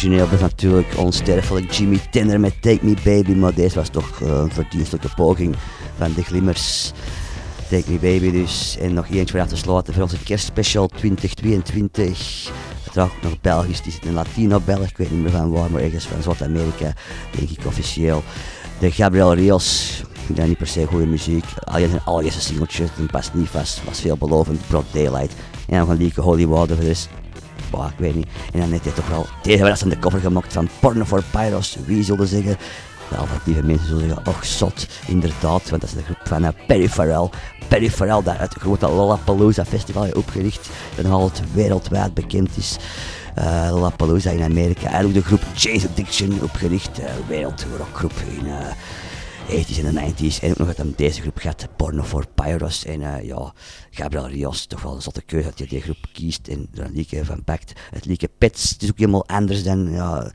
Origineel 0.03 0.29
was 0.29 0.41
natuurlijk 0.41 0.97
onsterfelijk 0.97 1.73
Jimmy 1.73 2.01
Tender 2.11 2.41
met 2.41 2.63
Take 2.63 2.79
Me 2.83 2.95
Baby, 3.05 3.33
maar 3.33 3.55
deze 3.55 3.75
was 3.75 3.89
toch 3.89 4.21
eh, 4.21 4.29
een 4.29 4.53
verdienstelijke 4.53 5.09
poging 5.17 5.55
van 5.99 6.13
de 6.15 6.23
Glimmers. 6.23 6.93
Take 7.71 7.91
Me 7.91 7.99
Baby 7.99 8.31
dus. 8.31 8.77
En 8.81 8.95
nog 8.95 9.09
eentje 9.09 9.27
voor 9.27 9.41
af 9.41 9.49
te 9.49 9.57
sluiten 9.57 9.95
voor 9.95 10.03
onze 10.03 10.23
kerstspecial 10.23 10.87
2022. 10.87 12.51
Uiteraard 12.85 13.13
ook 13.13 13.23
nog 13.23 13.41
Belgisch, 13.41 13.79
het 13.79 13.87
is 13.87 13.99
een 14.05 14.13
Latino-Belg, 14.13 14.89
ik 14.89 14.97
weet 14.97 15.11
niet 15.11 15.23
meer 15.23 15.31
van 15.31 15.51
waar, 15.51 15.71
maar 15.71 15.83
ergens 15.83 16.07
van 16.07 16.23
Zuid-Amerika, 16.23 16.93
denk 17.37 17.51
ik 17.51 17.67
officieel. 17.67 18.23
De 18.79 18.91
Gabriel 18.91 19.35
Rios, 19.35 20.03
dat 20.27 20.47
niet 20.47 20.59
per 20.59 20.67
se 20.67 20.87
goede 20.87 21.07
muziek. 21.07 21.45
Al 21.65 21.79
zijn 21.79 22.05
allereerste 22.05 22.41
singeltje, 22.41 22.85
dat 22.97 23.11
past 23.11 23.35
niet 23.35 23.49
vast, 23.49 23.85
was 23.85 24.01
veelbelovend, 24.01 24.67
Broad 24.67 24.87
Daylight. 24.93 25.35
En 25.69 25.77
dan 25.77 25.87
van 25.87 25.97
Lieke 25.97 26.23
Water 26.23 26.49
voor 26.49 26.67
de 26.67 26.75
rest. 26.75 27.09
Ik 27.73 27.99
weet 27.99 28.15
niet. 28.15 28.29
En 28.53 28.61
dan 28.61 28.71
heeft 28.71 28.85
hij 28.85 28.93
toch 28.93 29.09
wel 29.09 29.27
deze 29.43 29.63
was 29.63 29.83
aan 29.83 29.89
de 29.89 29.99
cover 29.99 30.21
gemaakt 30.21 30.53
van 30.53 30.69
Porno 30.81 31.05
for 31.05 31.23
Pyros. 31.31 31.77
Wie 31.87 32.05
zullen 32.05 32.29
zeggen? 32.29 32.57
De 33.09 33.17
alternatieve 33.17 33.63
mensen 33.63 33.87
zullen 33.87 34.09
zeggen, 34.09 34.27
och 34.27 34.45
zot, 34.45 34.87
inderdaad, 35.07 35.71
want 35.71 35.81
dat 35.81 35.83
is 35.83 35.93
de 35.93 36.03
groep 36.03 36.21
van 36.25 36.43
uh, 36.43 36.49
Perry 36.67 36.89
Farrell. 36.89 37.29
Perry 37.69 37.91
Farrell, 37.91 38.23
dat 38.23 38.39
het 38.39 38.55
grote 38.55 38.89
Lollapalooza 38.89 39.65
festival 39.65 40.03
heeft 40.03 40.17
opgericht, 40.17 40.71
dat 40.95 41.05
nog 41.05 41.21
altijd 41.21 41.53
wereldwijd 41.53 42.15
bekend 42.15 42.57
is. 42.57 42.77
Eh 43.35 43.69
Lollapalooza 43.71 44.31
in 44.31 44.43
Amerika. 44.43 44.91
En 44.91 45.07
ook 45.07 45.15
de 45.15 45.23
groep 45.23 45.43
James 45.55 45.87
Addiction 45.87 46.39
opgericht, 46.43 47.01
uh, 47.01 47.07
wereldrockgroep 47.29 48.13
in 48.39 48.47
uh, 48.47 48.55
80s 49.49 49.85
en 49.85 49.95
de 49.95 50.13
90s. 50.13 50.43
En 50.43 50.51
ook 50.51 50.59
nog 50.59 50.69
uit 50.69 50.77
hem 50.77 50.93
deze 50.97 51.21
groep 51.21 51.39
gehad, 51.39 51.69
Porno 51.77 52.03
for 52.03 52.27
Pyros. 52.35 52.85
En 52.85 53.01
uh, 53.01 53.25
ja, 53.25 53.53
Gabriel 53.91 54.29
Rios, 54.29 54.67
toch 54.67 54.83
wel 54.83 54.95
een 54.95 55.03
zotte 55.03 55.23
keuze 55.23 55.49
dat 55.49 55.59
hij 55.59 55.67
die 55.67 55.81
groep 55.81 56.07
kiest 56.13 56.49
en 56.49 56.69
een 56.75 56.93
liedje 56.93 57.25
van 57.25 57.45
pakt. 57.45 57.73
Het 57.91 58.05
liedje 58.05 58.29
Pets, 58.39 58.71
het 58.71 58.83
is 58.83 58.91
ook 58.91 58.99
helemaal 58.99 59.27
anders 59.27 59.63
dan, 59.63 59.91
ja, 59.91 60.31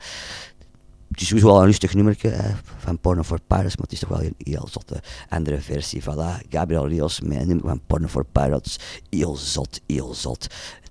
het 1.10 1.20
is 1.20 1.26
sowieso 1.26 1.46
wel 1.46 1.58
een 1.58 1.66
rustig 1.66 1.94
nummertje 1.94 2.30
eh, 2.30 2.54
van 2.76 2.98
Porno 2.98 3.22
for 3.22 3.40
Pirates, 3.46 3.76
maar 3.76 3.84
het 3.84 3.92
is 3.92 3.98
toch 3.98 4.08
wel 4.08 4.22
een 4.22 4.34
heel 4.38 4.68
zotte 4.70 5.02
andere 5.28 5.60
versie. 5.60 6.02
Voilà, 6.02 6.48
Gabriel 6.48 6.88
Rios 6.88 7.20
met 7.20 7.40
een 7.40 7.46
nummer 7.46 7.66
van 7.66 7.80
Porno 7.86 8.06
for 8.06 8.24
Pirates. 8.24 8.78
Heel 9.10 9.36
zot, 9.36 9.80
heel 9.86 10.14
zot. 10.14 10.46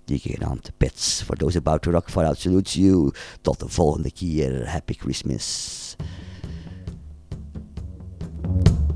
Die 0.05 0.19
genaamd 0.19 0.71
Pets. 0.77 1.21
For 1.21 1.35
those 1.35 1.57
about 1.57 1.81
to 1.81 1.91
rock, 1.91 2.09
far 2.09 2.25
out 2.25 2.39
salute 2.39 2.81
you. 2.81 3.11
Tot 3.41 3.59
de 3.59 3.67
volgende 3.67 4.11
keer. 4.11 4.69
Happy 4.69 4.93
Christmas. 4.93 5.86
you 8.47 8.86